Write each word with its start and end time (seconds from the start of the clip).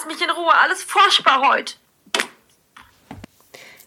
lass 0.00 0.06
mich 0.06 0.22
in 0.22 0.30
Ruhe. 0.30 0.52
Alles 0.62 0.82
furchtbar 0.82 1.42
heute. 1.50 1.74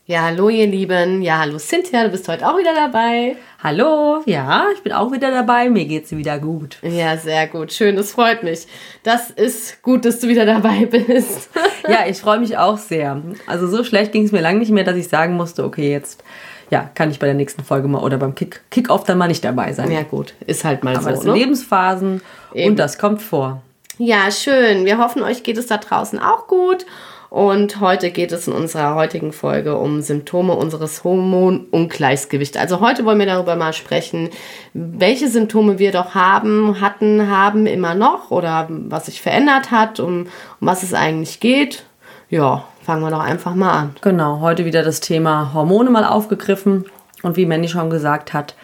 Ja, 0.06 0.24
hallo 0.24 0.50
ihr 0.50 0.68
Lieben. 0.68 1.22
Ja, 1.22 1.40
hallo 1.40 1.58
Cynthia, 1.58 2.04
du 2.04 2.10
bist 2.10 2.28
heute 2.28 2.48
auch 2.48 2.58
wieder 2.58 2.76
dabei. 2.76 3.38
Hallo, 3.64 4.22
ja, 4.26 4.66
ich 4.76 4.84
bin 4.84 4.92
auch 4.92 5.14
wieder 5.14 5.32
dabei. 5.32 5.70
Mir 5.70 5.86
geht's 5.86 6.12
wieder 6.12 6.40
gut. 6.40 6.78
Ja, 6.82 7.16
sehr 7.16 7.48
gut. 7.48 7.72
Schön, 7.72 7.96
das 7.96 8.12
freut 8.12 8.44
mich. 8.44 8.68
Das 9.04 9.32
ist 9.32 9.82
gut, 9.82 10.04
dass 10.04 10.20
du 10.20 10.28
wieder 10.28 10.46
dabei 10.46 10.86
bist. 10.92 11.50
ja, 11.88 12.06
ich 12.06 12.18
freue 12.18 12.40
mich 12.40 12.58
auch 12.58 12.78
sehr. 12.78 13.22
Also 13.48 13.68
so 13.68 13.86
schlecht 13.86 14.12
ging 14.12 14.26
es 14.26 14.34
mir 14.34 14.42
lange 14.42 14.60
nicht 14.60 14.72
mehr, 14.72 14.84
dass 14.84 14.98
ich 14.98 15.08
sagen 15.08 15.36
musste, 15.36 15.64
okay, 15.64 15.90
jetzt 15.92 16.22
ja, 16.70 16.90
kann 16.96 17.10
ich 17.10 17.20
bei 17.20 17.28
der 17.28 17.36
nächsten 17.36 17.64
Folge 17.64 17.88
mal 17.88 18.04
oder 18.04 18.18
beim 18.18 18.36
Kick, 18.36 18.62
Kickoff 18.72 19.06
dann 19.06 19.18
mal 19.18 19.28
nicht 19.30 19.46
dabei 19.46 19.72
sein. 19.72 19.90
Ja, 19.90 20.04
gut, 20.04 20.34
ist 20.46 20.66
halt 20.66 20.84
mal 20.84 20.96
Aber 20.96 21.04
so. 21.04 21.10
das 21.12 21.22
sind 21.22 21.32
ne? 21.32 21.40
Lebensphasen 21.40 22.22
Eben. 22.54 22.72
und 22.72 22.80
das 22.80 22.98
kommt 22.98 23.22
vor. 23.22 23.62
Ja, 24.00 24.32
schön. 24.32 24.86
Wir 24.86 24.98
hoffen, 24.98 25.22
euch 25.22 25.44
geht 25.44 25.58
es 25.58 25.68
da 25.68 25.78
draußen 25.78 26.18
auch 26.18 26.48
gut. 26.48 26.86
Und 27.30 27.80
heute 27.80 28.12
geht 28.12 28.32
es 28.32 28.48
in 28.48 28.54
unserer 28.54 28.96
heutigen 28.96 29.34
Folge 29.34 29.76
um 29.76 30.02
Symptome 30.02 30.54
unseres 30.54 31.04
Hormonungleichgewichts. 31.04 32.58
Also 32.58 32.80
heute 32.80 33.06
wollen 33.06 33.20
wir 33.20 33.26
darüber 33.26 33.56
mal 33.56 33.74
sprechen, 33.74 34.30
welche 34.74 35.28
Symptome 35.28 35.80
wir 35.80 35.92
doch 35.92 36.14
haben, 36.16 36.80
hatten, 36.80 37.30
haben 37.30 37.66
immer 37.66 37.96
noch 37.96 38.30
oder 38.30 38.68
was 38.70 39.08
sich 39.08 39.22
verändert 39.22 39.72
hat, 39.72 40.00
um, 40.00 40.22
um 40.22 40.28
was 40.60 40.84
es 40.84 40.94
eigentlich 40.94 41.40
geht. 41.40 41.86
Ja, 42.30 42.66
fangen 42.84 43.04
wir 43.04 43.12
doch 43.12 43.24
einfach 43.24 43.56
mal 43.56 43.72
an. 43.72 43.96
Genau, 44.02 44.40
heute 44.40 44.66
wieder 44.66 44.84
das 44.84 45.00
Thema 45.00 45.54
Hormone 45.54 45.90
mal 45.90 46.06
aufgegriffen 46.06 46.86
und 47.24 47.36
wie 47.36 47.48
Mandy 47.48 47.68
schon 47.68 47.90
gesagt 47.90 48.34
hat, 48.34 48.56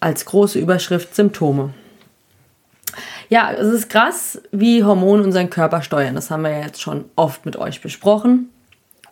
als 0.00 0.24
große 0.24 0.58
Überschrift 0.58 1.14
Symptome. 1.14 1.74
Ja, 3.28 3.52
es 3.52 3.68
ist 3.68 3.90
krass, 3.90 4.40
wie 4.52 4.84
Hormone 4.84 5.22
unseren 5.22 5.50
Körper 5.50 5.82
steuern. 5.82 6.14
Das 6.14 6.30
haben 6.30 6.42
wir 6.42 6.50
ja 6.50 6.60
jetzt 6.60 6.80
schon 6.80 7.06
oft 7.16 7.46
mit 7.46 7.56
euch 7.56 7.80
besprochen. 7.80 8.50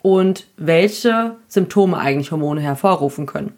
Und 0.03 0.47
welche 0.57 1.37
Symptome 1.48 1.97
eigentlich 1.97 2.33
Hormone 2.33 2.61
hervorrufen 2.61 3.27
können. 3.27 3.55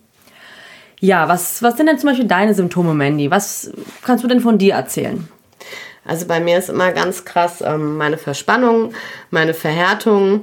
Ja, 1.01 1.29
was, 1.29 1.63
was 1.63 1.77
sind 1.77 1.87
denn 1.87 1.99
zum 1.99 2.11
Beispiel 2.11 2.27
deine 2.27 2.55
Symptome, 2.55 2.95
Mandy? 2.95 3.31
Was 3.31 3.71
kannst 4.03 4.25
du 4.25 4.29
denn 4.29 4.41
von 4.41 4.59
dir 4.59 4.75
erzählen? 4.75 5.29
Also 6.05 6.27
bei 6.27 6.41
mir 6.41 6.59
ist 6.59 6.69
immer 6.69 6.93
ganz 6.93 7.25
krass 7.25 7.63
ähm, 7.63 7.97
meine 7.97 8.19
Verspannung, 8.19 8.93
meine 9.31 9.55
Verhärtung. 9.55 10.43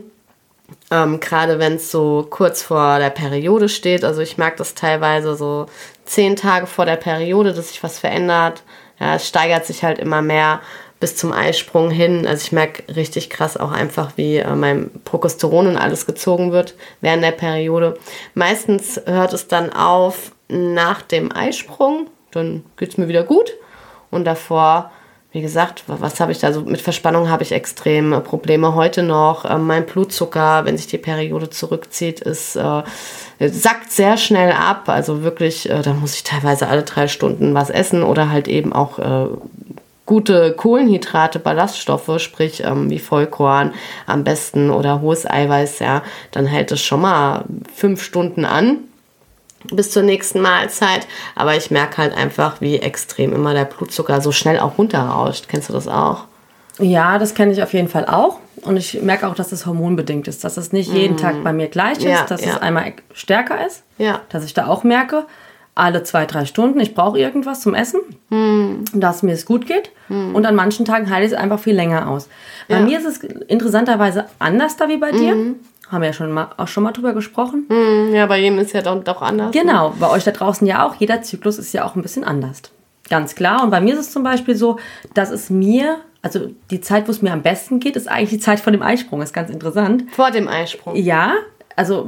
Ähm, 0.89 1.19
Gerade 1.19 1.59
wenn 1.59 1.75
es 1.75 1.91
so 1.91 2.25
kurz 2.29 2.61
vor 2.61 2.99
der 2.99 3.09
Periode 3.09 3.69
steht. 3.69 4.03
Also 4.03 4.21
ich 4.21 4.37
merke 4.37 4.57
das 4.57 4.73
teilweise 4.73 5.35
so 5.35 5.67
zehn 6.05 6.35
Tage 6.35 6.67
vor 6.67 6.85
der 6.85 6.95
Periode, 6.95 7.53
dass 7.53 7.69
sich 7.69 7.83
was 7.83 7.99
verändert. 7.99 8.63
Ja, 9.01 9.15
es 9.15 9.27
steigert 9.27 9.65
sich 9.65 9.83
halt 9.83 9.97
immer 9.97 10.21
mehr 10.21 10.61
bis 10.99 11.15
zum 11.15 11.33
Eisprung 11.33 11.89
hin. 11.89 12.27
Also 12.27 12.43
ich 12.43 12.51
merke 12.51 12.95
richtig 12.95 13.31
krass 13.31 13.57
auch 13.57 13.71
einfach, 13.71 14.11
wie 14.15 14.37
äh, 14.37 14.55
mein 14.55 14.91
Progesteron 15.03 15.65
und 15.65 15.77
alles 15.77 16.05
gezogen 16.05 16.51
wird 16.51 16.75
während 17.01 17.23
der 17.23 17.31
Periode. 17.31 17.97
Meistens 18.35 19.01
hört 19.07 19.33
es 19.33 19.47
dann 19.47 19.73
auf 19.73 20.33
nach 20.47 21.01
dem 21.01 21.31
Eisprung. 21.35 22.11
Dann 22.29 22.63
geht 22.77 22.91
es 22.91 22.97
mir 22.99 23.07
wieder 23.07 23.23
gut. 23.23 23.51
Und 24.11 24.25
davor 24.25 24.91
wie 25.33 25.41
gesagt, 25.41 25.83
was 25.87 26.19
habe 26.19 26.33
ich 26.33 26.39
da 26.39 26.51
so 26.51 26.61
mit 26.61 26.81
Verspannung 26.81 27.29
habe 27.29 27.43
ich 27.43 27.53
extrem 27.53 28.21
Probleme 28.23 28.75
heute 28.75 29.01
noch. 29.01 29.49
Ähm, 29.49 29.65
mein 29.65 29.85
Blutzucker, 29.85 30.65
wenn 30.65 30.77
sich 30.77 30.87
die 30.87 30.97
Periode 30.97 31.49
zurückzieht, 31.49 32.19
ist 32.19 32.57
äh, 32.57 32.83
sackt 33.39 33.91
sehr 33.91 34.17
schnell 34.17 34.51
ab. 34.51 34.89
Also 34.89 35.23
wirklich, 35.23 35.69
äh, 35.69 35.81
da 35.81 35.93
muss 35.93 36.15
ich 36.15 36.23
teilweise 36.23 36.67
alle 36.67 36.83
drei 36.83 37.07
Stunden 37.07 37.53
was 37.53 37.69
essen 37.69 38.03
oder 38.03 38.29
halt 38.29 38.49
eben 38.49 38.73
auch 38.73 38.99
äh, 38.99 39.27
gute 40.05 40.51
Kohlenhydrate, 40.51 41.39
Ballaststoffe, 41.39 42.11
sprich 42.17 42.63
ähm, 42.65 42.89
wie 42.89 42.99
Vollkorn 42.99 43.73
am 44.07 44.25
besten 44.25 44.69
oder 44.69 44.99
hohes 44.99 45.25
Eiweiß, 45.25 45.79
ja, 45.79 46.03
dann 46.31 46.45
hält 46.45 46.73
es 46.73 46.81
schon 46.81 46.99
mal 46.99 47.45
fünf 47.73 48.03
Stunden 48.03 48.43
an 48.43 48.79
bis 49.65 49.91
zur 49.91 50.03
nächsten 50.03 50.41
Mahlzeit. 50.41 51.07
Aber 51.35 51.55
ich 51.55 51.71
merke 51.71 51.97
halt 51.97 52.15
einfach, 52.15 52.61
wie 52.61 52.77
extrem 52.79 53.33
immer 53.33 53.53
der 53.53 53.65
Blutzucker 53.65 54.21
so 54.21 54.31
schnell 54.31 54.59
auch 54.59 54.77
runterrauscht. 54.77 55.47
Kennst 55.49 55.69
du 55.69 55.73
das 55.73 55.87
auch? 55.87 56.25
Ja, 56.79 57.19
das 57.19 57.33
kenne 57.35 57.51
ich 57.51 57.61
auf 57.61 57.73
jeden 57.73 57.89
Fall 57.89 58.05
auch. 58.05 58.39
Und 58.63 58.77
ich 58.77 59.01
merke 59.01 59.27
auch, 59.27 59.35
dass 59.35 59.51
es 59.51 59.65
hormonbedingt 59.65 60.27
ist, 60.27 60.43
dass 60.43 60.57
es 60.57 60.71
nicht 60.71 60.91
jeden 60.93 61.17
Tag 61.17 61.43
bei 61.43 61.51
mir 61.53 61.67
gleich 61.67 61.97
ist, 61.97 62.03
Ja, 62.03 62.25
dass 62.27 62.43
ja. 62.45 62.51
es 62.51 62.57
einmal 62.61 62.93
stärker 63.13 63.65
ist, 63.65 63.83
Ja. 63.97 64.21
dass 64.29 64.43
ich 64.45 64.53
da 64.53 64.67
auch 64.67 64.83
merke, 64.83 65.25
alle 65.73 66.03
zwei, 66.03 66.25
drei 66.25 66.45
Stunden, 66.45 66.79
ich 66.79 66.93
brauche 66.93 67.17
irgendwas 67.17 67.61
zum 67.61 67.73
Essen, 67.73 68.01
dass 68.93 69.23
mir 69.23 69.31
es 69.33 69.45
gut 69.45 69.65
geht. 69.67 69.91
Und 70.09 70.45
an 70.45 70.53
manchen 70.53 70.85
Tagen 70.85 71.09
halte 71.09 71.25
ich 71.25 71.31
es 71.31 71.37
einfach 71.37 71.59
viel 71.59 71.75
länger 71.75 72.09
aus. 72.09 72.27
Bei 72.67 72.79
mir 72.81 72.99
ist 72.99 73.05
es 73.05 73.17
interessanterweise 73.47 74.25
anders 74.37 74.75
da 74.77 74.89
wie 74.89 74.97
bei 74.97 75.11
dir. 75.11 75.55
Haben 75.91 76.01
wir 76.01 76.07
ja 76.07 76.13
schon 76.13 76.31
mal, 76.31 76.47
auch 76.57 76.67
schon 76.67 76.83
mal 76.83 76.91
drüber 76.91 77.13
gesprochen. 77.13 77.65
Hm, 77.69 78.13
Ja, 78.13 78.25
bei 78.27 78.39
jedem 78.39 78.59
ist 78.59 78.73
ja 78.73 78.81
doch, 78.81 79.03
doch 79.03 79.21
anders. 79.21 79.51
Genau, 79.51 79.93
bei 79.99 80.09
euch 80.09 80.23
da 80.23 80.31
draußen 80.31 80.65
ja 80.65 80.87
auch. 80.87 80.95
Jeder 80.95 81.21
Zyklus 81.21 81.57
ist 81.57 81.73
ja 81.73 81.83
auch 81.85 81.95
ein 81.95 82.01
bisschen 82.01 82.23
anders. 82.23 82.61
Ganz 83.09 83.35
klar. 83.35 83.63
Und 83.63 83.71
bei 83.71 83.81
mir 83.81 83.93
ist 83.93 83.99
es 83.99 84.11
zum 84.11 84.23
Beispiel 84.23 84.55
so, 84.55 84.77
dass 85.13 85.31
es 85.31 85.49
mir, 85.49 85.97
also 86.21 86.51
die 86.69 86.79
Zeit, 86.79 87.07
wo 87.07 87.11
es 87.11 87.21
mir 87.21 87.33
am 87.33 87.41
besten 87.41 87.79
geht, 87.81 87.97
ist 87.97 88.07
eigentlich 88.07 88.29
die 88.29 88.39
Zeit 88.39 88.61
vor 88.61 88.71
dem 88.71 88.81
Eisprung. 88.81 89.21
Ist 89.21 89.33
ganz 89.33 89.49
interessant. 89.49 90.05
Vor 90.11 90.31
dem 90.31 90.47
Eisprung. 90.47 90.95
Ja, 90.95 91.33
also 91.75 92.07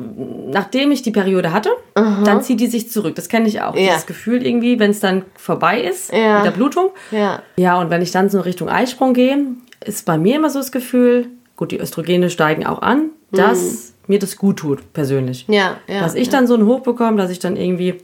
nachdem 0.50 0.92
ich 0.92 1.02
die 1.02 1.12
Periode 1.12 1.52
hatte, 1.52 1.70
dann 1.96 2.42
zieht 2.42 2.60
die 2.62 2.68
sich 2.68 2.90
zurück. 2.90 3.16
Das 3.16 3.28
kenne 3.28 3.48
ich 3.48 3.62
auch. 3.62 3.76
Ja. 3.76 3.82
Dieses 3.92 4.06
Gefühl 4.06 4.46
irgendwie, 4.46 4.80
wenn 4.80 4.92
es 4.92 5.00
dann 5.02 5.24
vorbei 5.36 5.82
ist 5.82 6.14
Ja. 6.14 6.38
mit 6.38 6.46
der 6.46 6.52
Blutung. 6.52 6.92
Ja. 7.12 7.42
Ja, 7.58 7.80
und 7.80 7.90
wenn 7.90 8.02
ich 8.02 8.12
dann 8.12 8.30
so 8.30 8.40
Richtung 8.42 8.70
Eisprung 8.70 9.14
gehe, 9.14 9.38
ist 9.84 10.06
bei 10.06 10.18
mir 10.18 10.36
immer 10.38 10.50
so 10.50 10.60
das 10.60 10.72
Gefühl, 10.72 11.28
gut, 11.58 11.72
die 11.72 11.80
Östrogene 11.80 12.30
steigen 12.30 12.66
auch 12.66 12.82
an, 12.82 13.10
dass 13.38 13.94
mir 14.08 14.20
das 14.20 14.38
gut 14.38 14.58
tut, 14.58 14.94
persönlich. 14.94 15.46
Ja, 15.48 15.78
ja. 15.88 16.02
dass 16.02 16.16
ich 16.16 16.30
dann 16.30 16.48
so 16.48 16.54
einen 16.54 16.66
Hoch 16.66 16.82
bekomme, 16.82 17.18
dass 17.18 17.32
ich 17.32 17.40
dann 17.40 17.56
irgendwie 17.56 18.02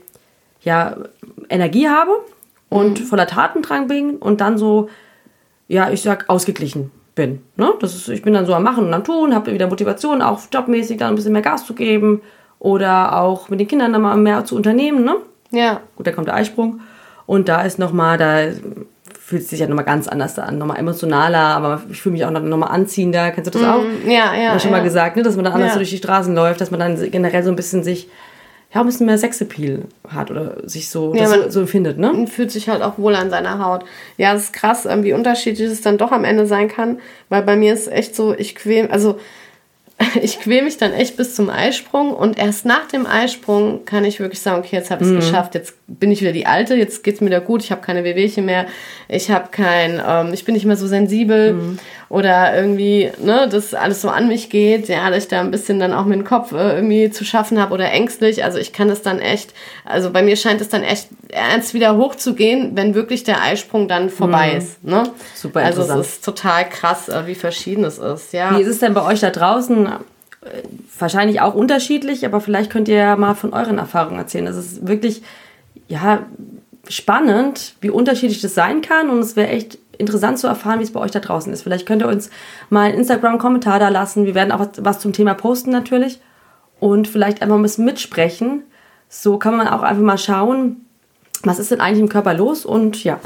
ja 0.62 0.96
Energie 1.48 1.88
habe 1.88 2.12
und 2.68 2.98
voller 2.98 3.26
Tatendrang 3.26 3.88
bin 3.88 4.16
und 4.16 4.40
dann 4.40 4.58
so, 4.58 4.88
ja, 5.68 5.90
ich 5.90 6.02
sag, 6.02 6.28
ausgeglichen 6.28 6.90
bin. 7.14 7.42
Ne? 7.56 7.72
Das 7.80 7.94
ist, 7.94 8.08
ich 8.08 8.22
bin 8.22 8.34
dann 8.34 8.46
so 8.46 8.54
am 8.54 8.62
Machen 8.62 8.86
und 8.86 8.94
am 8.94 9.04
Tun, 9.04 9.34
habe 9.34 9.52
wieder 9.52 9.66
Motivation, 9.66 10.22
auch 10.22 10.40
jobmäßig 10.52 10.98
dann 10.98 11.10
ein 11.10 11.16
bisschen 11.16 11.32
mehr 11.32 11.42
Gas 11.42 11.66
zu 11.66 11.74
geben 11.74 12.22
oder 12.58 13.20
auch 13.20 13.48
mit 13.48 13.60
den 13.60 13.68
Kindern 13.68 13.92
dann 13.92 14.02
mal 14.02 14.16
mehr 14.16 14.44
zu 14.44 14.56
unternehmen. 14.56 15.04
Ne? 15.04 15.16
Ja. 15.50 15.80
Gut, 15.96 16.06
da 16.06 16.12
kommt 16.12 16.28
der 16.28 16.34
Eisprung. 16.34 16.80
Und 17.26 17.48
da 17.48 17.62
ist 17.62 17.78
nochmal, 17.78 18.18
da 18.18 18.48
fühlt 19.30 19.46
sich 19.46 19.60
ja 19.60 19.68
nochmal 19.68 19.84
ganz 19.84 20.08
anders 20.08 20.36
an, 20.40 20.58
nochmal 20.58 20.78
emotionaler, 20.80 21.38
aber 21.38 21.82
ich 21.88 22.02
fühle 22.02 22.14
mich 22.14 22.24
auch 22.24 22.30
nochmal 22.32 22.70
anziehender. 22.72 23.30
Kennst 23.30 23.54
du 23.54 23.58
das 23.58 23.68
auch? 23.68 23.82
Ja, 24.04 24.34
ja. 24.34 24.42
Ja, 24.42 24.58
schon 24.58 24.72
ja. 24.72 24.78
mal 24.78 24.82
gesagt, 24.82 25.14
ne, 25.16 25.22
dass 25.22 25.36
man 25.36 25.44
dann 25.44 25.54
anders 25.54 25.68
Ja. 25.68 25.72
so 25.74 25.78
durch 25.78 25.90
die 25.90 25.98
Straßen 25.98 26.34
läuft, 26.34 26.60
dass 26.60 26.72
man 26.72 26.80
dann 26.80 27.10
generell 27.12 27.44
so 27.44 27.50
ein 27.50 27.54
bisschen 27.56 27.84
sich, 27.84 28.08
ja, 28.74 28.80
ein 28.80 28.86
bisschen 28.86 29.06
mehr 29.06 29.18
Sexappeal 29.18 29.82
hat 30.08 30.32
oder 30.32 30.56
sich 30.68 30.90
so, 30.90 31.14
Ja, 31.14 31.28
man- 31.28 31.48
so, 31.48 31.60
empfindet, 31.60 31.96
ne? 31.96 32.10
und 32.12 32.28
fühlt 32.28 32.50
sich 32.50 32.68
halt 32.68 32.82
auch 32.82 32.98
wohl 32.98 33.14
an 33.14 33.30
seiner 33.30 33.64
Haut. 33.64 33.84
Ja, 34.16 34.34
es 34.34 34.42
ist 34.44 34.52
krass, 34.52 34.84
ähm, 34.84 35.04
wie 35.04 35.12
unterschiedlich 35.12 35.70
es 35.70 35.80
dann 35.80 35.96
doch 35.96 36.10
am 36.10 36.24
Ende 36.24 36.46
sein 36.46 36.66
kann, 36.66 36.98
weil 37.28 37.42
bei 37.42 37.54
mir 37.54 37.72
ist 37.72 37.86
echt 37.86 38.16
so, 38.16 38.34
ich 38.34 38.56
quäl, 38.56 38.88
also 38.90 39.20
ich 40.22 40.40
quäl 40.40 40.62
mich 40.62 40.76
dann 40.78 40.92
echt 40.92 41.16
bis 41.16 41.34
zum 41.36 41.50
Eisprung 41.50 42.12
und 42.14 42.38
erst 42.38 42.64
nach 42.64 42.88
dem 42.88 43.06
Eisprung 43.06 43.84
kann 43.84 44.04
ich 44.04 44.18
wirklich 44.18 44.40
sagen, 44.40 44.58
okay, 44.58 44.74
jetzt 44.76 44.90
habe 44.90 45.04
ich 45.04 45.10
es 45.10 45.14
geschafft, 45.16 45.54
jetzt 45.54 45.74
bin 45.98 46.12
ich 46.12 46.20
wieder 46.20 46.32
die 46.32 46.46
Alte, 46.46 46.76
jetzt 46.76 47.02
geht's 47.02 47.20
mir 47.20 47.26
wieder 47.26 47.40
gut, 47.40 47.64
ich 47.64 47.72
habe 47.72 47.80
keine 47.80 48.04
Wehwehchen 48.04 48.44
mehr, 48.44 48.66
ich 49.08 49.30
habe 49.30 49.48
kein, 49.50 50.00
ähm, 50.06 50.32
ich 50.32 50.44
bin 50.44 50.54
nicht 50.54 50.64
mehr 50.64 50.76
so 50.76 50.86
sensibel 50.86 51.76
oder 52.08 52.54
irgendwie, 52.54 53.10
ne, 53.22 53.48
dass 53.50 53.74
alles 53.74 54.00
so 54.00 54.08
an 54.08 54.28
mich 54.28 54.50
geht, 54.50 54.88
ja, 54.88 55.10
dass 55.10 55.24
ich 55.24 55.28
da 55.28 55.40
ein 55.40 55.50
bisschen 55.50 55.80
dann 55.80 55.92
auch 55.92 56.04
mit 56.04 56.18
dem 56.18 56.24
Kopf 56.24 56.52
äh, 56.52 56.76
irgendwie 56.76 57.10
zu 57.10 57.24
schaffen 57.24 57.60
habe 57.60 57.74
oder 57.74 57.90
ängstlich, 57.90 58.44
also 58.44 58.58
ich 58.58 58.72
kann 58.72 58.86
das 58.86 59.02
dann 59.02 59.18
echt, 59.18 59.52
also 59.84 60.10
bei 60.10 60.22
mir 60.22 60.36
scheint 60.36 60.60
es 60.60 60.68
dann 60.68 60.84
echt 60.84 61.08
ernst 61.28 61.74
wieder 61.74 61.96
hochzugehen, 61.96 62.76
wenn 62.76 62.94
wirklich 62.94 63.24
der 63.24 63.42
Eisprung 63.42 63.88
dann 63.88 64.10
vorbei 64.10 64.52
ist, 64.52 64.84
ne? 64.84 65.02
Super 65.34 65.60
Also 65.60 65.82
interessant. 65.82 66.00
es 66.06 66.12
ist 66.14 66.24
total 66.24 66.68
krass, 66.68 67.08
äh, 67.08 67.26
wie 67.26 67.34
verschieden 67.34 67.82
es 67.82 67.98
ist, 67.98 68.32
ja. 68.32 68.56
Wie 68.56 68.62
ist 68.62 68.68
es 68.68 68.78
denn 68.78 68.94
bei 68.94 69.04
euch 69.04 69.18
da 69.20 69.30
draußen? 69.30 69.88
Wahrscheinlich 70.98 71.42
auch 71.42 71.54
unterschiedlich, 71.54 72.24
aber 72.24 72.40
vielleicht 72.40 72.70
könnt 72.70 72.88
ihr 72.88 72.96
ja 72.96 73.16
mal 73.16 73.34
von 73.34 73.52
euren 73.52 73.76
Erfahrungen 73.76 74.18
erzählen. 74.18 74.46
Es 74.46 74.56
ist 74.56 74.86
wirklich, 74.88 75.22
ja, 75.90 76.24
spannend, 76.88 77.74
wie 77.80 77.90
unterschiedlich 77.90 78.40
das 78.40 78.54
sein 78.54 78.80
kann 78.80 79.10
und 79.10 79.18
es 79.18 79.36
wäre 79.36 79.48
echt 79.48 79.78
interessant 79.98 80.38
zu 80.38 80.46
erfahren, 80.46 80.78
wie 80.78 80.84
es 80.84 80.92
bei 80.92 81.00
euch 81.00 81.10
da 81.10 81.18
draußen 81.18 81.52
ist. 81.52 81.62
Vielleicht 81.62 81.84
könnt 81.84 82.02
ihr 82.02 82.08
uns 82.08 82.30
mal 82.70 82.88
einen 82.88 82.98
Instagram-Kommentar 82.98 83.78
da 83.78 83.88
lassen. 83.88 84.24
Wir 84.24 84.34
werden 84.34 84.52
auch 84.52 84.60
was, 84.60 84.68
was 84.78 85.00
zum 85.00 85.12
Thema 85.12 85.34
posten 85.34 85.70
natürlich 85.70 86.20
und 86.78 87.08
vielleicht 87.08 87.42
einfach 87.42 87.56
ein 87.56 87.62
bisschen 87.62 87.84
mitsprechen. 87.84 88.62
So 89.08 89.36
kann 89.36 89.56
man 89.56 89.68
auch 89.68 89.82
einfach 89.82 90.02
mal 90.02 90.16
schauen, 90.16 90.86
was 91.42 91.58
ist 91.58 91.72
denn 91.72 91.80
eigentlich 91.80 92.00
im 92.00 92.08
Körper 92.08 92.34
los 92.34 92.64
und 92.64 93.02
ja, 93.02 93.18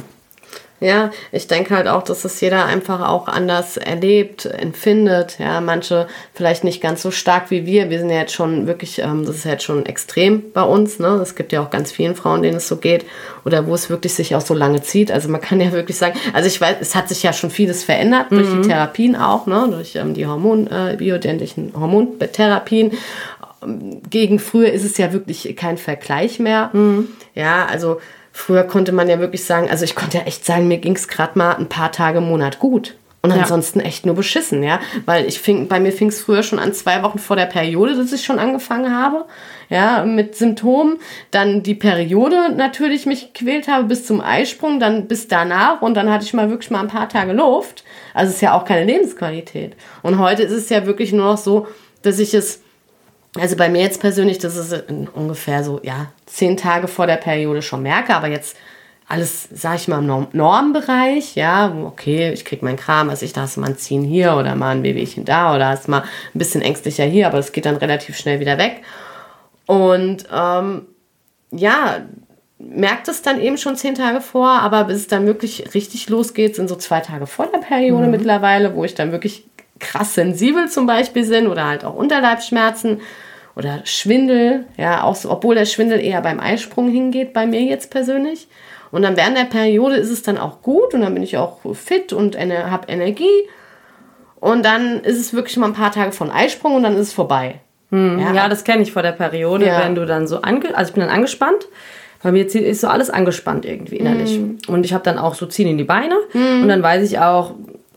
Ja, 0.80 1.12
ich 1.32 1.46
denke 1.46 1.74
halt 1.74 1.86
auch, 1.86 2.02
dass 2.02 2.22
das 2.22 2.40
jeder 2.40 2.66
einfach 2.66 3.08
auch 3.08 3.28
anders 3.28 3.76
erlebt, 3.76 4.44
empfindet. 4.44 5.38
Ja, 5.38 5.60
manche 5.60 6.08
vielleicht 6.34 6.64
nicht 6.64 6.82
ganz 6.82 7.00
so 7.00 7.10
stark 7.10 7.50
wie 7.50 7.64
wir. 7.64 7.90
Wir 7.90 8.00
sind 8.00 8.10
ja 8.10 8.18
jetzt 8.18 8.34
schon 8.34 8.66
wirklich, 8.66 8.98
ähm, 8.98 9.24
das 9.24 9.36
ist 9.36 9.44
ja 9.44 9.52
jetzt 9.52 9.64
schon 9.64 9.86
extrem 9.86 10.52
bei 10.52 10.62
uns. 10.62 10.98
Ne? 10.98 11.08
Es 11.22 11.36
gibt 11.36 11.52
ja 11.52 11.62
auch 11.62 11.70
ganz 11.70 11.92
vielen 11.92 12.16
Frauen, 12.16 12.42
denen 12.42 12.56
es 12.56 12.68
so 12.68 12.76
geht 12.76 13.06
oder 13.44 13.66
wo 13.66 13.74
es 13.74 13.88
wirklich 13.88 14.14
sich 14.14 14.34
auch 14.34 14.40
so 14.40 14.52
lange 14.52 14.82
zieht. 14.82 15.12
Also 15.12 15.28
man 15.28 15.40
kann 15.40 15.60
ja 15.60 15.72
wirklich 15.72 15.96
sagen, 15.96 16.18
also 16.32 16.48
ich 16.48 16.60
weiß, 16.60 16.76
es 16.80 16.94
hat 16.94 17.08
sich 17.08 17.22
ja 17.22 17.32
schon 17.32 17.50
vieles 17.50 17.84
verändert 17.84 18.26
durch 18.30 18.48
die 18.50 18.68
Therapien 18.68 19.16
auch, 19.16 19.46
ne? 19.46 19.68
durch 19.70 19.94
ähm, 19.94 20.12
die 20.12 20.26
Hormon, 20.26 20.66
äh, 20.66 20.96
bioidentischen 20.98 21.72
Hormontherapien 21.74 22.92
gegen 24.10 24.38
früher 24.38 24.70
ist 24.70 24.84
es 24.84 24.98
ja 24.98 25.14
wirklich 25.14 25.56
kein 25.56 25.78
Vergleich 25.78 26.38
mehr. 26.38 26.70
Ja, 27.34 27.64
also 27.64 27.98
früher 28.34 28.64
konnte 28.64 28.92
man 28.92 29.08
ja 29.08 29.20
wirklich 29.20 29.44
sagen, 29.44 29.70
also 29.70 29.84
ich 29.84 29.94
konnte 29.94 30.18
ja 30.18 30.24
echt 30.24 30.44
sagen, 30.44 30.68
mir 30.68 30.78
ging 30.78 30.96
es 30.96 31.08
gerade 31.08 31.38
mal 31.38 31.52
ein 31.52 31.68
paar 31.68 31.92
Tage 31.92 32.18
im 32.18 32.24
Monat 32.24 32.58
gut. 32.58 32.96
Und 33.22 33.30
Ja. 33.30 33.38
ansonsten 33.38 33.80
echt 33.80 34.04
nur 34.04 34.14
beschissen, 34.16 34.62
ja. 34.62 34.80
Weil 35.06 35.24
ich 35.24 35.40
fing, 35.40 35.66
bei 35.66 35.80
mir 35.80 35.92
fing 35.92 36.08
es 36.08 36.20
früher 36.20 36.42
schon 36.42 36.58
an, 36.58 36.74
zwei 36.74 37.02
Wochen 37.02 37.18
vor 37.18 37.36
der 37.36 37.46
Periode, 37.46 37.96
dass 37.96 38.12
ich 38.12 38.22
schon 38.22 38.38
angefangen 38.38 38.94
habe. 38.94 39.24
Ja, 39.70 40.04
mit 40.04 40.34
Symptomen. 40.36 40.98
Dann 41.30 41.62
die 41.62 41.74
Periode 41.74 42.52
natürlich 42.54 43.06
mich 43.06 43.32
gequält 43.32 43.66
habe 43.66 43.84
bis 43.84 44.04
zum 44.04 44.20
Eisprung, 44.20 44.78
dann 44.78 45.06
bis 45.06 45.26
danach 45.26 45.80
und 45.80 45.94
dann 45.94 46.10
hatte 46.12 46.26
ich 46.26 46.34
mal 46.34 46.50
wirklich 46.50 46.70
mal 46.70 46.80
ein 46.80 46.88
paar 46.88 47.08
Tage 47.08 47.32
Luft. 47.32 47.82
Also 48.12 48.28
es 48.28 48.34
ist 48.36 48.42
ja 48.42 48.52
auch 48.52 48.66
keine 48.66 48.84
Lebensqualität. 48.84 49.74
Und 50.02 50.18
heute 50.18 50.42
ist 50.42 50.52
es 50.52 50.68
ja 50.68 50.84
wirklich 50.84 51.12
nur 51.14 51.24
noch 51.24 51.38
so, 51.38 51.66
dass 52.02 52.18
ich 52.18 52.34
es 52.34 52.60
also 53.38 53.56
bei 53.56 53.68
mir 53.68 53.82
jetzt 53.82 54.00
persönlich, 54.00 54.38
das 54.38 54.56
ist 54.56 54.84
ungefähr 55.14 55.64
so, 55.64 55.80
ja, 55.82 56.06
zehn 56.26 56.56
Tage 56.56 56.88
vor 56.88 57.06
der 57.06 57.16
Periode 57.16 57.62
schon 57.62 57.82
merke, 57.82 58.14
aber 58.14 58.28
jetzt 58.28 58.56
alles, 59.06 59.48
sag 59.52 59.76
ich 59.76 59.88
mal, 59.88 59.98
im 59.98 60.06
Norm 60.06 60.28
Normbereich, 60.32 61.34
ja, 61.34 61.74
okay, 61.84 62.32
ich 62.32 62.44
krieg 62.44 62.62
meinen 62.62 62.76
Kram, 62.78 63.10
also 63.10 63.24
ich 63.24 63.32
da 63.32 63.42
hast 63.42 63.56
du 63.56 63.60
mal 63.60 63.68
ein 63.70 63.76
Ziehen 63.76 64.02
hier 64.02 64.36
oder 64.36 64.54
mal 64.54 64.70
ein 64.70 64.82
Wehwehchen 64.82 65.24
da 65.24 65.54
oder 65.54 65.68
hast 65.68 65.88
mal 65.88 66.00
ein 66.00 66.38
bisschen 66.38 66.62
ängstlicher 66.62 67.04
hier, 67.04 67.26
aber 67.26 67.36
das 67.36 67.52
geht 67.52 67.66
dann 67.66 67.76
relativ 67.76 68.16
schnell 68.16 68.40
wieder 68.40 68.56
weg. 68.56 68.82
Und 69.66 70.24
ähm, 70.32 70.86
ja, 71.50 72.02
merkt 72.58 73.08
es 73.08 73.20
dann 73.20 73.40
eben 73.40 73.58
schon 73.58 73.76
zehn 73.76 73.94
Tage 73.94 74.20
vor, 74.20 74.48
aber 74.48 74.84
bis 74.84 74.98
es 74.98 75.06
dann 75.08 75.26
wirklich 75.26 75.74
richtig 75.74 76.08
losgeht, 76.08 76.56
sind 76.56 76.68
so 76.68 76.76
zwei 76.76 77.00
Tage 77.00 77.26
vor 77.26 77.46
der 77.46 77.58
Periode 77.58 78.06
mittlerweile, 78.06 78.74
wo 78.74 78.84
ich 78.84 78.94
dann 78.94 79.12
wirklich 79.12 79.44
krass 79.80 80.14
sensibel 80.14 80.68
zum 80.70 80.86
Beispiel 80.86 81.24
sind 81.24 81.46
oder 81.46 81.66
halt 81.66 81.84
auch 81.84 81.94
Unterleibsschmerzen 81.94 83.00
oder 83.56 83.80
Schwindel, 83.84 84.64
ja, 84.76 85.02
auch 85.04 85.14
so, 85.14 85.30
obwohl 85.30 85.54
der 85.54 85.64
Schwindel 85.66 86.00
eher 86.00 86.20
beim 86.20 86.40
Eisprung 86.40 86.88
hingeht, 86.90 87.32
bei 87.32 87.46
mir 87.46 87.60
jetzt 87.62 87.90
persönlich. 87.90 88.48
Und 88.90 89.02
dann 89.02 89.16
während 89.16 89.36
der 89.36 89.44
Periode 89.44 89.96
ist 89.96 90.10
es 90.10 90.22
dann 90.22 90.38
auch 90.38 90.62
gut 90.62 90.94
und 90.94 91.00
dann 91.00 91.14
bin 91.14 91.22
ich 91.22 91.36
auch 91.36 91.58
fit 91.74 92.12
und 92.12 92.36
habe 92.38 92.86
Energie. 92.88 93.48
Und 94.40 94.64
dann 94.64 95.00
ist 95.00 95.18
es 95.18 95.32
wirklich 95.34 95.56
mal 95.56 95.66
ein 95.66 95.72
paar 95.72 95.90
Tage 95.92 96.12
von 96.12 96.30
Eisprung 96.30 96.74
und 96.76 96.82
dann 96.82 96.94
ist 96.94 97.08
es 97.08 97.12
vorbei. 97.12 97.60
Ja, 97.90 98.48
das 98.48 98.64
kenne 98.64 98.82
ich 98.82 98.92
vor 98.92 99.02
der 99.02 99.12
Periode, 99.12 99.66
Ja. 99.66 99.84
wenn 99.84 99.94
du 99.94 100.04
dann 100.04 100.26
so 100.26 100.40
ange 100.42 100.74
also 100.76 100.90
ich 100.90 100.94
bin 100.94 101.02
dann 101.02 101.14
angespannt. 101.14 101.66
Bei 102.22 102.32
mir 102.32 102.44
ist 102.46 102.80
so 102.80 102.88
alles 102.88 103.10
angespannt 103.10 103.64
irgendwie 103.64 103.96
innerlich. 103.96 104.38
Mhm. 104.38 104.58
Und 104.66 104.84
ich 104.84 104.92
habe 104.94 105.04
dann 105.04 105.18
auch 105.18 105.34
so 105.34 105.46
ziehen 105.46 105.68
in 105.68 105.78
die 105.78 105.84
Beine 105.84 106.16
und 106.32 106.66
dann 106.68 106.82
weiß 106.82 107.08
ich 107.08 107.18
auch, 107.20 107.52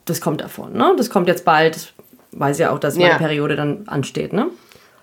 das 0.06 0.22
kommt 0.22 0.42
davon, 0.42 0.74
ne? 0.74 0.94
Das 0.98 1.10
kommt 1.10 1.28
jetzt 1.28 1.46
bald. 1.46 1.94
Weiß 2.32 2.60
ja 2.60 2.72
auch, 2.72 2.80
dass 2.80 2.96
meine 2.98 3.10
Ja. 3.12 3.18
Periode 3.18 3.56
dann 3.56 3.84
ansteht, 3.88 4.34
ne? 4.34 4.48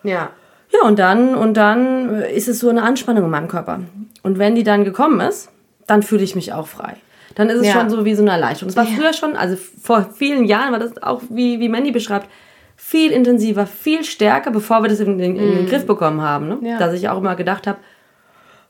Ja. 0.03 0.31
Ja, 0.75 0.89
und 0.89 0.99
dann, 0.99 1.35
und 1.35 1.55
dann 1.57 2.21
ist 2.23 2.49
es 2.49 2.59
so 2.59 2.69
eine 2.69 2.83
Anspannung 2.83 3.25
in 3.25 3.31
meinem 3.31 3.49
Körper. 3.49 3.81
Und 4.23 4.39
wenn 4.39 4.55
die 4.55 4.65
dann 4.65 4.85
gekommen 4.85 5.21
ist, 5.21 5.51
dann 5.87 6.03
fühle 6.03 6.23
ich 6.25 6.35
mich 6.35 6.53
auch 6.53 6.67
frei. 6.67 6.97
Dann 7.35 7.49
ist 7.49 7.61
es 7.61 7.67
Ja. 7.67 7.73
schon 7.75 7.91
so 7.91 8.05
wie 8.05 8.15
so 8.15 8.23
eine 8.23 8.31
Erleichterung. 8.33 8.73
Das 8.75 8.77
war 8.77 8.87
früher 8.87 9.13
schon, 9.13 9.37
also 9.37 9.57
vor 9.57 10.09
vielen 10.15 10.45
Jahren 10.45 10.73
war 10.73 10.79
das 10.79 11.03
auch, 11.03 11.23
wie, 11.31 11.61
wie 11.61 11.69
Mandy 11.69 11.91
beschreibt, 11.91 12.29
viel 12.77 13.13
intensiver, 13.13 13.67
viel 13.67 14.05
stärker, 14.05 14.51
bevor 14.51 14.83
wir 14.83 14.89
das 14.89 15.01
in 15.01 15.19
den, 15.19 15.37
in 15.37 15.55
den 15.57 15.67
Griff 15.67 15.87
bekommen 15.87 16.21
haben. 16.23 16.49
Ne? 16.49 16.57
Mhm. 16.57 16.67
Ja. 16.67 16.79
Dass 16.79 16.95
ich 16.95 17.09
auch 17.09 17.19
immer 17.19 17.37
gedacht 17.37 17.67
habe, 17.67 17.79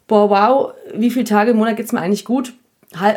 boah, 0.07 0.29
wow, 0.31 0.73
wie 0.95 1.11
viele 1.11 1.25
Tage 1.25 1.53
im 1.53 1.57
Monat 1.59 1.77
geht's 1.77 1.93
mir 1.93 2.01
eigentlich 2.01 2.25
gut? 2.25 2.53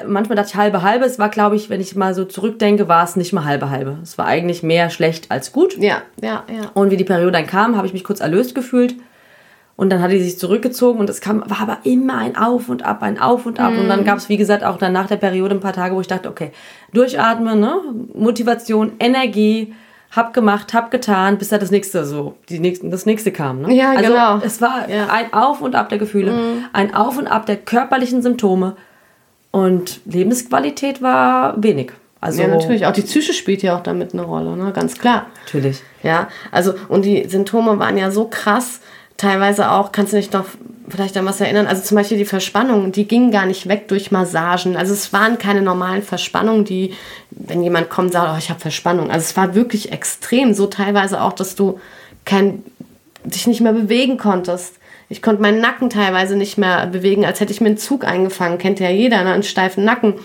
Manchmal 0.07 0.35
dachte 0.35 0.49
ich 0.49 0.55
halbe 0.55 0.81
halbe. 0.81 1.05
Es 1.05 1.19
war, 1.19 1.29
glaube 1.29 1.55
ich, 1.55 1.69
wenn 1.69 1.81
ich 1.81 1.95
mal 1.95 2.13
so 2.13 2.25
zurückdenke, 2.25 2.87
war 2.87 3.03
es 3.03 3.15
nicht 3.15 3.33
mal 3.33 3.45
halbe 3.45 3.69
halbe. 3.69 3.97
Es 4.03 4.17
war 4.17 4.25
eigentlich 4.25 4.63
mehr 4.63 4.89
schlecht 4.89 5.31
als 5.31 5.51
gut. 5.51 5.77
Ja, 5.77 6.01
ja, 6.21 6.43
ja. 6.47 6.71
Und 6.73 6.91
wie 6.91 6.97
die 6.97 7.03
Periode 7.03 7.31
dann 7.31 7.47
kam, 7.47 7.75
habe 7.77 7.87
ich 7.87 7.93
mich 7.93 8.03
kurz 8.03 8.19
erlöst 8.19 8.55
gefühlt. 8.55 8.95
Und 9.75 9.91
dann 9.91 10.01
hat 10.01 10.09
die 10.09 10.19
sich 10.19 10.39
zurückgezogen 10.39 10.99
und 10.99 11.07
es 11.07 11.21
kam, 11.21 11.43
war 11.47 11.61
aber 11.61 11.77
immer 11.83 12.17
ein 12.17 12.35
Auf 12.35 12.67
und 12.67 12.83
Ab, 12.83 13.03
ein 13.03 13.19
Auf 13.19 13.45
und 13.45 13.59
Ab. 13.59 13.73
Und 13.79 13.87
dann 13.87 14.03
gab 14.05 14.17
es, 14.17 14.27
wie 14.27 14.37
gesagt, 14.37 14.63
auch 14.63 14.77
dann 14.77 14.91
nach 14.91 15.05
der 15.05 15.17
Periode 15.17 15.53
ein 15.53 15.61
paar 15.61 15.73
Tage, 15.73 15.93
wo 15.95 16.01
ich 16.01 16.07
dachte, 16.07 16.29
okay, 16.29 16.51
durchatmen, 16.93 17.59
ne? 17.59 17.75
Motivation, 18.15 18.93
Energie, 18.99 19.75
hab 20.15 20.33
gemacht, 20.33 20.73
hab 20.73 20.89
getan, 20.89 21.37
bis 21.37 21.49
da 21.49 21.59
das 21.59 21.69
nächste 21.69 22.05
so, 22.05 22.37
die 22.49 22.57
nächsten, 22.59 22.89
das 22.89 23.05
nächste 23.05 23.31
kam. 23.31 23.61
Ne? 23.61 23.73
Ja, 23.75 23.91
also 23.91 24.11
genau. 24.13 24.37
Es 24.43 24.61
war 24.61 24.89
Ja. 24.89 25.09
ein 25.11 25.31
Auf 25.31 25.61
und 25.61 25.75
Ab 25.75 25.89
der 25.89 25.99
Gefühle, 25.99 26.33
ein 26.73 26.95
Auf 26.95 27.17
und 27.19 27.27
Ab 27.27 27.45
der 27.45 27.57
körperlichen 27.57 28.23
Symptome. 28.23 28.75
Und 29.57 30.01
Lebensqualität 30.05 31.01
war 31.01 31.55
wenig. 31.57 31.91
Also 32.21 32.43
Ja, 32.43 32.47
natürlich. 32.47 32.85
Auch 32.85 32.91
die 32.91 33.01
Psyche 33.01 33.33
spielt 33.33 33.63
ja 33.63 33.75
auch 33.75 33.81
damit 33.81 34.13
eine 34.13 34.21
Rolle, 34.21 34.55
ne? 34.55 34.71
Ganz 34.71 34.99
klar. 34.99 35.25
Natürlich. 35.45 35.81
Ja, 36.03 36.27
also, 36.51 36.75
und 36.89 37.05
die 37.05 37.27
Symptome 37.27 37.79
waren 37.79 37.97
ja 37.97 38.11
so 38.11 38.25
krass, 38.25 38.81
teilweise 39.17 39.71
auch, 39.71 39.91
kannst 39.91 40.13
du 40.13 40.17
dich 40.17 40.31
noch 40.31 40.45
vielleicht 40.87 41.17
an 41.17 41.25
was 41.25 41.41
erinnern? 41.41 41.65
Also 41.65 41.81
zum 41.81 41.95
Beispiel 41.95 42.19
die 42.19 42.25
Verspannungen, 42.25 42.91
die 42.91 43.07
gingen 43.07 43.31
gar 43.31 43.47
nicht 43.47 43.67
weg 43.67 43.87
durch 43.87 44.11
Massagen. 44.11 44.77
Also 44.77 44.93
es 44.93 45.11
waren 45.11 45.39
keine 45.39 45.63
normalen 45.63 46.03
Verspannungen, 46.03 46.63
die, 46.63 46.93
wenn 47.31 47.63
jemand 47.63 47.89
kommt, 47.89 48.13
sagt, 48.13 48.29
oh, 48.35 48.37
ich 48.37 48.51
habe 48.51 48.59
Verspannung. 48.59 49.09
Also 49.09 49.23
es 49.23 49.35
war 49.35 49.55
wirklich 49.55 49.91
extrem, 49.91 50.53
so 50.53 50.67
teilweise 50.67 51.19
auch, 51.19 51.33
dass 51.33 51.55
du 51.55 51.79
kein, 52.25 52.63
dich 53.23 53.47
nicht 53.47 53.61
mehr 53.61 53.73
bewegen 53.73 54.17
konntest. 54.17 54.75
Ich 55.09 55.21
konnte 55.21 55.41
meinen 55.41 55.61
Nacken 55.61 55.89
teilweise 55.89 56.35
nicht 56.35 56.57
mehr 56.57 56.87
bewegen, 56.87 57.25
als 57.25 57.39
hätte 57.39 57.53
ich 57.53 57.61
mir 57.61 57.67
einen 57.67 57.77
Zug 57.77 58.03
eingefangen. 58.05 58.57
Kennt 58.57 58.79
ja 58.79 58.89
jeder, 58.89 59.23
ne? 59.23 59.31
einen 59.33 59.43
steifen 59.43 59.85
Nacken. 59.85 60.15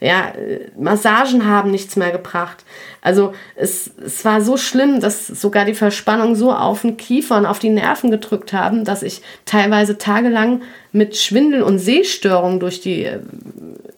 Ja, 0.00 0.30
äh, 0.30 0.70
Massagen 0.76 1.46
haben 1.46 1.70
nichts 1.70 1.94
mehr 1.96 2.10
gebracht. 2.10 2.64
Also 3.02 3.34
es, 3.54 3.90
es 4.04 4.24
war 4.24 4.40
so 4.40 4.56
schlimm, 4.56 5.00
dass 5.00 5.28
sogar 5.28 5.64
die 5.64 5.74
Verspannung 5.74 6.34
so 6.34 6.52
auf 6.52 6.82
den 6.82 6.96
Kiefer 6.96 7.36
und 7.36 7.46
auf 7.46 7.60
die 7.60 7.70
Nerven 7.70 8.10
gedrückt 8.10 8.52
haben, 8.52 8.84
dass 8.84 9.02
ich 9.02 9.22
teilweise 9.44 9.98
tagelang 9.98 10.62
mit 10.90 11.16
Schwindel 11.16 11.62
und 11.62 11.78
Sehstörungen 11.78 12.58
durch 12.58 12.80
die, 12.80 13.04
äh, 13.04 13.20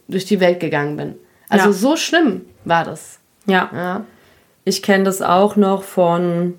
durch 0.09 0.27
die 0.27 0.41
Welt 0.41 0.61
gegangen 0.61 0.97
bin. 0.97 1.15
Also 1.49 1.67
Ja. 1.69 1.73
so 1.73 1.97
schlimm 1.97 2.43
war 2.65 2.85
das. 2.85 3.19
Ja. 3.47 3.71
Ja. 3.73 4.05
Ich 4.65 4.83
kenne 4.83 5.05
das 5.05 5.23
auch 5.23 5.57
noch 5.57 5.85
von, 5.85 6.55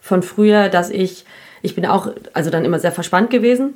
von 0.00 0.22
früher, 0.22 0.68
dass 0.68 0.90
ich, 0.90 1.24
ich 1.62 1.74
bin 1.74 1.86
auch, 1.86 2.08
also 2.32 2.50
dann 2.50 2.64
immer 2.64 2.78
sehr 2.78 2.92
verspannt 2.92 3.30
gewesen. 3.30 3.74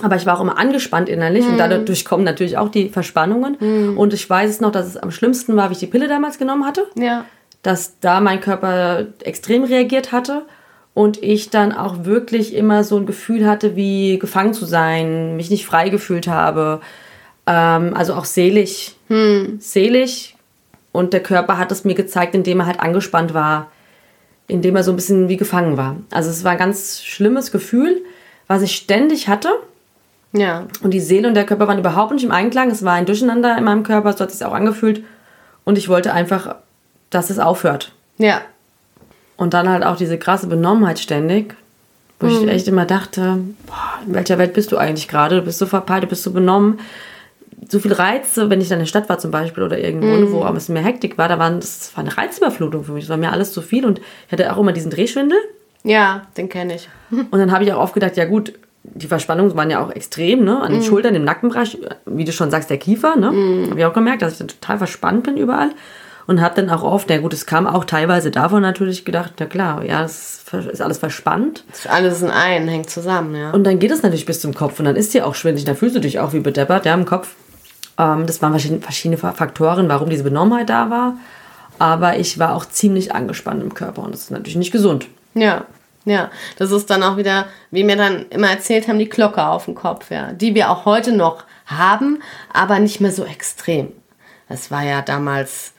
Aber 0.00 0.16
ich 0.16 0.26
war 0.26 0.36
auch 0.36 0.42
immer 0.42 0.58
angespannt 0.58 1.08
innerlich 1.08 1.44
und 1.44 1.58
dadurch 1.58 2.04
kommen 2.04 2.22
natürlich 2.22 2.56
auch 2.56 2.68
die 2.68 2.88
Verspannungen. 2.88 3.56
Und 3.96 4.14
ich 4.14 4.30
weiß 4.30 4.48
es 4.48 4.60
noch, 4.60 4.70
dass 4.70 4.86
es 4.86 4.96
am 4.96 5.10
schlimmsten 5.10 5.56
war, 5.56 5.70
wie 5.70 5.72
ich 5.72 5.80
die 5.80 5.86
Pille 5.86 6.06
damals 6.06 6.38
genommen 6.38 6.64
hatte. 6.64 6.86
Ja. 6.94 7.24
Dass 7.62 7.98
da 7.98 8.20
mein 8.20 8.40
Körper 8.40 9.06
extrem 9.24 9.64
reagiert 9.64 10.12
hatte 10.12 10.42
und 10.94 11.20
ich 11.22 11.50
dann 11.50 11.72
auch 11.72 12.04
wirklich 12.04 12.54
immer 12.54 12.84
so 12.84 12.96
ein 12.96 13.06
Gefühl 13.06 13.46
hatte, 13.46 13.74
wie 13.74 14.20
gefangen 14.20 14.54
zu 14.54 14.66
sein, 14.66 15.36
mich 15.36 15.50
nicht 15.50 15.66
frei 15.66 15.88
gefühlt 15.88 16.28
habe. 16.28 16.80
Ähm, 17.46 17.94
also 17.94 18.14
auch 18.14 18.24
seelisch. 18.24 18.92
Seelisch. 19.58 20.34
Und 20.92 21.12
der 21.12 21.22
Körper 21.24 21.58
hat 21.58 21.72
es 21.72 21.84
mir 21.84 21.94
gezeigt, 21.94 22.34
indem 22.36 22.60
er 22.60 22.66
halt 22.66 22.80
angespannt 22.80 23.34
war, 23.34 23.70
indem 24.48 24.74
er 24.76 24.82
so 24.82 24.92
ein 24.92 24.96
bisschen 24.96 25.28
wie 25.28 25.36
gefangen 25.36 25.76
war. 25.76 25.96
Also 26.10 26.30
es 26.30 26.42
war 26.42 26.52
ein 26.52 26.58
ganz 26.58 27.02
schlimmes 27.02 27.52
Gefühl, 27.52 28.02
was 28.46 28.62
ich 28.62 28.74
ständig 28.74 29.28
hatte. 29.28 29.50
Ja. 30.32 30.66
Und 30.82 30.92
die 30.92 31.00
Seele 31.00 31.28
und 31.28 31.34
der 31.34 31.46
Körper 31.46 31.68
waren 31.68 31.78
überhaupt 31.78 32.12
nicht 32.12 32.24
im 32.24 32.32
Einklang. 32.32 32.70
Es 32.70 32.84
war 32.84 32.94
ein 32.94 33.06
Durcheinander 33.06 33.56
in 33.56 33.64
meinem 33.64 33.82
Körper, 33.82 34.12
so 34.12 34.20
hat 34.20 34.30
es 34.30 34.38
sich 34.38 34.46
auch 34.46 34.54
angefühlt. 34.54 35.04
Und 35.64 35.78
ich 35.78 35.88
wollte 35.88 36.12
einfach, 36.12 36.56
dass 37.10 37.30
es 37.30 37.38
aufhört. 37.38 37.92
Ja. 38.16 38.40
Und 39.36 39.54
dann 39.54 39.68
halt 39.68 39.84
auch 39.84 39.96
diese 39.96 40.18
krasse 40.18 40.46
Benommenheit 40.46 40.98
ständig, 40.98 41.54
wo 42.18 42.26
ich 42.26 42.48
echt 42.48 42.66
immer 42.66 42.86
dachte, 42.86 43.38
boah, 43.66 44.00
in 44.04 44.14
welcher 44.14 44.38
Welt 44.38 44.54
bist 44.54 44.72
du 44.72 44.78
eigentlich 44.78 45.08
gerade? 45.08 45.36
Du 45.36 45.42
bist 45.42 45.58
so 45.58 45.66
verpeilt, 45.66 46.04
du 46.04 46.08
bist 46.08 46.24
so 46.24 46.32
benommen. 46.32 46.80
So 47.68 47.80
viel 47.80 47.92
Reize, 47.92 48.50
wenn 48.50 48.60
ich 48.60 48.68
dann 48.68 48.78
in 48.78 48.84
der 48.84 48.88
Stadt 48.88 49.08
war 49.08 49.18
zum 49.18 49.30
Beispiel 49.30 49.62
oder 49.62 49.78
irgendwo, 49.78 50.32
wo 50.32 50.42
ein 50.42 50.54
bisschen 50.54 50.74
mehr 50.74 50.84
Hektik 50.84 51.18
war, 51.18 51.28
da 51.28 51.38
waren, 51.38 51.60
das 51.60 51.90
war 51.94 52.04
eine 52.04 52.16
Reizüberflutung 52.16 52.84
für 52.84 52.92
mich. 52.92 53.04
Das 53.04 53.10
war 53.10 53.16
mir 53.16 53.32
alles 53.32 53.52
zu 53.52 53.62
viel 53.62 53.84
und 53.84 53.98
ich 53.98 54.32
hatte 54.32 54.52
auch 54.52 54.58
immer 54.58 54.72
diesen 54.72 54.90
Drehschwindel. 54.90 55.38
Ja, 55.84 56.22
den 56.36 56.48
kenne 56.48 56.74
ich. 56.74 56.88
Und 57.10 57.38
dann 57.38 57.52
habe 57.52 57.64
ich 57.64 57.72
auch 57.72 57.80
oft 57.80 57.94
gedacht, 57.94 58.16
ja 58.16 58.24
gut, 58.24 58.52
die 58.82 59.06
Verspannungen 59.06 59.56
waren 59.56 59.70
ja 59.70 59.82
auch 59.82 59.90
extrem, 59.90 60.44
ne? 60.44 60.60
An 60.60 60.72
den 60.72 60.82
Schultern, 60.82 61.14
im 61.14 61.24
Nackenbereich, 61.24 61.78
wie 62.06 62.24
du 62.24 62.32
schon 62.32 62.50
sagst, 62.50 62.70
der 62.70 62.78
Kiefer, 62.78 63.16
ne? 63.16 63.28
Habe 63.70 63.78
ich 63.78 63.84
auch 63.86 63.92
gemerkt, 63.92 64.22
dass 64.22 64.32
ich 64.32 64.38
dann 64.38 64.48
total 64.48 64.78
verspannt 64.78 65.24
bin 65.24 65.36
überall. 65.36 65.70
Und 66.26 66.42
habe 66.42 66.54
dann 66.56 66.68
auch 66.68 66.82
oft, 66.82 67.08
na 67.08 67.16
gut, 67.18 67.32
es 67.32 67.46
kam 67.46 67.66
auch 67.66 67.86
teilweise 67.86 68.30
davon 68.30 68.60
natürlich 68.60 69.06
gedacht, 69.06 69.34
na 69.38 69.46
klar, 69.46 69.82
ja, 69.82 70.04
es 70.04 70.44
ist 70.70 70.82
alles 70.82 70.98
verspannt. 70.98 71.64
Das 71.70 71.80
ist 71.80 71.90
alles 71.90 72.22
in 72.22 72.30
einen, 72.30 72.68
hängt 72.68 72.90
zusammen, 72.90 73.34
ja. 73.34 73.50
Und 73.52 73.64
dann 73.64 73.78
geht 73.78 73.90
es 73.90 74.02
natürlich 74.02 74.26
bis 74.26 74.40
zum 74.40 74.52
Kopf 74.52 74.78
und 74.78 74.84
dann 74.84 74.96
ist 74.96 75.14
dir 75.14 75.26
auch 75.26 75.34
schwindelig, 75.34 75.64
dann 75.64 75.76
fühlst 75.76 75.96
du 75.96 76.00
dich 76.00 76.18
auch 76.18 76.34
wie 76.34 76.40
bedeppert, 76.40 76.84
ja, 76.84 76.92
im 76.92 77.06
Kopf. 77.06 77.34
Ähm, 77.98 78.26
das 78.26 78.40
waren 78.40 78.58
verschiedene, 78.58 79.16
Faktoren, 79.18 79.88
warum 79.88 80.08
diese 80.08 80.24
Benommenheit 80.24 80.70
da 80.70 80.90
war. 80.90 81.14
Aber 81.78 82.16
ich 82.16 82.38
war 82.38 82.54
auch 82.54 82.64
ziemlich 82.64 83.14
angespannt 83.14 83.62
im 83.62 83.74
Körper 83.74 84.02
und 84.02 84.12
das 84.12 84.22
ist 84.22 84.30
natürlich 84.30 84.56
nicht 84.56 84.72
gesund. 84.72 85.06
Ja, 85.34 85.64
ja. 86.04 86.30
Das 86.56 86.72
ist 86.72 86.90
dann 86.90 87.02
auch 87.02 87.16
wieder, 87.16 87.46
wie 87.70 87.84
mir 87.84 87.96
dann 87.96 88.26
immer 88.30 88.50
erzählt 88.50 88.88
haben, 88.88 88.98
die 88.98 89.08
Glocke 89.08 89.44
auf 89.46 89.66
dem 89.66 89.74
Kopf, 89.74 90.10
ja. 90.10 90.32
Die 90.32 90.54
wir 90.54 90.70
auch 90.70 90.84
heute 90.84 91.12
noch 91.12 91.44
haben, 91.66 92.22
aber 92.52 92.78
nicht 92.78 93.00
mehr 93.00 93.12
so 93.12 93.24
extrem. 93.24 93.92
Es 94.48 94.70
war 94.70 94.82
ja 94.82 95.02
damals, 95.02 95.72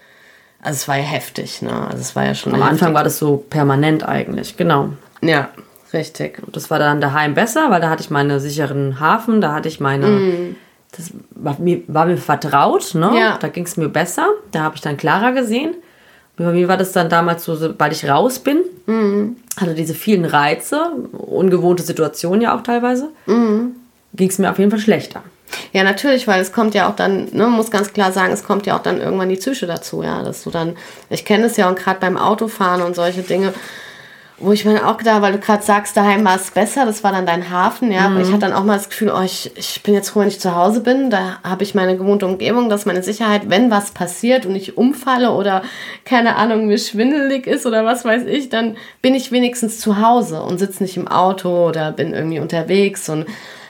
also 0.61 0.77
es 0.77 0.87
war 0.87 0.97
ja 0.97 1.03
heftig, 1.03 1.61
ne? 1.61 1.87
Also 1.87 1.97
es 1.97 2.15
war 2.15 2.25
ja 2.25 2.35
schon. 2.35 2.53
Am 2.53 2.59
heftig. 2.59 2.73
Anfang 2.73 2.93
war 2.93 3.03
das 3.03 3.17
so 3.17 3.37
permanent 3.37 4.07
eigentlich, 4.07 4.55
genau. 4.55 4.89
Ja, 5.21 5.49
richtig. 5.91 6.41
Das 6.53 6.69
war 6.69 6.79
dann 6.79 7.01
daheim 7.01 7.33
besser, 7.33 7.71
weil 7.71 7.81
da 7.81 7.89
hatte 7.89 8.03
ich 8.03 8.09
meinen 8.09 8.39
sicheren 8.39 8.99
Hafen, 8.99 9.41
da 9.41 9.53
hatte 9.53 9.67
ich 9.67 9.79
meine. 9.79 10.07
Mhm. 10.07 10.55
Das 10.97 11.11
war 11.31 11.55
mir, 11.59 11.81
war 11.87 12.05
mir 12.07 12.17
vertraut, 12.17 12.95
ne? 12.95 13.11
Ja. 13.17 13.37
Da 13.37 13.47
ging 13.47 13.65
es 13.65 13.77
mir 13.77 13.89
besser. 13.89 14.27
Da 14.51 14.61
habe 14.61 14.75
ich 14.75 14.81
dann 14.81 14.97
Clara 14.97 15.31
gesehen. 15.31 15.75
Bei 16.35 16.51
mir 16.51 16.67
war 16.67 16.77
das 16.77 16.93
dann 16.93 17.09
damals 17.09 17.43
so, 17.43 17.55
sobald 17.55 17.91
ich 17.93 18.07
raus 18.09 18.39
bin, 18.39 18.59
Mhm. 18.85 19.35
hatte 19.59 19.75
diese 19.75 19.93
vielen 19.93 20.25
Reize, 20.25 20.91
ungewohnte 21.11 21.83
Situationen 21.83 22.41
ja 22.41 22.55
auch 22.57 22.63
teilweise, 22.63 23.09
Mhm. 23.27 23.75
ging 24.13 24.29
es 24.29 24.39
mir 24.39 24.49
auf 24.49 24.57
jeden 24.57 24.71
Fall 24.71 24.79
schlechter. 24.79 25.21
Ja, 25.73 25.83
natürlich, 25.83 26.27
weil 26.27 26.41
es 26.41 26.51
kommt 26.53 26.73
ja 26.75 26.87
auch 26.89 26.95
dann, 26.95 27.25
ne, 27.25 27.43
man 27.43 27.51
muss 27.51 27.71
ganz 27.71 27.91
klar 27.93 28.11
sagen, 28.11 28.31
es 28.31 28.43
kommt 28.43 28.65
ja 28.65 28.77
auch 28.77 28.81
dann 28.83 28.99
irgendwann 29.01 29.29
die 29.29 29.35
Psyche 29.35 29.67
dazu, 29.67 30.01
ja, 30.01 30.23
dass 30.23 30.43
du 30.43 30.49
dann, 30.49 30.75
ich 31.09 31.25
kenne 31.25 31.45
es 31.45 31.57
ja 31.57 31.67
und 31.67 31.77
gerade 31.77 31.99
beim 31.99 32.17
Autofahren 32.17 32.81
und 32.81 32.95
solche 32.95 33.21
Dinge, 33.21 33.53
wo 34.39 34.51
ich 34.51 34.65
mir 34.65 34.87
auch 34.87 34.97
gedacht, 34.97 35.21
weil 35.21 35.33
du 35.33 35.39
gerade 35.39 35.63
sagst, 35.63 35.97
daheim 35.97 36.23
war 36.23 36.35
es 36.35 36.51
besser, 36.51 36.85
das 36.85 37.03
war 37.03 37.11
dann 37.11 37.25
dein 37.25 37.49
Hafen, 37.49 37.91
ja, 37.91 38.05
aber 38.07 38.21
ich 38.21 38.29
hatte 38.29 38.39
dann 38.39 38.53
auch 38.53 38.63
mal 38.63 38.75
das 38.75 38.89
Gefühl, 38.89 39.11
oh, 39.15 39.21
ich, 39.21 39.51
ich 39.55 39.83
bin 39.83 39.93
jetzt 39.93 40.09
froh, 40.09 40.21
wenn 40.21 40.27
ich 40.27 40.39
zu 40.39 40.55
Hause 40.55 40.81
bin, 40.81 41.09
da 41.09 41.39
habe 41.43 41.63
ich 41.63 41.75
meine 41.75 41.97
gewohnte 41.97 42.25
Umgebung, 42.25 42.69
dass 42.69 42.85
meine 42.85 43.03
Sicherheit, 43.03 43.49
wenn 43.49 43.69
was 43.69 43.91
passiert 43.91 44.45
und 44.45 44.55
ich 44.55 44.77
umfalle 44.77 45.31
oder, 45.31 45.63
keine 46.05 46.35
Ahnung, 46.37 46.67
mir 46.67 46.77
schwindelig 46.77 47.47
ist 47.47 47.65
oder 47.65 47.85
was 47.85 48.05
weiß 48.05 48.23
ich, 48.25 48.49
dann 48.49 48.77
bin 49.01 49.13
ich 49.13 49.31
wenigstens 49.31 49.79
zu 49.79 50.01
Hause 50.01 50.41
und 50.41 50.57
sitze 50.57 50.83
nicht 50.83 50.97
im 50.97 51.07
Auto 51.07 51.67
oder 51.67 51.91
bin 51.91 52.13
irgendwie 52.13 52.39
unterwegs 52.39 53.09
und 53.09 53.25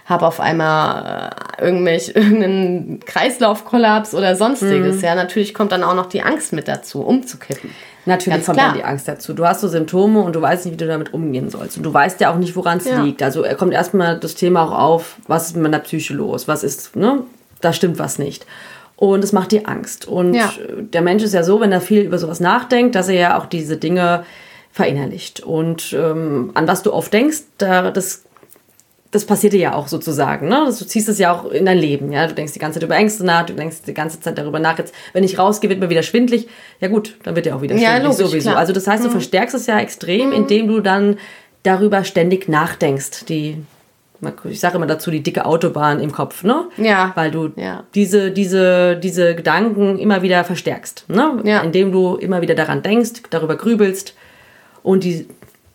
habe 0.09 0.25
auf 0.25 0.39
einmal 0.39 1.31
äh, 1.57 1.63
irgendwelch, 1.63 2.09
irgendeinen 2.15 2.99
Kreislaufkollaps 3.05 4.15
oder 4.15 4.35
sonstiges. 4.35 5.01
Ja, 5.01 5.15
natürlich 5.15 5.53
kommt 5.53 5.71
dann 5.71 5.83
auch 5.83 5.93
noch 5.93 6.07
die 6.07 6.23
Angst 6.23 6.51
mit 6.51 6.67
dazu, 6.67 7.01
umzukippen. 7.01 7.69
Natürlich 8.09 8.37
Ganz 8.37 8.45
kommt 8.47 8.57
klar. 8.57 8.69
dann 8.71 8.77
die 8.77 8.83
Angst 8.83 9.07
dazu. 9.07 9.33
Du 9.33 9.45
hast 9.45 9.61
so 9.61 9.67
Symptome 9.67 10.19
und 10.21 10.35
du 10.35 10.41
weißt 10.41 10.65
nicht, 10.65 10.73
wie 10.73 10.77
du 10.77 10.87
damit 10.87 11.13
umgehen 11.13 11.49
sollst. 11.49 11.77
Und 11.77 11.83
du 11.83 11.93
weißt 11.93 12.19
ja 12.19 12.31
auch 12.33 12.37
nicht, 12.37 12.55
woran 12.55 12.79
es 12.79 12.85
Ja. 12.85 13.01
liegt. 13.03 13.23
Also 13.23 13.43
er 13.43 13.55
kommt 13.55 13.73
erstmal 13.73 14.19
das 14.19 14.35
Thema 14.35 14.63
auch 14.63 14.77
auf, 14.77 15.15
was 15.27 15.47
ist 15.47 15.55
mit 15.55 15.63
meiner 15.63 15.79
Psyche 15.79 16.13
los? 16.13 16.47
Was 16.47 16.63
ist, 16.63 16.95
ne? 16.95 17.21
Da 17.61 17.71
stimmt 17.73 17.99
was 17.99 18.19
nicht. 18.19 18.45
Und 18.95 19.23
es 19.23 19.31
macht 19.31 19.51
dir 19.51 19.69
Angst. 19.69 20.07
Und 20.07 20.33
Ja. 20.33 20.45
äh, 20.67 20.83
der 20.83 21.01
Mensch 21.01 21.23
ist 21.23 21.33
ja 21.33 21.43
so, 21.43 21.61
wenn 21.61 21.71
er 21.71 21.79
viel 21.81 22.01
über 22.01 22.17
sowas 22.17 22.39
nachdenkt, 22.41 22.95
dass 22.95 23.07
er 23.07 23.15
ja 23.15 23.39
auch 23.39 23.45
diese 23.45 23.77
Dinge 23.77 24.25
verinnerlicht. 24.71 25.39
Und 25.41 25.93
ähm, 25.93 26.51
an 26.53 26.67
was 26.67 26.83
du 26.83 26.93
oft 26.93 27.11
denkst, 27.13 27.39
da, 27.57 27.91
das 27.91 28.23
das 29.11 29.25
passiert 29.25 29.53
dir 29.53 29.59
ja 29.59 29.73
auch 29.73 29.87
sozusagen, 29.87 30.47
ne? 30.49 30.65
Du 30.67 30.85
ziehst 30.85 31.09
es 31.09 31.17
ja 31.17 31.33
auch 31.33 31.49
in 31.51 31.65
dein 31.65 31.79
Leben, 31.79 32.11
ja? 32.11 32.27
Du 32.27 32.33
denkst 32.35 32.53
die 32.53 32.59
ganze 32.59 32.79
Zeit 32.79 32.83
über 32.85 32.95
Ängste 32.95 33.25
nach, 33.25 33.45
du 33.45 33.53
denkst 33.53 33.77
die 33.87 33.93
ganze 33.95 34.19
Zeit 34.19 34.37
darüber 34.37 34.59
nach, 34.59 34.77
jetzt, 34.77 34.93
wenn 35.13 35.23
ich 35.23 35.39
rausgehe, 35.39 35.69
wird 35.69 35.79
mir 35.79 35.89
wieder 35.89 36.03
schwindlig. 36.03 36.47
Ja 36.79 36.89
gut, 36.89 37.17
dann 37.23 37.35
wird 37.35 37.45
dir 37.47 37.55
auch 37.55 37.61
wieder 37.63 37.75
Ja, 37.75 37.91
schwindlig 37.93 38.03
logisch, 38.19 38.27
sowieso. 38.31 38.49
klar. 38.49 38.59
Also 38.59 38.71
das 38.73 38.85
heißt, 38.87 39.03
du 39.03 39.09
verstärkst 39.09 39.55
es 39.55 39.65
ja 39.65 39.79
extrem, 39.79 40.31
indem 40.31 40.67
du 40.67 40.79
dann 40.79 41.17
darüber 41.63 42.03
ständig 42.03 42.47
nachdenkst. 42.47 43.25
Die, 43.27 43.57
ich 44.43 44.59
sage 44.59 44.75
immer 44.75 44.85
dazu, 44.85 45.09
die 45.09 45.23
dicke 45.23 45.45
Autobahn 45.45 45.99
im 46.01 46.11
Kopf, 46.11 46.43
ne? 46.43 46.65
Ja. 46.77 47.11
Weil 47.15 47.31
du 47.31 47.49
Ja. 47.55 47.85
diese, 47.95 48.29
diese, 48.31 48.95
diese 48.97 49.33
Gedanken 49.33 49.97
immer 49.97 50.21
wieder 50.21 50.43
verstärkst, 50.43 51.05
ne? 51.07 51.39
Ja. 51.45 51.61
Indem 51.61 51.91
du 51.91 52.15
immer 52.15 52.41
wieder 52.41 52.53
daran 52.53 52.83
denkst, 52.83 53.23
darüber 53.31 53.55
grübelst 53.55 54.13
und 54.83 55.03
die 55.03 55.27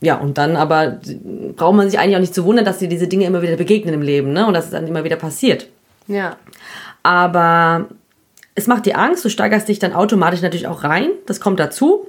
ja, 0.05 0.17
und 0.17 0.39
dann 0.39 0.57
aber 0.57 0.99
braucht 1.57 1.75
man 1.75 1.89
sich 1.89 1.99
eigentlich 1.99 2.17
auch 2.17 2.21
nicht 2.21 2.35
zu 2.35 2.45
wundern, 2.45 2.65
dass 2.65 2.79
dir 2.79 2.89
diese 2.89 3.09
Dinge 3.09 3.27
immer 3.27 3.43
wieder 3.43 3.57
begegnen 3.57 3.95
im 3.95 4.03
Leben, 4.03 4.33
ne? 4.33 4.47
Und 4.47 4.55
dass 4.55 4.67
es 4.67 4.71
dann 4.71 4.87
immer 4.87 5.05
wieder 5.05 5.17
passiert. 5.17 5.69
Ja. 6.07 6.37
Aber 7.03 7.87
es 8.55 8.67
macht 8.67 8.87
dir 8.87 8.99
Angst, 8.99 9.25
du 9.25 9.29
steigerst 9.29 9.69
dich 9.69 9.79
dann 9.79 9.93
automatisch 9.93 10.43
natürlich 10.43 10.69
auch 10.69 10.85
rein. 10.85 11.09
Das 11.27 11.41
kommt 11.41 11.59
dazu. 11.61 12.07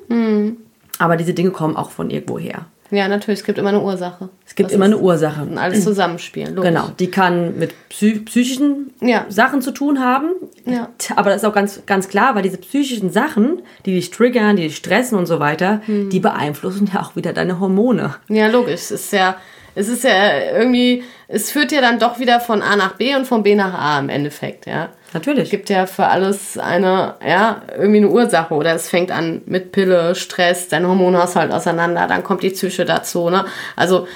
Aber 1.00 1.18
diese 1.18 1.34
Dinge 1.34 1.52
kommen 1.52 1.76
auch 1.76 1.90
von 1.90 2.10
irgendwo 2.10 2.38
her. 2.40 2.66
Ja, 2.92 3.08
natürlich, 3.08 3.40
es 3.40 3.46
gibt 3.46 3.58
immer 3.58 3.70
eine 3.70 3.82
Ursache. 3.82 4.30
Es 4.46 4.54
gibt 4.54 4.70
Das 4.70 4.76
immer 4.76 4.86
eine 4.86 4.98
Ursache. 5.00 5.42
ein 5.42 5.58
alles 5.58 5.84
zusammenspielen. 5.84 6.56
Logisch. 6.56 6.70
Genau, 6.70 6.90
die 7.00 7.10
kann 7.10 7.58
mit 7.58 7.74
psy 7.90 8.20
psychischen 8.20 8.94
Ja. 9.02 9.26
Sachen 9.28 9.62
zu 9.62 9.72
tun 9.72 10.00
haben. 10.04 10.28
Ja. 10.66 10.90
Aber 11.16 11.32
das 11.32 11.42
ist 11.42 11.46
auch 11.46 11.54
ganz, 11.54 11.82
ganz 11.88 12.08
klar, 12.10 12.36
weil 12.36 12.44
diese 12.44 12.58
psychischen 12.58 13.10
Sachen, 13.12 13.64
die 13.86 13.94
dich 13.96 14.12
triggern, 14.12 14.56
die 14.56 14.64
dich 14.64 14.76
stressen 14.76 15.18
und 15.18 15.26
so 15.26 15.40
weiter, 15.40 15.82
Hm. 15.86 16.10
die 16.12 16.20
beeinflussen 16.20 16.90
ja 16.94 17.02
auch 17.02 17.16
wieder 17.16 17.34
deine 17.34 17.60
Hormone. 17.60 18.16
Ja, 18.28 18.48
logisch. 18.48 18.74
Es 18.76 18.92
ist 18.92 19.14
ja, 19.14 19.36
es 19.76 19.90
ist 19.90 20.04
ja 20.04 20.40
irgendwie, 20.54 21.04
es 21.28 21.52
führt 21.52 21.72
ja 21.72 21.82
dann 21.82 22.00
doch 22.00 22.20
wieder 22.20 22.40
von 22.40 22.62
A 22.62 22.76
nach 22.76 22.94
B 22.94 23.16
und 23.16 23.26
von 23.26 23.44
B 23.44 23.56
nach 23.56 23.74
A 23.74 24.00
im 24.00 24.10
Endeffekt, 24.10 24.66
ja. 24.66 24.90
Natürlich. 25.14 25.44
Es 25.46 25.50
gibt 25.50 25.70
ja 25.70 25.86
für 25.86 26.08
alles 26.08 26.58
eine, 26.58 27.16
ja, 27.26 27.62
irgendwie 27.78 27.98
eine 27.98 28.10
Ursache. 28.10 28.54
Oder 28.54 28.74
es 28.76 28.90
fängt 28.90 29.12
an 29.12 29.42
mit 29.46 29.72
Pille, 29.72 30.14
Stress, 30.14 30.68
dein 30.68 30.86
Hormonhaushalt 30.86 31.54
auseinander, 31.54 32.08
dann 32.08 32.24
kommt 32.24 32.44
die 32.44 32.50
Psyche 32.50 32.84
dazu, 32.84 33.30
ne? 33.30 33.46
Also, 33.78 34.08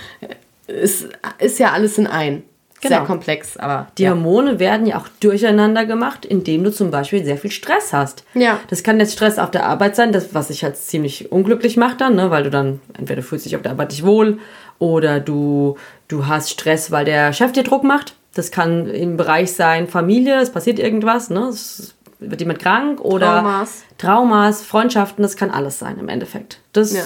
es 0.68 1.08
ist 1.40 1.60
ja 1.60 1.72
alles 1.72 1.98
in 1.98 2.08
ein. 2.08 2.44
Sehr 2.82 2.92
Genau. 2.92 3.06
komplex, 3.06 3.58
aber. 3.58 3.88
Die 3.98 4.04
ja. 4.04 4.12
Hormone 4.12 4.60
werden 4.60 4.86
ja 4.86 4.98
auch 4.98 5.08
durcheinander 5.20 5.86
gemacht, 5.86 6.26
indem 6.26 6.64
du 6.64 6.72
zum 6.72 6.92
Beispiel 6.92 7.26
sehr 7.26 7.38
viel 7.38 7.52
Stress 7.52 7.92
hast. 7.92 8.24
Ja. 8.34 8.60
Das 8.70 8.84
kann 8.84 9.00
jetzt 9.02 9.14
Stress 9.14 9.38
auf 9.38 9.52
der 9.52 9.66
Arbeit 9.66 9.98
sein, 9.98 10.14
das, 10.14 10.34
was 10.34 10.48
dich 10.48 10.64
halt 10.64 10.78
ziemlich 10.78 11.30
unglücklich 11.30 11.76
macht 11.76 12.00
dann, 12.00 12.16
ne? 12.16 12.32
weil 12.32 12.44
du 12.44 12.50
dann 12.50 12.80
entweder 12.98 13.22
fühlst 13.22 13.46
dich 13.46 13.56
auf 13.58 13.64
der 13.64 13.72
Arbeit 13.72 13.92
nicht 13.92 14.06
wohl 14.06 14.40
oder 14.80 15.20
du, 15.20 15.78
du 16.08 16.28
hast 16.28 16.50
Stress, 16.50 16.90
weil 16.92 17.06
der 17.06 17.34
Chef 17.34 17.52
dir 17.52 17.64
Druck 17.64 17.84
macht. 17.84 18.16
Das 18.34 18.52
kann 18.52 18.88
im 18.88 19.18
Bereich 19.18 19.54
sein 19.54 19.88
Familie, 19.88 20.40
es 20.40 20.52
passiert 20.52 20.80
irgendwas, 20.80 21.30
ne? 21.30 21.42
es 21.50 21.96
wird 22.20 22.40
jemand 22.42 22.60
krank 22.60 23.02
oder 23.02 23.28
Traumas. 23.42 23.84
Traumas, 23.98 24.62
Freundschaften, 24.64 25.22
das 25.24 25.36
kann 25.36 25.50
alles 25.52 25.80
sein 25.80 25.98
im 26.00 26.10
Endeffekt. 26.10 26.60
Das 26.74 26.94
Ja. 26.94 27.04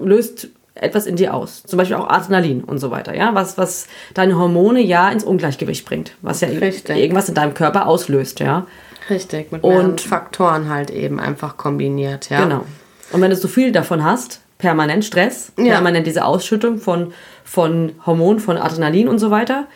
löst 0.00 0.48
etwas 0.74 1.06
in 1.06 1.16
dir 1.16 1.34
aus. 1.34 1.62
Zum 1.62 1.76
Beispiel 1.78 1.96
auch 1.96 2.08
Adrenalin 2.08 2.62
und 2.64 2.78
so 2.78 2.90
weiter, 2.90 3.14
ja, 3.14 3.34
was, 3.34 3.56
was 3.58 3.86
deine 4.12 4.36
Hormone 4.36 4.80
ja 4.80 5.08
ins 5.08 5.24
Ungleichgewicht 5.24 5.86
bringt, 5.86 6.16
was 6.20 6.40
ja 6.40 6.48
Richtig. 6.48 6.96
irgendwas 6.96 7.28
in 7.28 7.34
deinem 7.34 7.54
Körper 7.54 7.86
auslöst, 7.86 8.40
ja. 8.40 8.66
Richtig, 9.08 9.52
mit 9.52 9.62
Und- 9.62 10.00
Faktoren 10.00 10.68
halt 10.68 10.90
eben 10.90 11.20
einfach 11.20 11.56
kombiniert, 11.56 12.28
ja. 12.30 12.42
Genau. 12.42 12.64
Und 13.12 13.20
wenn 13.20 13.30
du 13.30 13.36
so 13.36 13.48
viel 13.48 13.70
davon 13.70 14.02
hast, 14.04 14.40
permanent 14.58 15.04
Stress, 15.04 15.52
Ja. 15.58 15.74
permanent 15.74 16.06
diese 16.06 16.24
Ausschüttung 16.24 16.78
von, 16.78 17.12
von 17.44 17.92
Hormonen, 18.06 18.40
von 18.40 18.56
Adrenalin 18.56 19.08
und 19.08 19.18
so 19.18 19.30
weiter, 19.30 19.66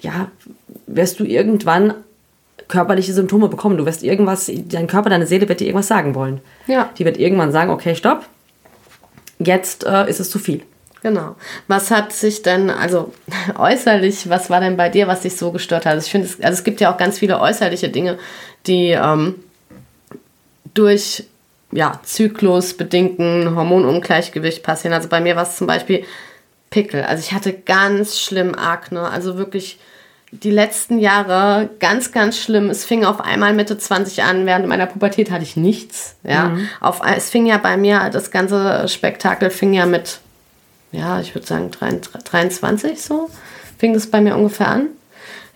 ja, 0.00 0.28
wirst 0.86 1.20
du 1.20 1.24
irgendwann 1.24 1.94
körperliche 2.68 3.12
Symptome 3.12 3.48
bekommen. 3.48 3.76
Du 3.76 3.86
wirst 3.86 4.02
irgendwas, 4.02 4.50
dein 4.66 4.86
Körper, 4.86 5.10
deine 5.10 5.26
Seele 5.26 5.48
wird 5.48 5.60
dir 5.60 5.66
irgendwas 5.66 5.88
sagen 5.88 6.14
wollen. 6.14 6.40
Ja. 6.66 6.90
Die 6.98 7.04
wird 7.04 7.16
irgendwann 7.18 7.52
sagen, 7.52 7.70
okay, 7.70 7.94
stopp, 7.94 8.24
jetzt 9.38 9.84
äh, 9.84 10.08
ist 10.08 10.20
es 10.20 10.30
zu 10.30 10.38
viel. 10.38 10.62
Genau. 11.02 11.36
Was 11.68 11.90
hat 11.90 12.12
sich 12.12 12.42
denn, 12.42 12.70
also 12.70 13.12
äußerlich, 13.58 14.28
was 14.28 14.50
war 14.50 14.60
denn 14.60 14.76
bei 14.76 14.88
dir, 14.88 15.06
was 15.06 15.20
dich 15.20 15.36
so 15.36 15.52
gestört 15.52 15.86
hat? 15.86 15.92
Also 15.94 16.06
ich 16.06 16.10
finde, 16.10 16.26
es, 16.26 16.40
also 16.40 16.54
es 16.54 16.64
gibt 16.64 16.80
ja 16.80 16.92
auch 16.92 16.96
ganz 16.96 17.18
viele 17.18 17.40
äußerliche 17.40 17.88
Dinge, 17.88 18.18
die 18.66 18.90
ähm, 18.90 19.36
durch 20.74 21.24
ja, 21.76 22.00
zyklusbedingten 22.02 23.54
Hormonungleichgewicht 23.54 24.62
passieren. 24.62 24.94
Also 24.94 25.10
bei 25.10 25.20
mir 25.20 25.36
war 25.36 25.42
es 25.42 25.56
zum 25.56 25.66
Beispiel 25.66 26.04
Pickel. 26.70 27.04
Also 27.04 27.20
ich 27.20 27.32
hatte 27.32 27.52
ganz 27.52 28.18
schlimm 28.18 28.54
Akne. 28.54 29.02
Also 29.10 29.36
wirklich 29.36 29.78
die 30.30 30.50
letzten 30.50 30.98
Jahre 30.98 31.68
ganz, 31.78 32.12
ganz 32.12 32.38
schlimm. 32.38 32.70
Es 32.70 32.86
fing 32.86 33.04
auf 33.04 33.20
einmal 33.20 33.52
Mitte 33.52 33.76
20 33.76 34.22
an. 34.22 34.46
Während 34.46 34.66
meiner 34.66 34.86
Pubertät 34.86 35.30
hatte 35.30 35.42
ich 35.42 35.56
nichts. 35.56 36.16
Ja. 36.24 36.56
Auf, 36.80 37.02
es 37.04 37.28
fing 37.28 37.44
ja 37.44 37.58
bei 37.58 37.76
mir, 37.76 38.08
das 38.10 38.30
ganze 38.30 38.88
Spektakel 38.88 39.50
fing 39.50 39.74
ja 39.74 39.84
mit, 39.84 40.20
ja, 40.92 41.20
ich 41.20 41.34
würde 41.34 41.46
sagen 41.46 41.70
23 41.70 43.02
so, 43.02 43.28
fing 43.76 43.92
das 43.92 44.10
bei 44.10 44.22
mir 44.22 44.34
ungefähr 44.34 44.68
an. 44.68 44.86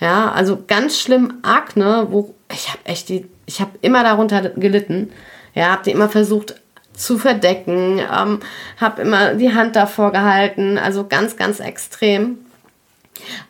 Ja, 0.00 0.30
also 0.32 0.62
ganz 0.66 0.98
schlimm 0.98 1.38
Akne, 1.42 2.08
wo 2.10 2.34
ich 2.52 2.68
habe 2.68 2.80
echt 2.84 3.08
die, 3.08 3.26
ich 3.46 3.62
habe 3.62 3.70
immer 3.80 4.02
darunter 4.02 4.50
gelitten. 4.50 5.10
Ja, 5.54 5.72
habe 5.72 5.82
die 5.84 5.90
immer 5.90 6.08
versucht 6.08 6.54
zu 6.92 7.18
verdecken, 7.18 7.98
ähm, 7.98 8.40
habe 8.78 9.02
immer 9.02 9.34
die 9.34 9.54
Hand 9.54 9.76
davor 9.76 10.12
gehalten, 10.12 10.78
also 10.78 11.06
ganz, 11.06 11.36
ganz 11.36 11.60
extrem. 11.60 12.38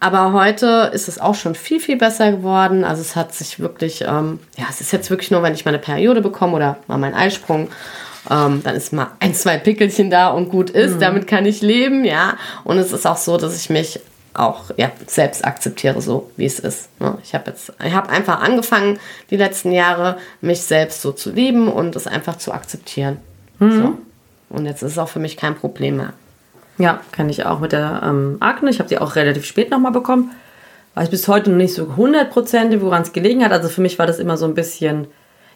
Aber 0.01 0.33
heute 0.33 0.91
ist 0.93 1.09
es 1.09 1.21
auch 1.21 1.35
schon 1.35 1.55
viel, 1.55 1.81
viel 1.81 1.97
besser 1.97 2.33
geworden. 2.33 2.85
Also 2.85 3.03
es 3.03 3.17
hat 3.17 3.35
sich 3.35 3.61
wirklich, 3.61 4.03
ähm, 4.03 4.41
ja, 4.57 4.65
es 4.69 4.81
ist 4.81 4.93
jetzt 4.93 5.11
wirklich 5.11 5.31
nur, 5.31 5.43
wenn 5.43 5.55
ich 5.55 5.65
meine 5.65 5.79
Periode 5.79 6.21
bekomme 6.21 6.57
oder 6.57 6.79
mal 6.87 6.99
meinen 6.99 7.15
Eisprung, 7.15 7.69
ähm, 8.29 8.63
dann 8.65 8.75
ist 8.75 8.93
mal 8.93 9.13
ein, 9.21 9.35
zwei 9.35 9.59
Pickelchen 9.59 10.11
da 10.11 10.29
und 10.29 10.49
gut 10.49 10.71
ist. 10.71 11.01
Damit 11.01 11.27
kann 11.27 11.47
ich 11.47 11.63
leben, 11.63 12.05
ja. 12.05 12.37
Und 12.65 12.79
es 12.79 12.93
ist 12.93 13.07
auch 13.07 13.17
so, 13.17 13.37
dass 13.37 13.57
ich 13.57 13.71
mich 13.71 14.01
auch 14.35 14.71
ja, 14.77 14.91
selbst 15.07 15.45
akzeptiere, 15.45 16.01
so 16.01 16.31
wie 16.37 16.47
es 16.47 16.59
ist. 16.59 16.89
Ne? 17.01 17.19
Ich 17.23 17.35
habe 17.35 17.51
jetzt, 17.51 17.73
ich 17.85 17.93
habe 17.93 18.09
einfach 18.09 18.41
angefangen, 18.41 18.99
die 19.31 19.37
letzten 19.37 19.73
Jahre 19.73 20.19
mich 20.41 20.63
selbst 20.63 21.03
so 21.03 21.13
zu 21.13 21.33
lieben 21.33 21.69
und 21.69 21.97
es 21.97 22.07
einfach 22.07 22.37
zu 22.37 22.53
akzeptieren. 22.53 23.19
So. 23.59 23.99
Und 24.49 24.67
jetzt 24.67 24.83
ist 24.83 24.93
es 24.93 24.99
auch 24.99 25.09
für 25.09 25.19
mich 25.19 25.37
kein 25.37 25.55
Problem 25.55 25.99
mehr. 25.99 26.13
Ja, 26.79 27.01
kann 27.13 27.29
ich 27.29 27.45
auch 27.45 27.61
mit 27.61 27.73
der 27.73 28.01
ähm, 28.05 28.39
Akne. 28.41 28.71
Ich 28.71 28.79
habe 28.79 28.89
die 28.89 28.99
auch 28.99 29.15
relativ 29.15 29.45
spät 29.45 29.71
nochmal 29.71 29.93
bekommen. 29.93 30.33
Weiß 30.95 31.11
bis 31.11 31.29
heute 31.29 31.51
noch 31.51 31.59
nicht 31.59 31.75
so 31.75 31.85
100%, 31.85 32.81
woran 32.81 33.03
es 33.03 33.13
gelegen 33.13 33.45
hat. 33.45 33.53
Also 33.53 33.69
für 33.69 33.83
mich 33.83 33.99
war 33.99 34.07
das 34.07 34.19
immer 34.19 34.37
so 34.37 34.47
ein 34.47 34.55
bisschen, 34.55 35.07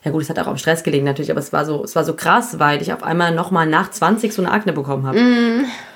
ja 0.04 0.10
gut, 0.10 0.22
es 0.22 0.28
hat 0.28 0.38
auch 0.38 0.46
am 0.46 0.58
Stress 0.58 0.82
gelegen 0.82 1.04
natürlich, 1.06 1.30
aber 1.30 1.40
es 1.40 1.52
war 1.52 1.64
so, 1.64 1.82
es 1.82 1.96
war 1.96 2.04
so 2.04 2.12
krass, 2.14 2.58
weil 2.58 2.82
ich 2.82 2.92
auf 2.92 3.02
einmal 3.02 3.34
nochmal 3.34 3.66
nach 3.66 3.90
20 3.90 4.32
so 4.34 4.42
eine 4.42 4.50
Akne 4.52 4.72
bekommen 4.74 5.06
habe. 5.06 5.18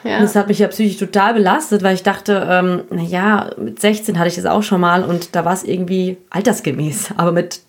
Ja. 0.03 0.17
Und 0.17 0.23
das 0.23 0.35
hat 0.35 0.49
mich 0.49 0.59
ja 0.61 0.69
psychisch 0.69 0.97
total 0.97 1.35
belastet, 1.35 1.83
weil 1.83 1.95
ich 1.95 2.03
dachte, 2.03 2.47
ähm, 2.49 2.83
naja, 2.91 3.51
mit 3.59 3.81
16 3.81 4.19
hatte 4.19 4.29
ich 4.29 4.37
das 4.37 4.47
auch 4.47 4.63
schon 4.63 4.81
mal 4.81 5.05
und 5.05 5.37
da 5.37 5.45
war 5.45 5.53
es 5.53 5.63
irgendwie 5.63 6.17
altersgemäß. 6.31 7.11
Aber 7.19 7.33
mit, 7.33 7.61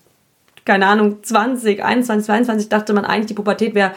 keine 0.64 0.86
Ahnung, 0.86 1.18
20, 1.22 1.84
21, 1.84 2.24
22 2.26 2.68
dachte 2.70 2.94
man 2.94 3.04
eigentlich, 3.04 3.26
die 3.26 3.34
Pubertät 3.34 3.74
wäre 3.74 3.90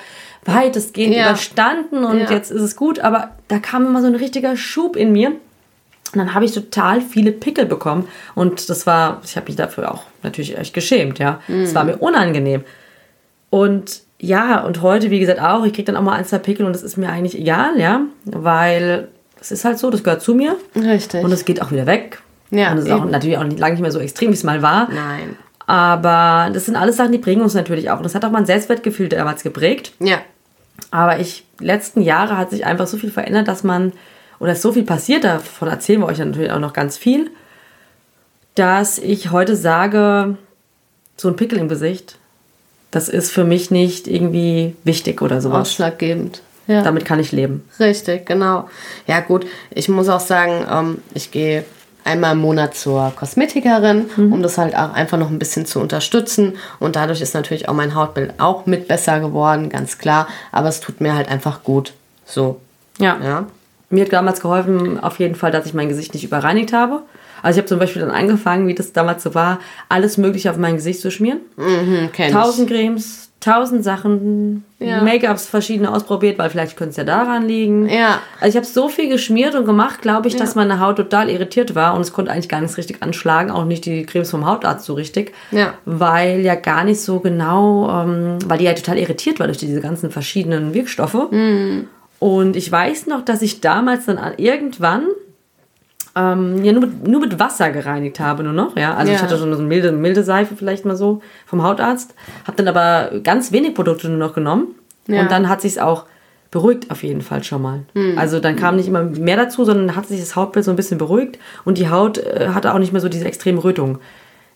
weitestgehend 0.46 1.16
Ja. 1.16 1.28
überstanden 1.30 2.04
und 2.04 2.20
Ja. 2.20 2.32
jetzt 2.32 2.52
ist 2.52 2.62
es 2.62 2.76
gut. 2.76 3.00
Aber 3.00 3.30
da 3.48 3.60
kam 3.60 3.86
immer 3.88 4.02
so 4.02 4.08
ein 4.08 4.16
richtiger 4.16 4.58
Schub 4.58 4.98
in 4.98 5.14
mir. 5.14 5.32
Und 6.12 6.20
dann 6.20 6.34
habe 6.34 6.46
ich 6.46 6.52
total 6.52 7.02
viele 7.02 7.32
Pickel 7.32 7.66
bekommen. 7.66 8.08
Und 8.36 8.70
das 8.70 8.86
war, 8.86 9.22
ich 9.24 9.36
habe 9.36 9.48
mich 9.48 9.56
dafür 9.56 9.92
auch 9.92 10.04
natürlich 10.22 10.58
echt 10.58 10.74
geschämt, 10.74 11.20
ja. 11.20 11.40
Es 11.48 11.74
war 11.74 11.84
mir 11.84 11.98
unangenehm. 11.98 12.64
Und 13.50 14.02
ja, 14.20 14.62
und 14.62 14.82
heute, 14.82 15.10
wie 15.10 15.20
gesagt, 15.20 15.42
auch, 15.42 15.66
ich 15.66 15.74
kriege 15.74 15.92
dann 15.92 15.98
auch 15.98 16.02
mal 16.02 16.14
ein, 16.14 16.26
zwei 16.26 16.38
Pickel 16.38 16.66
und 16.66 16.74
das 16.74 16.84
ist 16.84 16.98
mir 16.98 17.10
eigentlich 17.10 17.38
egal, 17.38 17.80
ja. 17.80 18.02
Weil 18.26 19.10
es 19.40 19.52
ist 19.52 19.66
halt 19.66 19.80
so, 19.80 19.90
das 19.90 20.04
gehört 20.04 20.22
zu 20.22 20.34
mir. 20.36 20.56
Richtig. 20.76 21.24
Und 21.24 21.32
es 21.32 21.46
geht 21.46 21.62
auch 21.62 21.72
wieder 21.72 21.86
weg. 21.86 22.20
Ja, 22.50 22.72
und 22.72 22.78
es 22.78 22.86
ist 22.86 22.92
auch 22.92 23.06
natürlich 23.06 23.38
auch 23.38 23.44
nicht, 23.44 23.60
lange 23.60 23.74
nicht 23.74 23.82
mehr 23.82 23.92
so 23.92 24.00
extrem, 24.00 24.30
wie 24.30 24.36
es 24.36 24.44
mal 24.44 24.62
war. 24.62 24.90
Nein. 24.90 25.36
Aber 25.66 26.52
das 26.54 26.66
sind 26.66 26.76
alles 26.76 26.98
Sachen, 26.98 27.12
die 27.12 27.18
prägen 27.18 27.42
uns 27.42 27.54
natürlich 27.54 27.90
auch. 27.90 27.98
Und 27.98 28.04
das 28.04 28.16
hat 28.16 28.24
auch 28.26 28.32
mein 28.32 28.46
Selbstwertgefühl 28.46 29.10
damals 29.10 29.44
geprägt. 29.44 29.94
Ja. 30.00 30.20
Aber 30.92 31.20
ich, 31.20 31.46
letzten 31.60 32.02
Jahre 32.02 32.38
hat 32.38 32.52
sich 32.52 32.66
einfach 32.66 32.88
so 32.88 32.98
viel 32.98 33.12
verändert, 33.12 33.48
dass 33.48 33.64
man, 33.64 33.92
oder 34.44 34.52
es 34.52 34.58
ist 34.58 34.64
so 34.64 34.74
viel 34.74 34.84
passiert, 34.84 35.24
davon 35.24 35.70
erzählen 35.70 36.02
wir 36.02 36.08
euch 36.08 36.20
natürlich 36.20 36.52
auch 36.52 36.60
noch 36.60 36.74
ganz 36.74 36.98
viel, 36.98 37.32
dass 38.56 38.98
ich 38.98 39.32
heute 39.32 39.56
sage, 39.56 40.38
so 41.16 41.30
ein 41.30 41.38
Pickel 41.38 41.60
im 41.60 41.70
Gesicht, 41.70 42.18
das 42.92 43.08
ist 43.08 43.32
für 43.32 43.46
mich 43.46 43.72
nicht 43.72 44.06
irgendwie 44.06 44.76
wichtig 44.84 45.22
oder 45.22 45.40
sowas. 45.40 45.70
Ausschlaggebend. 45.70 46.42
Ja. 46.68 46.82
Damit 46.82 47.06
kann 47.06 47.20
ich 47.20 47.32
leben. 47.32 47.64
Richtig, 47.80 48.26
genau. 48.26 48.70
Ja, 49.08 49.22
gut, 49.22 49.46
ich 49.74 49.88
muss 49.88 50.10
auch 50.10 50.20
sagen, 50.20 50.66
ähm, 50.70 50.98
ich 51.14 51.32
gehe 51.32 51.64
einmal 52.04 52.34
im 52.34 52.40
Monat 52.40 52.76
zur 52.76 53.14
Kosmetikerin, 53.16 54.10
um 54.18 54.44
das 54.44 54.58
halt 54.58 54.76
auch 54.76 54.92
einfach 54.92 55.18
noch 55.18 55.30
ein 55.30 55.40
bisschen 55.40 55.66
zu 55.66 55.80
unterstützen. 55.80 56.58
Und 56.82 56.98
dadurch 56.98 57.22
ist 57.22 57.34
natürlich 57.34 57.70
auch 57.70 57.74
mein 57.74 57.96
Hautbild 57.96 58.34
auch 58.40 58.66
mit 58.66 58.90
besser 58.90 59.22
geworden, 59.22 59.70
ganz 59.70 60.00
klar. 60.00 60.28
Aber 60.52 60.68
es 60.68 60.82
tut 60.82 61.00
mir 61.00 61.16
halt 61.16 61.30
einfach 61.30 61.64
gut. 61.64 61.94
So. 62.26 62.60
Ja. 63.00 63.18
Ja. 63.24 63.48
Mir 63.94 64.06
hat 64.06 64.14
damals 64.14 64.42
geholfen, 64.42 65.00
auf 65.00 65.20
jeden 65.20 65.36
Fall, 65.36 65.52
dass 65.52 65.68
ich 65.68 65.76
mein 65.76 65.88
Gesicht 65.88 66.16
nicht 66.16 66.24
überreinigt 66.24 66.74
habe. 66.74 67.04
Also 67.44 67.58
ich 67.58 67.62
habe 67.62 67.68
zum 67.68 67.78
Beispiel 67.78 68.02
dann 68.02 68.10
angefangen, 68.12 68.68
wie 68.68 68.74
das 68.74 68.92
damals 68.92 69.22
so 69.22 69.36
war, 69.36 69.60
alles 69.88 70.18
Mögliche 70.18 70.50
auf 70.50 70.58
mein 70.58 70.76
Gesicht 70.76 71.00
zu 71.00 71.12
schmieren. 71.12 71.42
Mhm, 71.58 72.10
kenn 72.12 72.28
ich. 72.30 72.34
Tausend 72.34 72.70
Cremes, 72.70 73.30
tausend 73.40 73.84
Sachen, 73.84 74.64
Ja. 74.80 75.04
Make-ups 75.04 75.46
verschiedene 75.46 75.94
ausprobiert, 75.94 76.40
weil 76.40 76.50
vielleicht 76.50 76.76
könnte 76.76 76.92
es 76.92 76.98
ja 76.98 77.04
daran 77.04 77.48
liegen. 77.48 77.88
Ja. 77.88 78.20
Also 78.40 78.50
ich 78.50 78.56
habe 78.56 78.66
so 78.66 78.90
viel 78.90 79.10
geschmiert 79.10 79.54
und 79.54 79.66
gemacht, 79.66 80.02
glaube 80.02 80.28
ich, 80.28 80.36
dass 80.36 80.56
meine 80.56 80.80
Haut 80.80 80.96
total 80.96 81.30
irritiert 81.30 81.76
war 81.76 81.94
und 81.94 82.02
es 82.02 82.14
konnte 82.14 82.32
eigentlich 82.32 82.50
gar 82.50 82.62
nichts 82.62 82.78
richtig 82.78 83.04
anschlagen, 83.04 83.52
auch 83.52 83.66
nicht 83.66 83.86
die 83.86 84.06
Cremes 84.08 84.32
vom 84.32 84.48
Hautarzt 84.48 84.86
so 84.86 84.96
richtig. 84.96 85.34
Ja. 85.52 85.74
Weil 85.86 86.40
ja 86.40 86.56
gar 86.56 86.84
nicht 86.84 87.00
so 87.02 87.20
genau, 87.20 87.90
ähm, 87.92 88.40
weil 88.48 88.58
die 88.58 88.66
ja 88.66 88.74
total 88.74 88.98
irritiert 88.98 89.40
war 89.40 89.46
durch 89.46 89.60
diese 89.60 89.82
ganzen 89.82 90.10
verschiedenen 90.10 90.74
Wirkstoffe. 90.74 91.30
Mhm. 91.30 91.90
Und 92.20 92.56
ich 92.56 92.72
weiß 92.72 93.08
noch, 93.08 93.24
dass 93.26 93.42
ich 93.42 93.62
damals 93.62 94.06
dann 94.06 94.18
an- 94.18 94.34
irgendwann 94.38 95.08
ähm, 96.16 96.64
ja, 96.64 96.72
nur 96.74 96.82
mit, 96.82 97.08
nur 97.08 97.22
mit 97.22 97.40
Wasser 97.40 97.72
gereinigt 97.72 98.20
habe, 98.20 98.44
nur 98.44 98.54
noch. 98.54 98.78
Ja? 98.78 98.94
Also 98.96 99.12
ich 99.12 99.18
Ja. 99.18 99.24
hatte 99.24 99.38
schon 99.38 99.52
so 99.52 99.58
eine 99.60 99.68
milde, 99.68 99.92
milde 99.92 100.24
Seife 100.24 100.56
vielleicht 100.56 100.86
mal 100.86 100.96
so 100.96 101.22
vom 101.48 101.64
Hautarzt. 101.64 102.14
Habe 102.46 102.58
dann 102.58 102.68
aber 102.68 103.20
ganz 103.24 103.52
wenig 103.52 103.74
Produkte 103.74 104.10
nur 104.10 104.20
noch 104.20 104.36
genommen. 104.36 104.76
Ja. 105.08 105.22
Und 105.22 105.32
dann 105.32 105.50
hat 105.50 105.62
sich 105.62 105.82
auch 105.82 106.06
beruhigt 106.52 106.92
auf 106.92 107.02
jeden 107.02 107.22
Fall 107.22 107.44
schon 107.44 107.64
mal. 107.64 107.80
Hm. 107.96 108.16
Also 108.20 108.40
dann 108.40 108.56
kam 108.56 108.76
nicht 108.76 108.88
immer 108.88 109.02
mehr 109.02 109.38
dazu, 109.38 109.66
sondern 109.66 109.96
hat 109.96 110.06
sich 110.08 110.20
das 110.20 110.36
Hautbild 110.36 110.64
so 110.64 110.70
ein 110.72 110.76
bisschen 110.78 111.00
beruhigt 111.00 111.40
und 111.66 111.80
die 111.80 111.90
Haut 111.90 112.20
äh, 112.20 112.50
hatte 112.54 112.74
auch 112.76 112.80
nicht 112.80 112.92
mehr 112.92 113.02
so 113.02 113.10
diese 113.10 113.26
extreme 113.26 113.64
Rötung. 113.64 113.98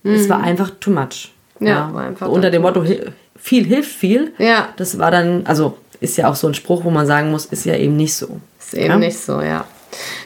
Es 0.04 0.30
war 0.30 0.41
einfach 0.41 0.70
too 0.80 0.91
much. 0.91 1.34
Hm. 1.58 1.67
Ja, 1.67 1.89
war 1.91 2.04
einfach 2.04 2.28
Unter 2.30 2.52
dem 2.52 2.62
Motto, 2.62 2.84
"Hi- 2.84 3.02
viel 3.36 3.65
hilft 3.65 3.91
viel. 3.91 4.32
Ja. 4.38 4.70
Das 4.78 5.00
war 5.00 5.10
dann, 5.10 5.41
also 5.46 5.76
ist 5.99 6.17
ja 6.17 6.29
auch 6.29 6.36
so 6.36 6.47
ein 6.47 6.53
Spruch, 6.53 6.83
wo 6.83 6.89
man 6.89 7.07
sagen 7.07 7.31
muss, 7.31 7.45
ist 7.45 7.65
ja 7.65 7.75
eben 7.75 7.95
nicht 7.95 8.15
so. 8.15 8.39
Ist 8.60 8.73
eben 8.73 8.86
Ja? 8.89 8.97
nicht 8.97 9.19
so, 9.19 9.41
ja. 9.41 9.65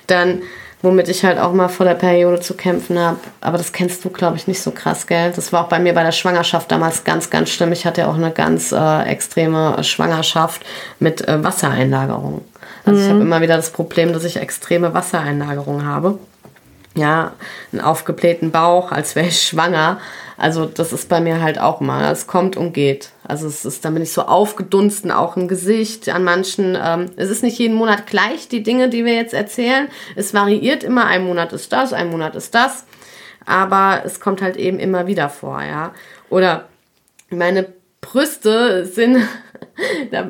Dann, 0.08 0.42
womit 0.82 1.08
ich 1.10 1.24
halt 1.24 1.38
auch 1.38 1.54
mal 1.54 1.70
vor 1.70 1.86
der 1.86 1.94
Periode 1.96 2.40
zu 2.40 2.56
kämpfen 2.56 2.98
habe, 3.00 3.18
aber 3.40 3.58
das 3.58 3.72
kennst 3.72 4.04
du, 4.04 4.10
glaube 4.10 4.38
ich, 4.38 4.48
nicht 4.48 4.62
so 4.62 4.72
krass, 4.72 5.08
gell? 5.08 5.32
Das 5.36 5.54
war 5.54 5.66
auch 5.66 5.70
bei 5.70 5.80
mir 5.80 5.94
bei 5.94 6.04
der 6.04 6.12
Schwangerschaft 6.12 6.72
damals 6.72 7.04
ganz, 7.04 7.30
ganz 7.30 7.50
schlimm. 7.50 7.72
Ich 7.72 7.86
hatte 7.86 8.02
ja 8.02 8.08
auch 8.08 8.16
eine 8.16 8.32
ganz 8.32 8.72
äh, 8.72 9.04
extreme 9.04 9.84
Schwangerschaft 9.84 10.64
mit 11.00 11.28
äh, 11.28 11.44
Wassereinlagerung. 11.44 12.42
Also 12.84 13.00
ich 13.00 13.10
habe 13.10 13.22
immer 13.22 13.42
wieder 13.42 13.58
das 13.58 13.70
Problem, 13.70 14.12
dass 14.12 14.24
ich 14.24 14.38
extreme 14.38 14.94
Wassereinlagerung 14.94 15.86
habe. 15.86 16.18
Ja, 16.96 17.34
einen 17.72 17.82
aufgeblähten 17.82 18.52
Bauch, 18.52 18.92
als 18.92 19.16
wäre 19.16 19.28
ich 19.28 19.42
schwanger. 19.42 20.00
Also 20.42 20.66
das 20.66 20.92
ist 20.92 21.08
bei 21.08 21.22
mir 21.22 21.40
halt 21.40 21.60
auch 21.60 21.82
mal. 21.82 22.12
Es 22.12 22.26
kommt 22.26 22.58
und 22.58 22.74
geht. 22.74 23.12
Also 23.24 23.46
es 23.46 23.64
ist, 23.64 23.86
dann 23.86 23.94
bin 23.94 24.02
ich 24.02 24.12
so 24.12 24.24
aufgedunsten, 24.24 25.12
auch 25.12 25.38
im 25.38 25.48
Gesicht. 25.48 26.10
An 26.10 26.24
manchen, 26.24 26.76
ähm, 26.84 27.12
es 27.16 27.30
ist 27.30 27.44
nicht 27.44 27.60
jeden 27.60 27.76
Monat 27.76 28.08
gleich, 28.08 28.48
die 28.48 28.64
Dinge, 28.64 28.90
die 28.90 29.06
wir 29.06 29.14
jetzt 29.14 29.36
erzählen. 29.36 29.88
Es 30.16 30.34
variiert 30.34 30.84
immer. 30.84 31.06
Ein 31.06 31.26
Monat 31.26 31.54
ist 31.54 31.72
das, 31.72 31.94
ein 31.94 32.10
Monat 32.10 32.34
ist 32.34 32.56
das. 32.56 32.86
Aber 33.46 34.02
es 34.04 34.20
kommt 34.20 34.42
halt 34.42 34.58
eben 34.58 34.80
immer 34.80 35.06
wieder 35.06 35.30
vor, 35.30 35.62
ja. 35.62 35.94
Oder 36.32 36.70
meine 37.30 37.68
Brüste 38.02 38.88
sind, 38.88 39.20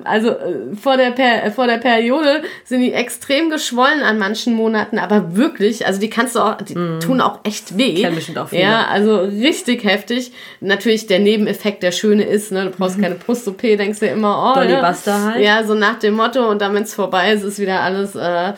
also 0.04 0.30
äh, 0.30 0.76
vor 0.76 0.98
der, 0.98 1.12
per 1.12 1.52
vor 1.52 1.67
der 1.67 1.78
Periode 1.78 2.44
sind 2.63 2.82
die 2.82 2.94
extrem 2.94 3.50
geschwollen 3.50 4.02
an 4.02 4.17
manchen 4.17 4.54
Monaten, 4.54 5.00
aber 5.00 5.36
wirklich, 5.36 5.86
also 5.86 6.00
die 6.00 6.10
kannst 6.10 6.36
du 6.36 6.39
auch, 6.39 6.58
die 6.62 6.74
tun 6.74 7.22
auch 7.22 7.39
echt 7.44 7.78
weh. 7.78 8.02
Kennen 8.02 8.15
bestimmt 8.15 8.38
auch 8.38 8.50
viele. 8.50 8.63
Ja, 8.63 8.88
also 8.88 9.20
richtig 9.20 9.84
heftig. 9.84 10.32
Natürlich 10.60 11.08
der 11.08 11.20
Nebeneffekt, 11.20 11.84
der 11.84 11.91
schöne 11.91 12.24
ist, 12.24 12.52
ne, 12.52 12.65
du 12.65 12.72
brauchst 12.72 13.02
keine 13.02 13.15
Brust-OP, 13.15 13.62
denkst 13.62 14.00
du 14.00 14.08
immer, 14.08 14.52
oh, 14.52 14.60
Dolly 14.60 14.74
ja. 14.74 14.88
Buster 14.88 15.22
halt. 15.22 15.44
Ja, 15.44 15.63
so 15.63 15.74
nach 15.74 16.00
dem 16.00 16.15
Motto 16.15 16.50
und 16.50 16.62
dann, 16.62 16.74
wenn 16.74 16.84
es 16.84 16.94
vorbei 16.94 17.34
ist, 17.34 17.44
ist 17.44 17.60
wieder 17.60 17.82
alles, 17.82 18.15
äh, 18.15 18.54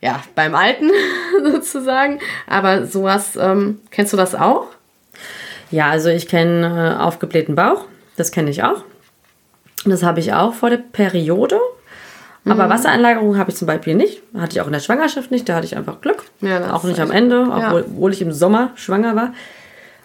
ja, 0.00 0.22
beim 0.34 0.54
Alten 0.54 0.90
sozusagen. 1.52 2.20
Aber 2.46 2.86
sowas, 2.86 3.36
ähm, 3.40 3.80
kennst 3.90 4.12
du 4.12 4.16
das 4.16 4.34
auch? 4.34 4.66
Ja, 5.70 5.90
also 5.90 6.08
ich 6.08 6.28
kenne 6.28 6.96
äh, 6.98 7.02
aufgeblähten 7.02 7.54
Bauch. 7.54 7.84
Das 8.16 8.32
kenne 8.32 8.50
ich 8.50 8.62
auch. 8.62 8.84
Das 9.84 10.02
habe 10.02 10.20
ich 10.20 10.32
auch 10.32 10.54
vor 10.54 10.70
der 10.70 10.78
Periode. 10.78 11.58
Aber 12.44 12.66
Mhm. 12.66 12.70
Wassereinlagerung 12.70 13.36
habe 13.38 13.50
ich 13.50 13.56
zum 13.56 13.66
Beispiel 13.66 13.94
nicht. 13.94 14.22
Hatte 14.36 14.52
ich 14.52 14.60
auch 14.60 14.66
in 14.66 14.72
der 14.72 14.80
Schwangerschaft 14.80 15.30
nicht. 15.30 15.48
Da 15.48 15.54
hatte 15.56 15.66
ich 15.66 15.76
einfach 15.76 16.00
Glück. 16.00 16.24
Ja, 16.40 16.72
auch 16.74 16.84
nicht 16.84 17.00
am 17.00 17.10
Ende, 17.10 17.44
gut, 17.44 17.58
ja. 17.58 17.66
obwohl, 17.66 17.82
obwohl 17.82 18.12
ich 18.12 18.22
im 18.22 18.32
Sommer 18.32 18.70
schwanger 18.74 19.14
war. 19.16 19.32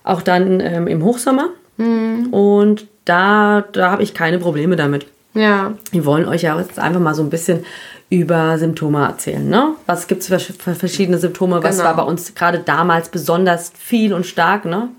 Auch 0.04 0.22
dann 0.22 0.60
ähm, 0.60 0.88
im 0.88 1.04
Hochsommer. 1.04 1.50
Mhm. 1.78 2.28
Und 2.34 2.88
da, 3.06 3.64
da 3.72 3.92
habe 3.92 4.04
ich 4.04 4.14
keine 4.14 4.40
Probleme 4.40 4.76
damit. 4.76 5.06
Ja. 5.34 5.74
Wir 5.92 6.06
wollen 6.06 6.28
euch 6.28 6.42
ja 6.44 6.60
jetzt 6.60 6.80
einfach 6.80 7.00
mal 7.00 7.16
so 7.16 7.24
ein 7.24 7.30
bisschen 7.30 7.66
über 8.10 8.58
Symptome 8.60 9.04
erzählen. 9.06 9.48
Ne? 9.48 9.70
Was 9.88 10.08
gibt 10.08 10.22
es 10.22 10.28
für, 10.28 10.76
verschiedene 10.76 11.18
Symptome? 11.18 11.64
Was 11.64 11.78
Genau. 11.78 11.88
war 11.90 11.96
bei 11.96 12.04
uns 12.04 12.36
gerade 12.36 12.60
damals 12.60 13.10
besonders 13.10 13.72
viel 13.78 14.14
und 14.14 14.26
stark? 14.26 14.66
Ne? 14.66 14.90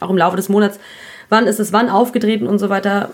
Auch 0.00 0.10
im 0.10 0.16
Laufe 0.16 0.36
des 0.36 0.48
Monats. 0.48 0.78
Wann 1.30 1.46
ist 1.46 1.58
es 1.58 1.72
wann 1.72 1.88
aufgetreten 1.88 2.46
und 2.46 2.58
so 2.58 2.68
weiter? 2.68 3.10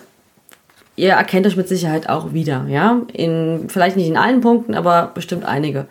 Ihr 1.00 1.12
erkennt 1.12 1.46
euch 1.46 1.56
mit 1.56 1.66
Sicherheit 1.66 2.10
auch 2.10 2.34
wieder. 2.34 2.66
Ja? 2.68 3.00
In, 3.14 3.68
vielleicht 3.68 3.96
nicht 3.96 4.06
in 4.06 4.18
allen 4.18 4.42
Punkten, 4.42 4.74
aber 4.74 5.12
bestimmt 5.14 5.46
einige. 5.46 5.86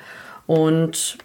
Und 0.46 1.18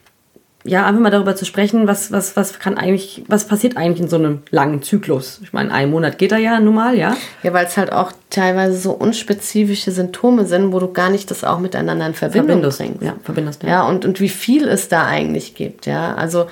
ja, 0.65 0.87
einfach 0.87 1.03
mal 1.03 1.11
darüber 1.11 1.37
zu 1.37 1.45
sprechen, 1.45 1.87
was, 1.87 2.11
was, 2.11 2.35
was 2.35 2.59
kann 2.59 2.79
eigentlich, 2.79 3.25
was 3.29 3.47
passiert 3.47 3.77
eigentlich 3.77 4.01
in 4.01 4.09
so 4.09 4.17
einem 4.17 4.41
langen 4.51 4.83
Zyklus? 4.83 5.39
Ich 5.43 5.53
meine, 5.53 5.71
ein 5.71 5.91
Monat 5.91 6.17
geht 6.17 6.33
er 6.33 6.39
ja 6.39 6.59
nun 6.61 6.77
mal, 6.77 6.97
ja. 6.97 7.15
Ja, 7.43 7.53
weil 7.53 7.67
es 7.67 7.77
halt 7.77 7.93
auch 7.93 8.13
teilweise 8.31 8.79
so 8.79 8.93
unspezifische 8.93 9.91
Symptome 9.91 10.47
sind, 10.47 10.73
wo 10.73 10.81
du 10.81 10.91
gar 10.91 11.11
nicht 11.11 11.31
das 11.31 11.45
auch 11.45 11.59
miteinander 11.59 12.07
in 12.07 12.15
Verbindung 12.15 12.63
Verbindest. 12.63 12.79
bringst. 12.79 13.03
Ja, 13.03 13.17
verbindest. 13.23 13.63
Ja. 13.65 13.69
Ja, 13.69 13.87
und, 13.87 14.07
und 14.07 14.19
wie 14.19 14.31
viel 14.31 14.67
es 14.67 14.89
da 14.89 15.05
eigentlich 15.05 15.55
gibt, 15.55 15.85
ja. 15.85 16.15
Also, 16.15 16.47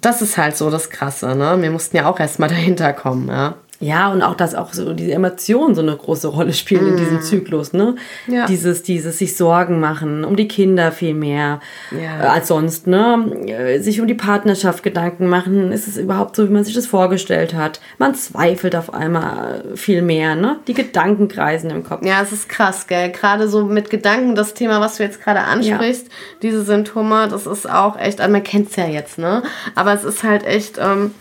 das 0.00 0.20
ist 0.20 0.36
halt 0.36 0.56
so 0.56 0.68
das 0.68 0.90
Krasse, 0.90 1.36
ne? 1.36 1.56
Wir 1.60 1.70
mussten 1.70 1.96
ja 1.96 2.10
auch 2.10 2.18
erstmal 2.18 2.48
dahinter 2.48 2.92
kommen, 2.92 3.28
ja. 3.28 3.54
Ja, 3.82 4.12
und 4.12 4.20
auch, 4.20 4.34
dass 4.34 4.54
auch 4.54 4.74
so 4.74 4.92
diese 4.92 5.12
Emotionen 5.12 5.74
so 5.74 5.80
eine 5.80 5.96
große 5.96 6.28
Rolle 6.28 6.52
spielen 6.52 6.86
in 6.88 6.96
diesem 6.98 7.22
Zyklus, 7.22 7.72
ne? 7.72 7.96
Ja. 8.26 8.44
Dieses, 8.44 8.82
dieses 8.82 9.16
sich 9.16 9.36
Sorgen 9.38 9.80
machen 9.80 10.22
um 10.24 10.36
die 10.36 10.46
Kinder 10.48 10.92
viel 10.92 11.14
mehr 11.14 11.60
Ja. 11.90 12.20
äh, 12.20 12.26
als 12.26 12.48
sonst, 12.48 12.86
ne? 12.86 13.24
Äh, 13.46 13.78
Sich 13.80 13.98
um 14.02 14.06
die 14.06 14.14
Partnerschaft 14.14 14.82
Gedanken 14.82 15.28
machen, 15.28 15.72
ist 15.72 15.88
es 15.88 15.96
überhaupt 15.96 16.36
so, 16.36 16.46
wie 16.46 16.52
man 16.52 16.62
sich 16.62 16.74
das 16.74 16.86
vorgestellt 16.86 17.54
hat? 17.54 17.80
Man 17.96 18.14
zweifelt 18.14 18.76
auf 18.76 18.92
einmal 18.92 19.64
äh, 19.72 19.76
viel 19.78 20.02
mehr, 20.02 20.34
ne? 20.34 20.58
Die 20.66 20.74
Gedanken 20.74 21.28
kreisen 21.28 21.70
im 21.70 21.82
Kopf. 21.82 22.04
Ja, 22.04 22.20
es 22.20 22.32
ist 22.32 22.50
krass, 22.50 22.86
gell? 22.86 23.10
Gerade 23.10 23.48
so 23.48 23.64
mit 23.64 23.88
Gedanken, 23.88 24.34
das 24.34 24.52
Thema, 24.52 24.82
was 24.82 24.98
du 24.98 25.04
jetzt 25.04 25.22
gerade 25.22 25.40
ansprichst, 25.40 26.06
diese 26.42 26.62
Symptome, 26.64 27.28
das 27.30 27.46
ist 27.46 27.68
auch 27.70 27.98
echt, 27.98 28.20
also 28.20 28.30
man 28.30 28.42
kennt 28.42 28.68
es 28.68 28.76
ja 28.76 28.86
jetzt, 28.86 29.16
ne? 29.16 29.42
Aber 29.74 29.94
es 29.94 30.04
ist 30.04 30.22
halt 30.22 30.44
echt, 30.44 30.76
ähm, 30.78 31.12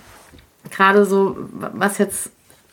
gerade 0.72 1.06
so, 1.06 1.38
was 1.74 1.98
jetzt 2.00 2.32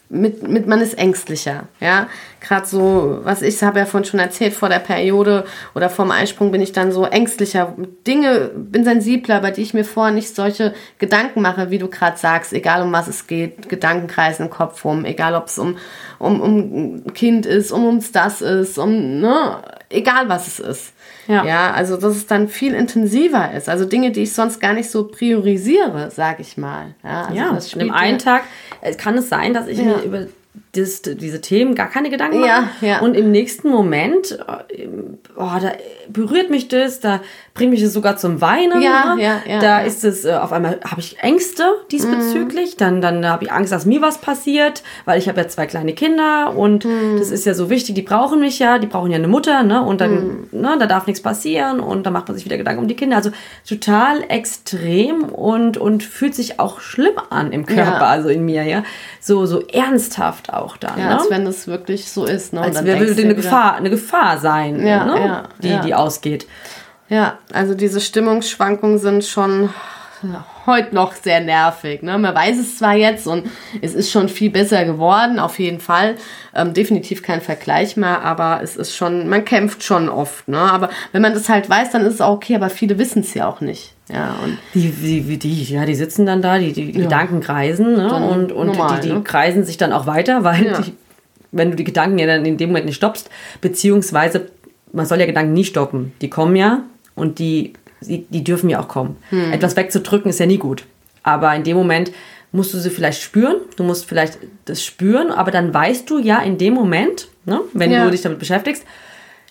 mit, 0.09 0.47
mit 0.47 0.67
man 0.67 0.81
ist 0.81 0.95
ängstlicher, 0.95 1.65
ja. 1.81 2.09
Gerade 2.41 2.67
so, 2.67 3.21
was 3.25 3.43
ich 3.43 3.61
habe 3.63 3.81
ja 3.81 3.87
vorhin 3.87 4.09
schon 4.09 4.21
erzählt, 4.21 4.55
vor 4.55 4.69
der 4.69 4.79
Periode 4.79 5.45
oder 5.75 5.91
vorm 5.91 6.13
Eisprung 6.13 6.53
bin 6.53 6.61
ich 6.61 6.71
dann 6.71 6.93
so 6.93 7.05
ängstlicher. 7.05 7.75
Dinge, 8.07 8.53
bin 8.55 8.85
sensibler, 8.85 9.41
bei 9.41 9.51
die 9.51 9.63
ich 9.63 9.75
mir 9.75 9.85
vorher 9.85 10.15
nicht 10.15 10.35
solche 10.35 10.73
Gedanken 10.99 11.43
mache, 11.43 11.71
wie 11.71 11.79
du 11.79 11.89
gerade 11.89 12.17
sagst, 12.17 12.53
egal 12.53 12.83
um 12.83 12.93
was 12.93 13.09
es 13.09 13.27
geht, 13.27 13.69
Gedanken 13.69 14.07
kreisen 14.07 14.45
im 14.45 14.51
Kopf 14.51 14.85
rum, 14.85 15.05
egal 15.05 15.35
ob 15.35 15.47
es 15.47 15.59
um, 15.59 15.77
um, 16.21 16.41
um 16.41 17.15
Kind 17.15 17.47
ist, 17.47 17.73
um 17.73 17.85
ums 17.85 18.13
das 18.13 18.43
ist, 18.43 18.79
um, 18.79 19.21
ne, 19.21 19.59
egal 19.91 20.29
was 20.29 20.47
es 20.47 20.61
ist. 20.61 20.93
Ja. 21.29 21.45
ja, 21.45 21.73
also 21.73 21.97
dass 21.97 22.15
es 22.15 22.27
dann 22.27 22.49
viel 22.49 22.75
intensiver 22.75 23.53
ist. 23.53 23.69
Also 23.69 23.85
Dinge, 23.85 24.13
die 24.13 24.23
ich 24.23 24.33
sonst 24.33 24.61
gar 24.61 24.73
nicht 24.73 24.91
so 24.91 25.09
priorisiere, 25.09 26.11
sag 26.15 26.39
ich 26.39 26.57
mal. 26.57 26.95
Ja, 27.03 27.23
also 27.23 27.35
Ja, 27.35 27.53
das 27.53 27.73
im 27.73 27.91
einen 27.91 28.19
Tag 28.19 28.43
kann 28.95 29.19
es 29.19 29.29
sein, 29.29 29.55
dass 29.55 29.67
ich 29.67 29.79
mir 29.79 30.03
über 30.03 30.27
das, 30.77 31.03
diese 31.03 31.41
Themen 31.41 31.75
gar 31.75 31.89
keine 31.89 32.11
Gedanken 32.11 32.41
mache. 32.41 32.49
Ja, 32.49 32.69
ja. 32.81 33.01
Und 33.01 33.15
im 33.15 33.31
nächsten 33.31 33.69
Moment, 33.69 34.39
äh, 34.69 34.89
oh, 35.37 35.51
da 35.61 35.73
berührt 36.09 36.51
mich 36.51 36.69
das, 36.69 37.01
da 37.01 37.21
bringt 37.55 37.71
mich 37.71 37.83
das 37.83 37.93
sogar 37.93 38.17
zum 38.17 38.41
Weinen. 38.41 38.83
Ja, 38.83 39.15
ne? 39.15 39.23
ja, 39.23 39.43
ja, 39.47 39.59
Da 39.61 39.81
ist 39.81 40.05
es, 40.05 40.25
äh, 40.25 40.33
auf 40.33 40.53
einmal 40.53 40.81
habe 40.85 41.01
ich 41.01 41.19
Ängste 41.21 41.65
diesbezüglich, 41.91 42.77
dann, 42.77 43.01
dann 43.01 43.27
habe 43.27 43.45
ich 43.45 43.53
Angst, 43.53 43.73
dass 43.73 43.87
mir 43.87 44.03
was 44.03 44.19
passiert, 44.19 44.83
weil 45.05 45.19
ich 45.19 45.29
habe 45.29 45.41
ja 45.41 45.49
zwei 45.49 45.67
kleine 45.67 45.95
Kinder 45.95 46.55
und 46.57 46.87
das 47.19 47.31
ist 47.31 47.47
ja 47.47 47.55
so 47.55 47.71
wichtig, 47.71 47.95
die 47.95 48.03
brauchen 48.03 48.41
mich 48.41 48.59
ja, 48.59 48.79
die 48.79 48.87
brauchen 48.87 49.11
ja 49.11 49.17
eine 49.17 49.29
Mutter, 49.29 49.63
ne? 49.63 49.83
Und 49.83 50.01
dann, 50.01 50.49
ne, 50.53 50.77
da 50.79 50.87
darf 50.87 51.07
nichts 51.07 51.23
passieren 51.23 51.81
und 51.81 52.05
dann 52.05 52.13
macht 52.13 52.29
man 52.29 52.37
sich 52.37 52.45
wieder 52.45 52.57
Gedanken 52.57 52.83
um 52.83 52.89
die 52.89 52.97
Kinder. 52.97 53.17
Also 53.17 53.31
total 53.69 54.25
extrem 54.29 55.25
und, 55.25 55.79
und 55.79 56.03
fühlt 56.03 56.35
sich 56.35 56.59
auch 56.59 56.81
schlimm 56.81 57.15
an 57.31 57.53
im 57.53 57.67
Körper, 57.67 58.07
also 58.07 58.29
in 58.29 58.45
mir, 58.45 58.65
ja. 58.65 58.83
So, 59.21 59.47
so 59.47 59.61
ernsthaft 59.67 60.53
auch 60.53 60.66
dann. 60.77 60.99
Ja, 60.99 61.05
ne? 61.07 61.19
als 61.19 61.31
wenn 61.31 61.47
es 61.47 61.69
wirklich 61.69 62.11
so 62.11 62.25
ist. 62.25 62.53
Ne? 62.53 62.63
Als 62.63 62.77
dann 62.77 62.87
wäre 62.87 62.99
eine 62.99 63.35
Gefahr, 63.35 63.77
eine 63.77 63.91
Gefahr 63.91 64.39
sein, 64.39 64.85
Ja, 64.87 65.05
ne? 65.05 65.19
ja, 65.21 65.43
die, 65.63 65.87
die 65.87 65.95
ausgeht. 65.95 66.47
Ja, 67.09 67.39
also 67.53 67.75
diese 67.75 68.01
Stimmungsschwankungen 68.01 68.99
sind 68.99 69.25
schon 69.25 69.71
heute 70.67 70.95
noch 70.95 71.15
sehr 71.15 71.41
nervig. 71.41 72.03
Ne? 72.03 72.19
Man 72.19 72.35
weiß 72.35 72.59
es 72.59 72.79
zwar 72.79 72.95
jetzt 72.95 73.27
und 73.27 73.45
es 73.83 73.95
ist 73.95 74.11
schon 74.11 74.29
viel 74.29 74.51
besser 74.51 74.85
geworden, 74.85 75.39
auf 75.39 75.59
jeden 75.59 75.81
Fall. 75.81 76.17
Ähm, 76.55 76.75
definitiv 76.75 77.23
kein 77.23 77.41
Vergleich 77.41 77.97
mehr, 77.97 78.23
aber 78.23 78.61
es 78.63 78.77
ist 78.77 78.97
schon, 78.97 79.29
man 79.29 79.45
kämpft 79.45 79.83
schon 79.83 80.09
oft. 80.09 80.49
Ne? 80.49 80.59
Aber 80.59 80.91
wenn 81.13 81.23
man 81.23 81.35
das 81.35 81.49
halt 81.49 81.69
weiß, 81.69 81.91
dann 81.91 82.03
ist 82.05 82.15
es 82.15 82.21
auch 82.21 82.35
okay, 82.35 82.57
aber 82.57 82.71
viele 82.71 82.99
wissen 82.99 83.21
es 83.21 83.35
ja 83.35 83.47
auch 83.49 83.61
nicht. 83.61 83.93
Ja, 84.09 84.37
und 84.45 84.57
Die, 84.75 84.91
die, 84.91 85.37
die, 85.37 85.65
ja, 85.65 85.85
die 85.85 85.95
sitzen 85.95 86.27
dann 86.27 86.41
da, 86.41 86.59
die, 86.59 86.73
die, 86.73 86.93
die 86.93 87.01
Gedanken 87.03 87.41
kreisen 87.41 87.95
ne? 87.95 88.15
Und, 88.15 88.53
und 88.53 88.69
normal, 88.69 89.01
die, 89.01 89.09
die 89.09 89.15
ne? 89.15 89.23
kreisen 89.23 89.65
sich 89.65 89.79
dann 89.79 89.93
auch 89.93 90.07
weiter, 90.07 90.45
weil 90.45 90.65
Ja. 90.67 90.81
die, 90.81 90.95
wenn 91.53 91.71
du 91.71 91.77
die 91.77 91.85
Gedanken 91.85 92.19
ja 92.19 92.27
dann 92.27 92.45
in 92.45 92.57
dem 92.57 92.69
Moment 92.71 92.87
nicht 92.87 92.97
stoppst, 92.97 93.31
beziehungsweise 93.61 94.47
man 94.93 95.07
soll 95.07 95.19
ja 95.21 95.27
Gedanken 95.27 95.53
nie 95.53 95.65
stoppen. 95.65 96.13
Die 96.21 96.31
kommen 96.31 96.55
ja 96.57 96.83
und 97.17 97.39
die, 97.39 97.73
die, 98.07 98.27
die 98.29 98.45
dürfen 98.45 98.69
ja 98.71 98.81
auch 98.81 98.89
kommen. 98.89 99.17
Hm. 99.31 99.53
Etwas 99.53 99.77
wegzudrücken 99.77 100.31
ist 100.31 100.41
ja 100.41 100.47
nie 100.47 100.59
gut. 100.59 100.85
Aber 101.23 101.55
in 101.55 101.65
dem 101.65 101.77
Moment 101.77 102.13
musst 102.53 102.73
du 102.73 102.79
sie 102.79 102.91
vielleicht 102.91 103.21
spüren, 103.23 103.57
du 103.77 103.83
musst 103.85 104.07
vielleicht 104.07 104.39
das 104.65 104.83
spüren, 104.85 105.31
aber 105.31 105.51
dann 105.51 105.75
weißt 105.75 106.09
du 106.09 106.19
ja 106.19 106.39
in 106.41 106.57
dem 106.59 106.75
Moment, 106.75 107.29
ne, 107.45 107.61
wenn 107.73 107.91
Ja. 107.91 108.05
du 108.05 108.11
dich 108.11 108.23
damit 108.23 108.39
beschäftigst, 108.39 108.85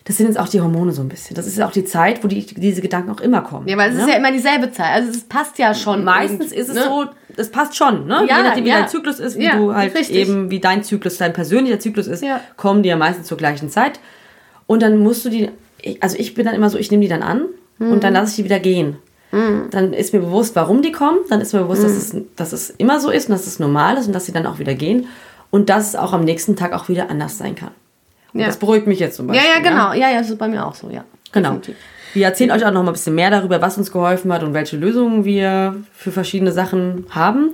das 0.06 0.18
sind 0.18 0.28
jetzt 0.28 0.38
auch 0.40 0.48
die 0.48 0.62
Hormone 0.62 0.92
so 0.92 1.02
ein 1.02 1.10
bisschen. 1.10 1.36
Das 1.36 1.48
ist 1.48 1.58
ja 1.58 1.68
auch 1.68 1.72
die 1.72 1.84
Zeit, 1.84 2.24
wo 2.24 2.28
die, 2.28 2.46
diese 2.46 2.82
Gedanken 2.82 3.10
auch 3.10 3.20
immer 3.22 3.42
kommen. 3.42 3.68
ja, 3.68 3.76
weil 3.76 3.90
es 3.90 3.96
ne? 3.96 4.04
ist 4.04 4.10
ja 4.10 4.16
immer 4.18 4.32
dieselbe 4.32 4.72
Zeit. 4.72 4.92
Also 4.92 5.10
es 5.10 5.22
passt 5.24 5.58
ja 5.58 5.74
schon. 5.74 6.04
Meistens 6.04 6.52
ist 6.52 6.70
es 6.70 6.76
ne? 6.76 6.84
so, 6.84 7.06
das 7.36 7.50
passt 7.50 7.76
schon, 7.76 8.06
ne? 8.06 8.24
Ja, 8.30 8.38
Je 8.38 8.44
nachdem, 8.44 8.66
wie 8.66 8.70
ja. 8.70 8.80
dein 8.82 8.88
Zyklus 8.88 9.20
ist, 9.20 9.38
wie 9.38 9.46
Ja, 9.46 9.56
du 9.58 9.74
halt 9.74 9.96
richtig. 9.96 10.16
eben, 10.16 10.52
wie 10.52 10.60
dein 10.60 10.84
Zyklus, 10.84 11.18
dein 11.18 11.34
persönlicher 11.34 11.80
Zyklus 11.80 12.06
ist, 12.06 12.22
Ja. 12.24 12.40
kommen 12.56 12.84
die 12.84 12.90
ja 12.90 12.98
meistens 12.98 13.26
zur 13.28 13.38
gleichen 13.38 13.70
Zeit. 13.72 14.00
Und 14.68 14.84
dann 14.84 15.00
musst 15.00 15.26
du 15.26 15.30
die, 15.30 15.50
also 16.02 16.18
ich 16.20 16.36
bin 16.36 16.46
dann 16.46 16.54
immer 16.56 16.70
so, 16.70 16.78
ich 16.78 16.92
nehme 16.92 17.02
die 17.02 17.10
dann 17.10 17.24
an 17.24 17.46
Mhm. 17.80 17.92
und 17.92 18.04
dann 18.04 18.14
lasse 18.14 18.30
ich 18.32 18.36
die 18.38 18.44
wieder 18.46 18.60
gehen. 18.60 18.98
Dann 19.72 19.92
ist 19.92 20.14
mir 20.14 20.22
bewusst, 20.22 20.56
warum 20.56 20.82
die 20.82 20.94
kommen. 20.94 21.18
Dann 21.30 21.42
ist 21.42 21.52
mir 21.52 21.60
bewusst, 21.60 21.84
dass, 21.84 21.92
es, 21.92 22.16
dass 22.38 22.54
es 22.54 22.70
immer 22.70 23.02
so 23.02 23.10
ist 23.10 23.28
und 23.28 23.34
dass 23.34 23.46
es 23.48 23.60
normal 23.60 23.98
ist 23.98 24.08
und 24.08 24.14
dass 24.14 24.26
sie 24.26 24.32
dann 24.32 24.46
auch 24.46 24.60
wieder 24.60 24.76
gehen. 24.76 25.08
Und 25.52 25.70
dass 25.70 25.90
es 25.90 25.96
auch 25.98 26.14
am 26.14 26.24
nächsten 26.24 26.56
Tag 26.56 26.72
auch 26.72 26.88
wieder 26.88 27.10
anders 27.10 27.38
sein 27.38 27.54
kann. 27.54 27.72
Ja. 28.32 28.46
das 28.46 28.56
beruhigt 28.58 28.88
mich 28.88 29.00
jetzt 29.00 29.18
zum 29.18 29.28
Ja, 29.28 29.34
Beispiel. 29.34 29.52
ja, 29.56 29.70
genau. 29.70 29.94
Ja, 29.94 30.10
ja, 30.10 30.20
das 30.20 30.30
ist 30.30 30.38
bei 30.38 30.48
mir 30.48 30.66
auch 30.66 30.74
so, 30.76 30.90
ja. 30.90 31.04
Genau. 31.34 31.50
Definitiv. 31.50 31.76
Wir 32.14 32.26
erzählen 32.28 32.52
euch 32.52 32.66
auch 32.66 32.72
noch 32.72 32.84
mal 32.84 32.92
ein 32.92 32.94
bisschen 32.94 33.16
mehr 33.16 33.30
darüber, 33.30 33.62
was 33.62 33.78
uns 33.78 33.92
geholfen 33.92 34.32
hat 34.32 34.42
und 34.42 34.54
welche 34.54 34.78
Lösungen 34.78 35.26
wir 35.26 35.76
für 35.92 36.14
verschiedene 36.14 36.54
Sachen 36.54 37.06
haben. 37.10 37.50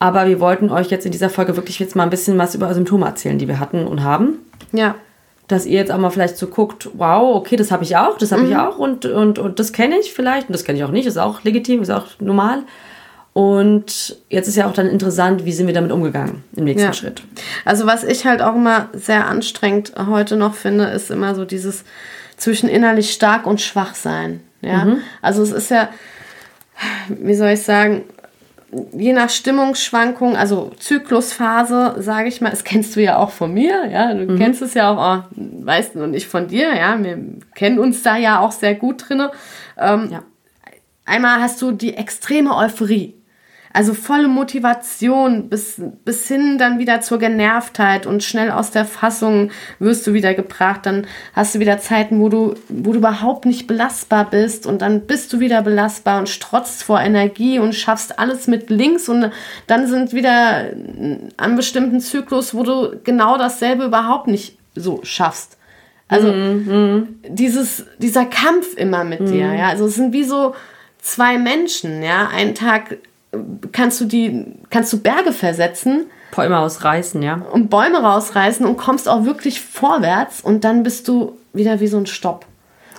Aber 0.00 0.26
wir 0.26 0.40
wollten 0.40 0.70
euch 0.70 0.90
jetzt 0.90 1.06
in 1.06 1.12
dieser 1.12 1.30
Folge 1.30 1.54
wirklich 1.56 1.78
jetzt 1.78 1.94
mal 1.94 2.02
ein 2.02 2.10
bisschen 2.10 2.36
was 2.36 2.56
über 2.56 2.74
Symptome 2.74 3.06
erzählen, 3.06 3.38
die 3.38 3.46
wir 3.46 3.60
hatten 3.60 3.86
und 3.86 4.02
haben. 4.02 4.38
Ja. 4.72 4.96
Dass 5.52 5.66
ihr 5.66 5.78
jetzt 5.78 5.92
auch 5.92 5.98
mal 5.98 6.10
vielleicht 6.10 6.36
so 6.38 6.46
guckt, 6.46 6.88
wow, 6.94 7.36
okay, 7.36 7.56
das 7.56 7.70
habe 7.70 7.84
ich 7.84 7.96
auch, 7.96 8.16
das 8.18 8.32
habe 8.32 8.42
ich 8.44 8.50
Mhm. 8.50 8.56
auch 8.56 8.78
und, 8.78 9.04
und, 9.04 9.38
und 9.38 9.58
das 9.58 9.72
kenne 9.72 9.98
ich 9.98 10.12
vielleicht 10.14 10.48
und 10.48 10.54
das 10.54 10.64
kenne 10.64 10.78
ich 10.78 10.84
auch 10.84 10.90
nicht, 10.90 11.06
ist 11.06 11.18
auch 11.18 11.42
legitim, 11.44 11.82
ist 11.82 11.90
auch 11.90 12.06
normal. 12.20 12.62
Und 13.34 14.16
jetzt 14.28 14.48
ist 14.48 14.56
ja 14.56 14.66
auch 14.66 14.74
dann 14.74 14.88
interessant, 14.88 15.44
wie 15.46 15.52
sind 15.52 15.66
wir 15.66 15.74
damit 15.74 15.90
umgegangen 15.92 16.44
im 16.54 16.64
nächsten 16.64 16.86
Ja. 16.86 16.92
Schritt. 16.92 17.22
Also 17.64 17.86
was 17.86 18.04
ich 18.04 18.26
halt 18.26 18.42
auch 18.42 18.54
immer 18.54 18.88
sehr 18.92 19.26
anstrengend 19.26 19.92
heute 20.08 20.36
noch 20.36 20.54
finde, 20.54 20.84
ist 20.84 21.10
immer 21.10 21.34
so 21.34 21.44
dieses 21.44 21.84
zwischen 22.36 22.68
innerlich 22.68 23.10
stark 23.12 23.46
und 23.46 23.60
schwach 23.60 23.94
sein. 23.94 24.40
Ja, 24.60 24.86
also 25.22 25.42
es 25.42 25.50
ist 25.50 25.70
ja, 25.70 25.88
wie 27.08 27.34
soll 27.34 27.50
ich 27.50 27.62
sagen, 27.62 28.04
je 28.92 29.12
nach 29.12 29.28
Stimmungsschwankung, 29.30 30.36
also 30.36 30.70
Zyklusphase, 30.78 31.96
sage 31.98 32.28
ich 32.28 32.40
mal, 32.40 32.50
das 32.50 32.64
kennst 32.64 32.96
du 32.96 33.02
ja 33.02 33.18
auch 33.18 33.30
von 33.30 33.52
mir, 33.52 33.88
ja, 33.90 34.14
du 34.14 34.36
kennst 34.36 34.62
es 34.62 34.74
ja 34.74 34.90
auch, 34.90 35.24
oh, 35.24 35.36
weißt 35.36 35.94
du, 35.94 36.02
und 36.02 36.14
ich 36.14 36.26
von 36.26 36.48
dir, 36.48 36.74
ja, 36.74 37.02
wir 37.02 37.18
kennen 37.54 37.78
uns 37.78 38.02
da 38.02 38.16
ja 38.16 38.40
auch 38.40 38.52
sehr 38.52 38.74
gut 38.74 39.08
drinne. 39.08 39.30
Ähm, 39.78 40.08
Ja. 40.10 40.22
Einmal 41.04 41.40
hast 41.40 41.60
du 41.60 41.72
die 41.72 41.94
extreme 41.96 42.56
Euphorie. 42.56 43.14
Also 43.72 43.94
volle 43.94 44.28
Motivation 44.28 45.48
bis, 45.48 45.80
bis 46.04 46.28
hin 46.28 46.58
dann 46.58 46.78
wieder 46.78 47.00
zur 47.00 47.18
Genervtheit 47.18 48.06
und 48.06 48.22
schnell 48.22 48.50
aus 48.50 48.70
der 48.70 48.84
Fassung 48.84 49.50
wirst 49.78 50.06
du 50.06 50.12
wieder 50.12 50.34
gebracht. 50.34 50.80
Dann 50.84 51.06
hast 51.32 51.54
du 51.54 51.58
wieder 51.60 51.78
Zeiten, 51.78 52.20
wo 52.20 52.28
du, 52.28 52.54
wo 52.68 52.92
du 52.92 52.98
überhaupt 52.98 53.46
nicht 53.46 53.66
belastbar 53.66 54.28
bist 54.28 54.66
und 54.66 54.82
dann 54.82 55.02
bist 55.02 55.32
du 55.32 55.40
wieder 55.40 55.62
belastbar 55.62 56.18
und 56.18 56.28
strotzt 56.28 56.82
vor 56.82 57.00
Energie 57.00 57.58
und 57.58 57.74
schaffst 57.74 58.18
alles 58.18 58.46
mit 58.46 58.70
links 58.70 59.08
und 59.08 59.30
dann 59.66 59.86
sind 59.86 60.12
wieder 60.12 60.66
an 61.36 61.56
bestimmten 61.56 62.00
Zyklus, 62.00 62.54
wo 62.54 62.62
du 62.62 63.00
genau 63.04 63.38
dasselbe 63.38 63.84
überhaupt 63.84 64.26
nicht 64.28 64.58
so 64.74 65.00
schaffst. 65.02 65.56
Also 66.08 66.34
dieses, 67.26 67.86
dieser 67.96 68.26
Kampf 68.26 68.74
immer 68.76 69.02
mit 69.02 69.28
dir, 69.28 69.54
ja. 69.54 69.68
Also 69.68 69.86
es 69.86 69.94
sind 69.94 70.12
wie 70.12 70.24
so 70.24 70.54
zwei 71.00 71.38
Menschen, 71.38 72.02
ja. 72.02 72.28
Einen 72.28 72.54
Tag 72.54 72.92
äh, 72.92 72.98
kannst 73.72 74.00
du 74.00 74.04
die, 74.04 74.46
kannst 74.70 74.92
du 74.92 75.00
Berge 75.00 75.32
versetzen 75.32 76.06
Bäume 76.34 76.58
ausreißen, 76.58 77.22
ja. 77.22 77.42
und 77.52 77.68
Bäume 77.68 77.98
rausreißen 78.02 78.64
und 78.64 78.76
kommst 78.76 79.08
auch 79.08 79.24
wirklich 79.24 79.60
vorwärts 79.60 80.40
und 80.40 80.64
dann 80.64 80.82
bist 80.82 81.08
du 81.08 81.36
wieder 81.52 81.80
wie 81.80 81.86
so 81.88 81.98
ein 81.98 82.06
Stopp. 82.06 82.46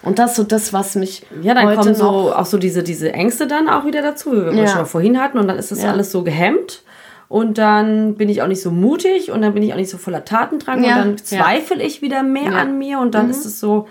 Und 0.03 0.19
das 0.19 0.31
ist 0.31 0.37
so 0.37 0.43
das, 0.43 0.73
was 0.73 0.95
mich 0.95 1.25
Ja, 1.41 1.53
dann 1.53 1.65
heute 1.65 1.77
kommen 1.77 1.95
so 1.95 2.33
auch 2.33 2.45
so 2.45 2.57
diese, 2.57 2.83
diese 2.83 3.13
Ängste 3.13 3.47
dann 3.47 3.69
auch 3.69 3.85
wieder 3.85 4.01
dazu, 4.01 4.33
wie 4.33 4.45
wir 4.45 4.53
Ja. 4.53 4.67
schon 4.67 4.79
mal 4.79 4.85
vorhin 4.85 5.19
hatten. 5.19 5.37
Und 5.39 5.47
dann 5.47 5.57
ist 5.57 5.71
das 5.71 5.81
Ja. 5.81 5.91
alles 5.91 6.11
so 6.11 6.23
gehemmt. 6.23 6.83
Und 7.29 7.57
dann 7.57 8.15
bin 8.15 8.27
ich 8.29 8.41
auch 8.41 8.47
nicht 8.47 8.61
so 8.61 8.69
mutig 8.69 9.31
und 9.31 9.41
dann 9.41 9.53
bin 9.53 9.63
ich 9.63 9.71
auch 9.71 9.77
nicht 9.77 9.89
so 9.89 9.97
voller 9.97 10.25
Tatendrang 10.25 10.83
Ja. 10.83 10.97
und 10.97 11.01
dann 11.01 11.17
zweifle 11.17 11.81
ich 11.81 12.01
wieder 12.01 12.21
mehr. 12.21 12.49
Mhm. 12.51 12.55
an 12.55 12.77
mir 12.77 12.99
und 12.99 13.15
dann 13.15 13.29
ist 13.29 13.45
es 13.45 13.59
so, 13.61 13.87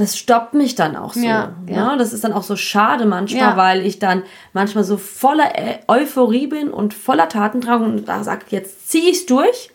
das 0.00 0.16
stoppt 0.16 0.54
mich 0.54 0.74
dann 0.74 0.96
auch 0.96 1.12
so. 1.14 1.20
Ja, 1.20 1.52
ja. 1.68 1.92
Ne? 1.92 1.98
Das 1.98 2.12
ist 2.12 2.24
dann 2.24 2.32
auch 2.32 2.42
so 2.42 2.56
schade 2.56 3.06
manchmal, 3.06 3.40
Ja. 3.42 3.56
weil 3.56 3.84
ich 3.86 3.98
dann 3.98 4.22
manchmal 4.52 4.84
so 4.84 4.96
voller 4.96 5.52
Eu- 5.88 6.00
Euphorie 6.02 6.46
bin 6.46 6.68
und 6.70 6.94
voller 6.94 7.28
Tatendrang 7.28 7.84
und 7.84 8.08
da 8.08 8.24
sage, 8.24 8.46
jetzt 8.48 8.90
zieh 8.90 9.10
ich's 9.10 9.26
durch. 9.26 9.70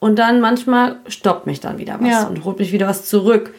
Und 0.00 0.18
dann 0.18 0.40
manchmal 0.40 0.96
stoppt 1.06 1.46
mich 1.46 1.60
dann 1.60 1.78
wieder 1.78 1.98
was 2.00 2.08
Ja. 2.08 2.24
und 2.26 2.44
holt 2.44 2.58
mich 2.58 2.72
wieder 2.72 2.88
was 2.88 3.04
zurück. 3.06 3.54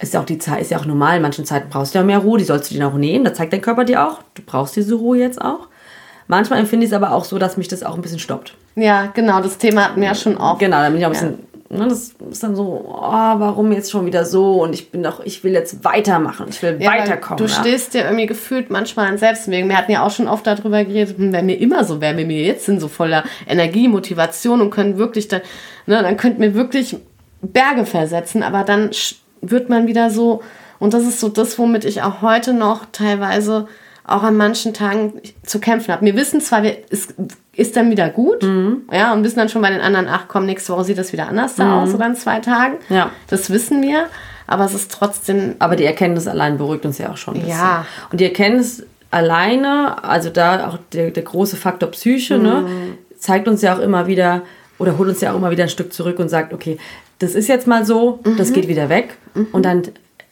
Ist 0.00 0.14
ja 0.14 0.20
auch 0.20 0.24
die 0.24 0.38
Zeit, 0.38 0.62
ist 0.62 0.70
ja 0.70 0.78
auch 0.78 0.86
normal. 0.86 1.16
In 1.16 1.22
manchen 1.22 1.44
Zeiten 1.44 1.68
brauchst 1.68 1.94
du 1.94 1.98
ja 1.98 2.04
mehr 2.04 2.18
Ruhe, 2.18 2.38
die 2.38 2.44
sollst 2.44 2.70
du 2.70 2.74
dir 2.74 2.86
auch 2.88 2.94
nehmen. 2.94 3.24
Da 3.24 3.34
zeigt 3.34 3.52
dein 3.52 3.60
Körper 3.60 3.84
dir 3.84 4.04
auch, 4.06 4.20
du 4.34 4.42
brauchst 4.44 4.74
diese 4.76 4.94
Ruhe 4.94 5.18
jetzt 5.18 5.40
auch. 5.40 5.68
Manchmal 6.26 6.58
empfinde 6.60 6.86
ich 6.86 6.90
es 6.92 6.96
aber 6.96 7.12
auch 7.12 7.24
so, 7.24 7.38
dass 7.38 7.56
mich 7.56 7.68
das 7.68 7.82
auch 7.82 7.96
ein 7.96 8.02
bisschen 8.02 8.18
stoppt. 8.18 8.54
Ja, 8.76 9.06
genau, 9.06 9.40
das 9.42 9.58
Thema 9.58 9.84
hatten 9.86 10.00
wir 10.00 10.08
ja 10.08 10.14
schon 10.14 10.38
auch. 10.38 10.58
Genau, 10.58 10.78
da 10.78 10.88
bin 10.88 10.98
ich 10.98 11.04
auch 11.04 11.10
ein 11.10 11.12
bisschen, 11.12 11.38
ne, 11.70 11.88
das 11.88 12.14
ist 12.30 12.42
dann 12.42 12.56
so, 12.56 12.84
oh, 12.86 13.00
warum 13.00 13.72
jetzt 13.72 13.90
schon 13.90 14.04
wieder 14.04 14.24
so? 14.24 14.62
Und 14.62 14.74
ich 14.74 14.90
bin 14.90 15.02
doch, 15.02 15.20
ich 15.20 15.42
will 15.44 15.52
jetzt 15.52 15.84
weitermachen, 15.84 16.46
ich 16.50 16.62
will 16.62 16.76
Ja, 16.80 16.90
weiterkommen. 16.90 17.38
Du 17.38 17.44
ja. 17.44 17.60
stehst 17.60 17.94
dir 17.94 18.04
irgendwie 18.04 18.26
gefühlt 18.26 18.70
manchmal 18.70 19.06
an 19.06 19.18
Selbstwegen. 19.18 19.68
Wir 19.68 19.76
hatten 19.76 19.92
ja 19.92 20.04
auch 20.04 20.10
schon 20.10 20.28
oft 20.28 20.46
darüber 20.46 20.84
geredet, 20.84 21.16
hm, 21.16 21.32
wenn 21.32 21.46
wir 21.46 21.58
immer 21.58 21.84
so 21.84 22.00
wären, 22.00 22.16
wenn 22.16 22.28
wir 22.28 22.42
jetzt 22.42 22.66
sind, 22.66 22.80
so 22.80 22.88
voller 22.88 23.24
Energie, 23.48 23.88
Motivation 23.88 24.60
und 24.60 24.70
können 24.70 24.98
wirklich 24.98 25.28
dann, 25.28 25.42
ne, 25.86 26.02
dann 26.02 26.16
könnten 26.16 26.42
wir 26.42 26.54
wirklich 26.54 26.96
Berge 27.40 27.86
versetzen, 27.86 28.42
aber 28.42 28.64
dann 28.64 28.90
wird 29.40 29.70
man 29.70 29.86
wieder 29.86 30.10
so, 30.10 30.42
und 30.78 30.92
das 30.92 31.04
ist 31.04 31.20
so 31.20 31.28
das, 31.28 31.58
womit 31.58 31.84
ich 31.84 32.02
auch 32.02 32.20
heute 32.20 32.52
noch 32.52 32.86
teilweise 32.92 33.66
auch 34.04 34.22
an 34.22 34.36
manchen 34.36 34.74
Tagen 34.74 35.20
zu 35.44 35.60
kämpfen 35.60 35.92
habe. 35.92 36.04
Wir 36.04 36.16
wissen 36.16 36.40
zwar, 36.40 36.62
wir, 36.62 36.78
es 36.90 37.14
ist 37.60 37.76
dann 37.76 37.90
wieder 37.90 38.08
gut, 38.08 38.42
Mhm. 38.42 38.82
ja, 38.90 39.12
und 39.12 39.22
wissen 39.22 39.38
dann 39.38 39.48
schon 39.48 39.60
bei 39.62 39.70
den 39.70 39.80
anderen, 39.80 40.08
ach 40.08 40.24
komm, 40.28 40.46
nächste 40.46 40.72
Woche 40.72 40.84
sieht 40.84 40.98
das 40.98 41.12
wieder 41.12 41.28
anders 41.28 41.56
da 41.56 41.82
aus 41.82 41.94
oder 41.94 42.06
in 42.06 42.16
zwei 42.16 42.40
Tagen. 42.40 42.76
Ja. 42.88 43.10
Das 43.28 43.50
wissen 43.50 43.82
wir, 43.82 44.06
aber 44.46 44.64
es 44.64 44.74
ist 44.74 44.90
trotzdem 44.90 45.54
Aber 45.58 45.76
die 45.76 45.84
Erkenntnis 45.84 46.26
allein 46.26 46.56
beruhigt 46.58 46.84
uns 46.86 46.98
ja 46.98 47.10
auch 47.12 47.16
schon 47.16 47.34
ein 47.34 47.40
bisschen. 47.40 47.56
Ja. 47.58 47.86
Und 48.10 48.20
die 48.20 48.24
Erkenntnis 48.24 48.82
alleine, 49.10 50.02
also 50.02 50.30
da 50.30 50.68
auch 50.68 50.78
der, 50.92 51.10
der 51.10 51.22
große 51.22 51.56
Faktor 51.56 51.90
Psyche, 51.90 52.38
ne, 52.38 52.66
zeigt 53.18 53.46
uns 53.46 53.60
ja 53.62 53.74
auch 53.76 53.80
immer 53.80 54.06
wieder 54.06 54.42
oder 54.78 54.96
holt 54.96 55.08
uns 55.10 55.20
ja 55.20 55.32
auch 55.32 55.36
immer 55.36 55.50
wieder 55.50 55.64
ein 55.64 55.68
Stück 55.68 55.92
zurück 55.92 56.18
und 56.18 56.28
sagt, 56.30 56.52
okay, 56.54 56.78
das 57.18 57.34
ist 57.34 57.48
jetzt 57.48 57.66
mal 57.66 57.84
so, 57.84 58.20
das 58.38 58.52
geht 58.54 58.66
wieder 58.68 58.88
weg 58.88 59.16
und 59.52 59.64
dann 59.66 59.82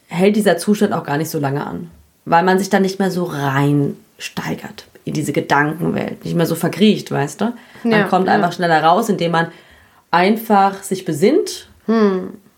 hält 0.06 0.36
dieser 0.36 0.56
Zustand 0.56 0.94
auch 0.94 1.04
gar 1.04 1.18
nicht 1.18 1.28
so 1.30 1.38
lange 1.38 1.66
an, 1.66 1.90
weil 2.24 2.42
man 2.42 2.58
sich 2.58 2.70
dann 2.70 2.80
nicht 2.82 2.98
mehr 2.98 3.10
so 3.10 3.24
reinsteigert 3.24 4.86
in 5.08 5.14
diese 5.14 5.32
Gedankenwelt, 5.32 6.24
nicht 6.24 6.36
mehr 6.36 6.46
so 6.46 6.54
verkriecht, 6.54 7.10
weißt 7.10 7.40
du? 7.40 7.52
Man 7.84 7.92
Ja, 7.92 8.02
kommt 8.04 8.26
ja. 8.28 8.34
einfach 8.34 8.52
schneller 8.52 8.82
raus, 8.82 9.08
indem 9.08 9.32
man 9.32 9.48
einfach 10.10 10.82
sich 10.82 11.04
besinnt 11.04 11.68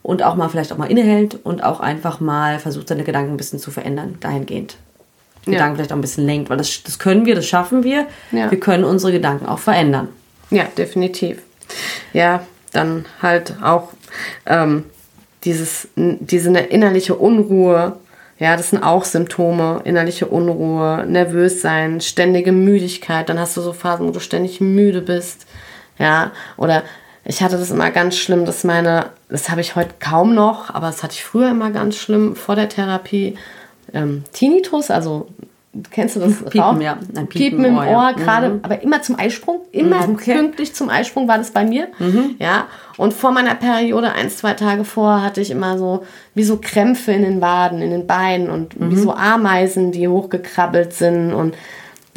und 0.02 0.22
auch 0.22 0.34
mal 0.34 0.48
vielleicht 0.48 0.72
auch 0.72 0.76
mal 0.78 0.90
innehält 0.90 1.38
und 1.44 1.62
auch 1.62 1.80
einfach 1.80 2.20
mal 2.20 2.58
versucht, 2.58 2.88
seine 2.88 3.04
Gedanken 3.04 3.32
ein 3.32 3.36
bisschen 3.36 3.58
zu 3.58 3.70
verändern, 3.70 4.16
dahingehend. 4.20 4.76
Ja. 5.46 5.52
Gedanken 5.52 5.76
vielleicht 5.76 5.92
auch 5.92 5.96
ein 5.96 6.00
bisschen 6.02 6.26
lenkt, 6.26 6.50
weil 6.50 6.56
das, 6.58 6.82
das 6.82 6.98
können 6.98 7.24
wir, 7.26 7.34
das 7.34 7.46
schaffen 7.46 7.82
wir. 7.84 8.06
Ja. 8.32 8.50
Wir 8.50 8.60
können 8.60 8.84
unsere 8.84 9.12
Gedanken 9.12 9.46
auch 9.46 9.58
verändern. 9.58 10.08
Ja, 10.50 10.64
definitiv. 10.76 11.42
Ja, 12.12 12.44
dann 12.72 13.04
halt 13.22 13.54
auch 13.62 13.90
ähm, 14.46 14.84
dieses, 15.44 15.88
diese 15.96 16.50
ne- 16.50 16.66
innerliche 16.66 17.14
Unruhe. 17.14 17.96
Ja, 18.40 18.57
das 18.57 18.70
sind 18.70 18.83
auch 18.83 19.05
Symptome. 19.05 19.83
Innerliche 19.85 20.26
Unruhe, 20.26 21.05
nervös 21.07 21.61
sein, 21.61 22.00
ständige 22.00 22.53
Müdigkeit. 22.53 23.29
Dann 23.29 23.38
hast 23.38 23.57
du 23.57 23.61
so 23.61 23.74
Phasen, 23.74 24.09
wo 24.09 24.12
du 24.12 24.20
ständig 24.20 24.62
müde 24.62 25.03
bist. 25.03 25.46
Ja, 25.98 26.33
oder 26.57 26.83
ich 27.22 27.42
hatte 27.42 27.59
das 27.59 27.70
immer 27.70 27.90
ganz 27.90 28.16
schlimm, 28.16 28.46
dass 28.46 28.64
meine, 28.64 29.11
das 29.29 29.50
habe 29.50 29.61
ich 29.61 29.76
heute 29.76 29.94
kaum 30.00 30.35
noch, 30.35 30.70
aber 30.74 30.87
das 30.87 31.03
hatte 31.03 31.12
ich 31.12 31.22
früher 31.22 31.50
immer 31.50 31.70
ganz 31.70 31.96
schlimm 31.96 32.35
vor 32.35 32.57
der 32.57 32.70
Therapie. 32.70 33.37
Ähm, 33.92 34.24
Tinnitus, 34.33 34.90
also 34.90 35.29
kennst 35.90 36.16
du 36.16 36.20
das? 36.20 36.42
Piepen, 36.44 36.61
Rauch? 36.61 36.80
ja. 36.80 36.98
Ein 37.14 37.26
Piepen, 37.26 37.59
Piepen 37.59 37.64
im 37.64 37.76
Ohr, 37.76 37.87
Ohr, 37.87 38.11
ja. 38.11 38.12
gerade, 38.12 38.59
aber 38.62 38.83
immer 38.83 39.02
zum 39.02 39.18
Eisprung, 39.18 39.61
immer 39.72 40.06
Mhm, 40.06 40.14
okay. 40.14 40.35
pünktlich 40.35 40.74
zum 40.74 40.88
Eisprung 40.88 41.28
war 41.28 41.38
das 41.38 41.50
bei 41.50 41.64
mir. 41.64 41.88
Ja, 42.38 42.66
und 42.96 43.14
vor 43.14 43.30
meiner 43.33 43.54
Periode, 43.54 44.12
ein, 44.12 44.30
zwei 44.30 44.54
Tage 44.54 44.85
vor, 44.85 45.22
hatte 45.22 45.40
ich 45.40 45.50
immer 45.50 45.78
so 45.78 46.04
wie 46.35 46.42
so 46.44 46.59
Krämpfe 46.61 47.12
in 47.12 47.22
den 47.22 47.40
Waden, 47.40 47.83
in 47.83 47.90
den 47.90 48.06
Beinen 48.06 48.50
und 48.50 48.74
wie 48.78 48.96
so 48.96 49.14
Ameisen, 49.14 49.92
die 49.92 50.09
hochgekrabbelt 50.09 50.92
sind 50.92 51.33
und 51.33 51.54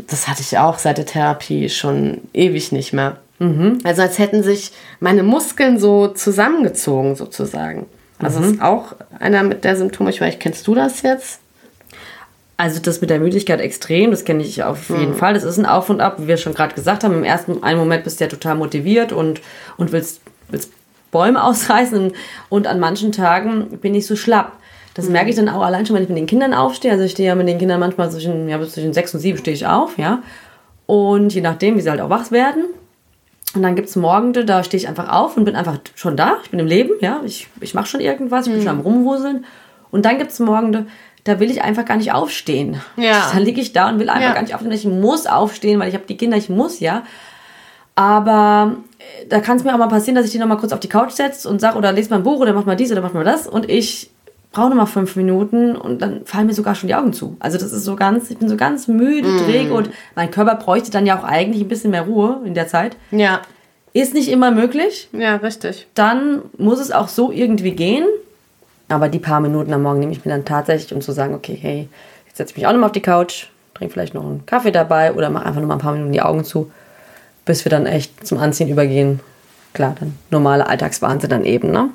das 0.08 0.28
hatte 0.28 0.42
ich 0.42 0.58
auch 0.58 0.80
seit 0.80 0.98
der 0.98 1.06
Therapie 1.06 1.70
schon 1.70 2.22
ewig 2.34 2.72
nicht 2.72 2.92
mehr. 2.94 3.18
Also 3.84 4.02
als 4.02 4.20
hätten 4.20 4.42
sich 4.42 4.72
meine 5.00 5.22
Muskeln 5.22 5.78
so 5.78 6.08
zusammengezogen 6.08 7.16
sozusagen. 7.16 7.86
Also 8.20 8.40
das 8.40 8.52
ist 8.52 8.62
auch 8.62 8.96
einer 9.20 9.44
mit 9.44 9.64
der 9.66 9.76
Symptome. 9.76 10.10
Ich 10.12 10.22
weiß, 10.22 10.36
kennst 10.40 10.66
du 10.66 10.76
das 10.76 11.02
jetzt? 11.02 11.40
Also 12.56 12.80
das 12.80 13.02
mit 13.02 13.10
der 13.10 13.20
Müdigkeit 13.20 13.60
extrem, 13.60 14.12
das 14.12 14.26
kenne 14.26 14.44
ich 14.44 14.64
auf 14.64 14.90
Mhm. 14.90 15.00
jeden 15.00 15.14
Fall. 15.16 15.34
Das 15.34 15.44
ist 15.44 15.58
ein 15.58 15.66
Auf 15.66 15.90
und 15.90 16.02
Ab, 16.02 16.18
wie 16.20 16.28
wir 16.28 16.38
schon 16.38 16.54
gerade 16.54 16.76
gesagt 16.76 17.04
haben. 17.04 17.14
Im 17.16 17.24
ersten 17.24 17.64
einen 17.64 17.80
Moment 17.80 18.04
bist 18.04 18.20
du 18.20 18.26
ja 18.26 18.30
total 18.30 18.56
motiviert 18.56 19.12
und, 19.12 19.42
und 19.78 19.92
willst, 19.92 20.22
willst 20.50 20.72
Bäume 21.12 21.44
ausreißen. 21.44 22.12
Und 22.50 22.68
an 22.68 22.80
manchen 22.80 23.12
Tagen 23.12 23.80
bin 23.82 23.96
ich 23.96 24.06
so 24.06 24.16
schlapp. 24.16 24.54
Das 24.94 25.10
merke 25.10 25.32
ich 25.32 25.36
dann 25.36 25.50
auch 25.50 25.64
allein 25.64 25.88
schon, 25.88 25.96
wenn 25.96 26.04
ich 26.04 26.10
mit 26.10 26.18
den 26.20 26.28
Kindern 26.28 26.54
aufstehe. 26.54 26.92
Also 26.92 27.04
ich 27.04 27.14
stehe 27.14 27.30
ja 27.30 27.36
mit 27.36 27.48
den 27.48 27.58
Kindern 27.58 27.80
manchmal 27.80 28.12
zwischen, 28.12 28.48
ja, 28.48 28.62
zwischen 28.62 28.94
sechs 28.94 29.12
und 29.16 29.20
sieben 29.22 29.40
stehe 29.40 29.56
ich 29.56 29.66
auf, 29.66 29.98
ja. 29.98 30.22
Und 30.86 31.34
je 31.34 31.42
nachdem, 31.42 31.78
wie 31.78 31.82
sie 31.82 31.90
halt 31.90 32.02
auch 32.02 32.12
wach 32.12 32.30
werden. 32.30 32.66
Und 33.56 33.64
dann 33.64 33.76
gibt 33.76 33.90
es 33.90 33.96
Morgende, 33.96 34.46
da 34.46 34.64
stehe 34.64 34.80
ich 34.82 34.88
einfach 34.88 35.10
auf 35.12 35.36
und 35.38 35.46
bin 35.46 35.56
einfach 35.56 35.80
schon 35.96 36.16
da. 36.16 36.38
Ich 36.44 36.52
bin 36.52 36.60
im 36.60 36.68
Leben, 36.68 36.92
ja. 37.02 37.22
Ich, 37.26 37.48
ich 37.62 37.74
mache 37.74 37.88
schon 37.88 38.02
irgendwas, 38.02 38.46
ich 38.46 38.54
bin 38.54 38.62
schon 38.62 38.70
am 38.70 38.80
Rumwuseln. 38.82 39.46
Und 39.90 40.06
dann 40.06 40.20
gibt 40.20 40.32
es 40.32 40.40
Morgende, 40.40 40.86
da 41.26 41.40
will 41.40 41.50
ich 41.50 41.62
einfach 41.64 41.86
gar 41.86 41.98
nicht 41.98 42.12
aufstehen. 42.14 42.82
Ja. 42.98 43.30
Dann 43.34 43.44
liege 43.44 43.62
ich 43.62 43.72
da 43.74 43.90
und 43.90 44.00
will 44.00 44.10
einfach 44.10 44.30
Ja. 44.30 44.34
gar 44.34 44.42
nicht 44.42 44.54
aufstehen. 44.54 44.72
Ich 44.74 44.86
muss 44.86 45.26
aufstehen, 45.28 45.80
weil 45.80 45.88
ich 45.90 45.96
habe 45.96 46.06
die 46.08 46.18
Kinder, 46.18 46.36
ich 46.38 46.50
muss, 46.50 46.80
ja. 46.80 47.04
Aber 47.96 48.78
äh, 49.00 49.28
da 49.28 49.40
kann 49.40 49.58
es 49.58 49.64
mir 49.64 49.74
auch 49.74 49.78
mal 49.78 49.88
passieren, 49.88 50.16
dass 50.16 50.26
ich 50.26 50.32
die 50.32 50.40
noch 50.40 50.48
mal 50.48 50.58
kurz 50.58 50.72
auf 50.74 50.80
die 50.80 50.90
Couch 50.90 51.12
setze 51.12 51.48
und 51.50 51.62
sage, 51.62 51.78
oder 51.78 51.92
lese 51.92 52.10
mal 52.10 52.18
ein 52.18 52.24
Buch 52.24 52.40
oder 52.40 52.54
mach 52.54 52.66
mal 52.66 52.76
dies 52.76 52.92
oder 52.92 53.02
mach 53.02 53.14
mal 53.14 53.24
das. 53.24 53.48
Und 53.48 53.70
ich 53.70 54.10
brauche 54.52 54.70
noch 54.70 54.76
mal 54.76 54.86
fünf 54.86 55.16
Minuten 55.16 55.76
und 55.76 56.02
dann 56.02 56.26
fallen 56.26 56.48
mir 56.48 56.54
sogar 56.54 56.76
schon 56.76 56.88
die 56.88 56.96
Augen 56.96 57.14
zu. 57.14 57.38
Also 57.40 57.58
das 57.58 57.72
ist 57.72 57.86
so 57.86 57.96
ganz, 57.96 58.30
ich 58.30 58.38
bin 58.38 58.50
so 58.50 58.58
ganz 58.58 58.88
müde, 58.88 59.28
träge 59.46 59.74
und 59.74 59.90
mein 60.16 60.30
Körper 60.32 60.56
bräuchte 60.56 60.92
dann 60.92 61.06
ja 61.06 61.18
auch 61.20 61.24
eigentlich 61.24 61.64
ein 61.64 61.68
bisschen 61.68 61.92
mehr 61.92 62.04
Ruhe 62.04 62.42
in 62.46 62.54
der 62.54 62.68
Zeit. 62.68 62.96
Ja, 63.12 63.42
Ist 63.94 64.14
nicht 64.14 64.30
immer 64.30 64.52
möglich. 64.52 65.10
ja, 65.12 65.36
richtig. 65.38 65.88
Dann 65.96 66.42
muss 66.58 66.80
es 66.80 66.92
auch 66.92 67.08
so 67.08 67.32
irgendwie 67.32 67.72
gehen. 67.72 68.06
Aber 68.94 69.10
die 69.10 69.20
paar 69.20 69.40
Minuten 69.40 69.74
am 69.74 69.82
Morgen 69.82 70.00
nehme 70.00 70.12
ich 70.12 70.24
mir 70.24 70.32
dann 70.32 70.46
tatsächlich, 70.46 70.94
um 70.94 71.02
zu 71.02 71.12
sagen, 71.12 71.34
okay, 71.34 71.58
hey, 71.60 71.90
jetzt 72.28 72.38
setze 72.38 72.52
ich 72.52 72.58
mich 72.58 72.68
auch 72.68 72.72
noch 72.72 72.80
mal 72.80 72.86
auf 72.86 72.92
die 72.92 73.02
Couch, 73.02 73.48
trinke 73.74 73.94
vielleicht 73.94 74.14
noch 74.14 74.24
einen 74.24 74.46
Kaffee 74.46 74.72
dabei 74.72 75.14
oder 75.14 75.30
mache 75.30 75.46
einfach 75.46 75.62
noch 75.62 75.68
mal 75.68 75.76
ein 75.76 75.82
paar 75.82 75.94
Minuten 75.94 76.14
die 76.14 76.22
Augen 76.22 76.44
zu, 76.44 76.72
bis 77.44 77.66
wir 77.66 77.72
dann 77.72 77.88
echt 77.88 78.26
zum 78.26 78.38
Anziehen 78.38 78.70
übergehen. 78.70 79.20
Klar, 79.74 79.96
dann 80.00 80.18
normale 80.30 80.68
Alltagswahnsinn 80.68 81.32
dann 81.32 81.44
eben, 81.44 81.72
ne? 81.72 81.90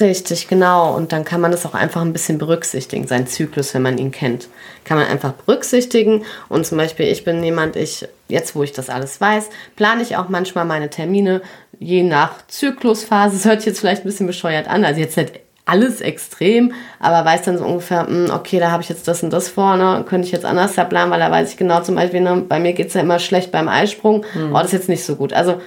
Richtig, 0.00 0.48
genau. 0.48 0.94
Und 0.94 1.12
dann 1.12 1.24
kann 1.24 1.40
man 1.40 1.50
das 1.50 1.64
auch 1.64 1.72
einfach 1.72 2.02
ein 2.02 2.12
bisschen 2.12 2.36
berücksichtigen, 2.36 3.06
seinen 3.06 3.26
Zyklus, 3.26 3.72
wenn 3.72 3.80
man 3.80 3.96
ihn 3.96 4.10
kennt. 4.10 4.48
Kann 4.84 4.98
man 4.98 5.06
einfach 5.06 5.32
berücksichtigen. 5.32 6.24
Und 6.50 6.66
zum 6.66 6.76
Beispiel, 6.76 7.06
ich 7.06 7.24
bin 7.24 7.42
jemand, 7.42 7.74
ich, 7.74 8.06
jetzt 8.28 8.54
wo 8.54 8.62
ich 8.62 8.72
das 8.72 8.90
alles 8.90 9.18
weiß, 9.20 9.48
plane 9.76 10.02
ich 10.02 10.16
auch 10.16 10.28
manchmal 10.28 10.66
meine 10.66 10.90
Termine 10.90 11.40
je 11.78 12.02
nach 12.02 12.46
Zyklusphase. 12.48 13.36
Das 13.36 13.44
hört 13.46 13.60
sich 13.62 13.68
jetzt 13.68 13.80
vielleicht 13.80 14.02
ein 14.02 14.08
bisschen 14.08 14.26
bescheuert 14.26 14.68
an. 14.68 14.84
Also 14.84 15.00
jetzt 15.00 15.16
nicht 15.16 15.40
alles 15.68 16.00
extrem, 16.00 16.72
aber 16.98 17.24
weiß 17.24 17.42
dann 17.42 17.58
so 17.58 17.64
ungefähr, 17.64 18.06
hm, 18.06 18.30
okay, 18.32 18.58
da 18.58 18.70
habe 18.70 18.82
ich 18.82 18.88
jetzt 18.88 19.06
das 19.06 19.22
und 19.22 19.32
das 19.32 19.48
vor, 19.48 19.76
ne? 19.76 20.04
könnte 20.08 20.26
ich 20.26 20.32
jetzt 20.32 20.44
anders 20.44 20.74
da 20.74 20.84
planen, 20.84 21.10
weil 21.10 21.20
da 21.20 21.30
weiß 21.30 21.50
ich 21.50 21.56
genau 21.56 21.80
zum 21.82 21.94
Beispiel, 21.94 22.20
ne, 22.20 22.44
bei 22.48 22.58
mir 22.58 22.72
geht 22.72 22.88
es 22.88 22.94
ja 22.94 23.02
immer 23.02 23.18
schlecht 23.18 23.52
beim 23.52 23.68
Eisprung, 23.68 24.24
oh, 24.50 24.54
das 24.54 24.66
ist 24.66 24.72
jetzt 24.72 24.88
nicht 24.88 25.04
so 25.04 25.16
gut. 25.16 25.32
Also, 25.32 25.60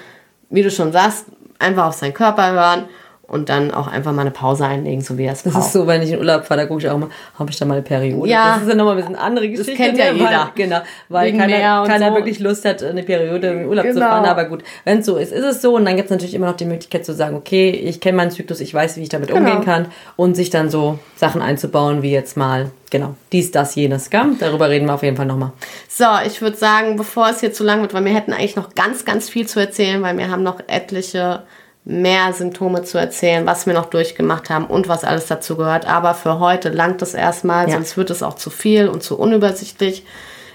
wie 0.50 0.64
du 0.64 0.72
schon 0.72 0.92
sagst, 0.92 1.26
einfach 1.60 1.86
auf 1.86 1.94
seinen 1.94 2.14
Körper 2.14 2.52
hören 2.52 2.86
und 3.32 3.48
dann 3.48 3.72
auch 3.72 3.88
einfach 3.88 4.12
mal 4.12 4.24
eine 4.24 4.32
Pause 4.32 4.66
einlegen, 4.66 5.00
so 5.02 5.18
wie 5.18 5.24
er 5.24 5.32
es 5.32 5.44
Das 5.44 5.54
braucht. 5.54 5.66
ist 5.68 5.72
so, 5.72 5.88
wenn 5.88 6.02
ich 6.02 6.12
in 6.12 6.20
Urlaub 6.20 6.44
fahre, 6.44 6.60
da 6.62 6.66
gucke 6.68 6.82
ich 6.82 6.90
auch 6.90 6.98
mal, 6.98 7.08
habe 7.40 7.50
ich 7.50 7.58
da 7.58 7.64
mal 7.64 7.76
eine 7.76 7.82
Periode? 7.82 8.30
Ja. 8.30 8.56
Das 8.56 8.64
ist 8.64 8.68
ja 8.70 8.76
nochmal 8.76 8.96
ein 8.96 8.98
bisschen 9.02 9.16
andere 9.16 9.48
Geschichte. 9.48 9.74
kennt 9.74 9.98
ja 9.98 10.12
ne? 10.12 10.20
jeder. 10.20 10.30
Weil, 10.30 10.48
genau, 10.56 10.78
weil 11.08 11.28
Wegen 11.30 11.38
keiner, 11.40 11.84
keiner 11.88 12.10
so. 12.10 12.16
wirklich 12.16 12.40
Lust 12.40 12.66
hat, 12.66 12.84
eine 12.84 13.04
Periode 13.04 13.48
im 13.48 13.70
Urlaub 13.70 13.86
zu 13.86 13.94
Genau. 13.94 14.06
fahren. 14.08 14.26
Aber 14.26 14.44
gut, 14.46 14.64
wenn 14.84 15.00
es 15.00 15.06
so 15.06 15.16
ist, 15.16 15.32
ist 15.32 15.46
es 15.46 15.62
so. 15.62 15.76
Und 15.78 15.86
dann 15.86 15.96
gibt 15.96 16.08
es 16.08 16.12
natürlich 16.12 16.34
immer 16.36 16.48
noch 16.48 16.58
die 16.58 16.66
Möglichkeit 16.66 17.06
zu 17.06 17.14
sagen, 17.14 17.38
okay, 17.38 17.70
ich 17.70 18.02
kenne 18.02 18.18
meinen 18.18 18.32
Zyklus, 18.32 18.60
ich 18.60 18.74
weiß, 18.74 18.98
wie 18.98 19.04
ich 19.04 19.10
damit 19.10 19.30
Genau. 19.30 19.40
umgehen 19.40 19.64
kann. 19.64 19.86
Und 20.18 20.36
sich 20.36 20.50
dann 20.50 20.70
so 20.70 21.00
Sachen 21.16 21.42
einzubauen, 21.42 22.02
wie 22.02 22.12
jetzt 22.12 22.36
mal, 22.36 22.70
genau, 22.90 23.16
dies, 23.32 23.52
das, 23.52 23.76
jenes. 23.76 24.10
Gell? 24.10 24.36
Darüber 24.42 24.70
reden 24.70 24.88
wir 24.88 24.94
auf 24.96 25.04
jeden 25.04 25.16
Fall 25.16 25.26
nochmal. 25.26 25.54
So, 25.88 26.04
ich 26.28 26.42
würde 26.42 26.58
sagen, 26.58 26.98
bevor 26.98 27.30
es 27.30 27.40
hier 27.40 27.54
zu 27.54 27.64
lang 27.64 27.80
wird, 27.82 27.94
weil 27.94 28.04
wir 28.04 28.14
hätten 28.14 28.34
eigentlich 28.34 28.58
noch 28.58 28.76
ganz, 28.76 29.06
ganz 29.06 29.30
viel 29.30 29.48
zu 29.48 29.62
erzählen, 29.62 30.02
weil 30.02 30.18
wir 30.18 30.30
haben 30.30 30.44
noch 30.44 30.60
etliche 30.68 31.44
mehr 31.84 32.32
Symptome 32.34 32.84
zu 32.84 32.98
erzählen, 33.00 33.46
was 33.46 33.66
wir 33.66 33.74
noch 33.74 33.88
durchgemacht 33.88 34.50
haben 34.50 34.66
und 34.66 34.88
was 34.88 35.04
alles 35.04 35.28
dazu 35.28 35.56
gehört. 35.58 35.88
Aber 35.88 36.14
für 36.14 36.40
heute 36.40 36.70
langt 36.70 37.02
es 37.02 37.14
erstmal, 37.14 37.68
Ja. 37.68 37.76
sonst 37.76 37.98
wird 37.98 38.10
es 38.12 38.22
auch 38.24 38.36
zu 38.36 38.50
viel 38.50 38.88
und 38.88 39.02
zu 39.04 39.18
unübersichtlich. 39.18 40.06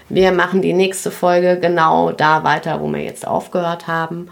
Wir 0.09 0.31
machen 0.31 0.61
die 0.61 0.71
nächste 0.73 1.11
Folge 1.11 1.59
genau 1.59 2.11
da 2.13 2.43
weiter, 2.45 2.79
wo 2.79 2.87
wir 2.87 3.01
jetzt 3.03 3.27
aufgehört 3.27 3.87
haben. 3.87 4.29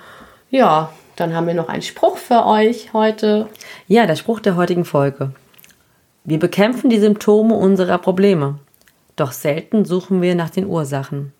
Ja, 0.49 0.89
dann 1.17 1.35
haben 1.35 1.47
wir 1.47 1.53
noch 1.53 1.67
einen 1.67 1.81
Spruch 1.81 2.17
für 2.17 2.45
euch 2.45 2.93
heute. 2.93 3.47
Ja, 3.87 4.05
der 4.05 4.15
Spruch 4.15 4.39
der 4.39 4.55
heutigen 4.55 4.85
Folge. 4.85 5.31
Wir 6.23 6.39
bekämpfen 6.39 6.89
die 6.89 6.99
Symptome 6.99 7.55
unserer 7.55 7.97
Probleme. 7.97 8.59
Doch 9.17 9.31
selten 9.33 9.83
suchen 9.85 10.21
wir 10.21 10.33
nach 10.35 10.49
den 10.49 10.65
Ursachen. 10.65 11.33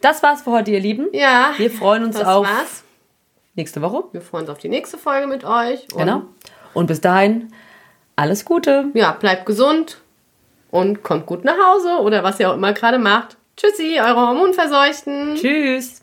Das 0.00 0.22
war's 0.22 0.42
für 0.42 0.52
heute, 0.52 0.70
ihr 0.70 0.80
Lieben. 0.80 1.08
Ja, 1.12 1.50
Wir 1.56 1.70
freuen 1.70 2.04
uns 2.04 2.16
das 2.18 2.26
auf 2.26 2.46
war's. 2.46 2.84
Nächste 3.56 3.82
Woche. 3.82 4.04
Wir 4.12 4.20
freuen 4.20 4.42
uns 4.42 4.50
auf 4.50 4.58
die 4.58 4.68
nächste 4.68 4.98
Folge 4.98 5.26
mit 5.26 5.44
euch. 5.44 5.86
Und 5.92 5.98
Genau. 5.98 6.22
Und 6.74 6.86
bis 6.86 7.00
dahin, 7.00 7.52
alles 8.16 8.44
Gute. 8.44 8.86
ja, 8.94 9.12
bleibt 9.12 9.46
gesund 9.46 10.00
und 10.70 11.02
kommt 11.02 11.26
gut 11.26 11.44
nach 11.44 11.56
Hause 11.58 11.98
oder 12.00 12.22
was 12.22 12.38
ihr 12.40 12.50
auch 12.50 12.54
immer 12.54 12.72
gerade 12.72 12.98
macht. 12.98 13.36
Tschüssi, 13.56 13.98
eure 14.00 14.28
Hormonverseuchten. 14.28 15.34
Tschüss. 15.36 16.02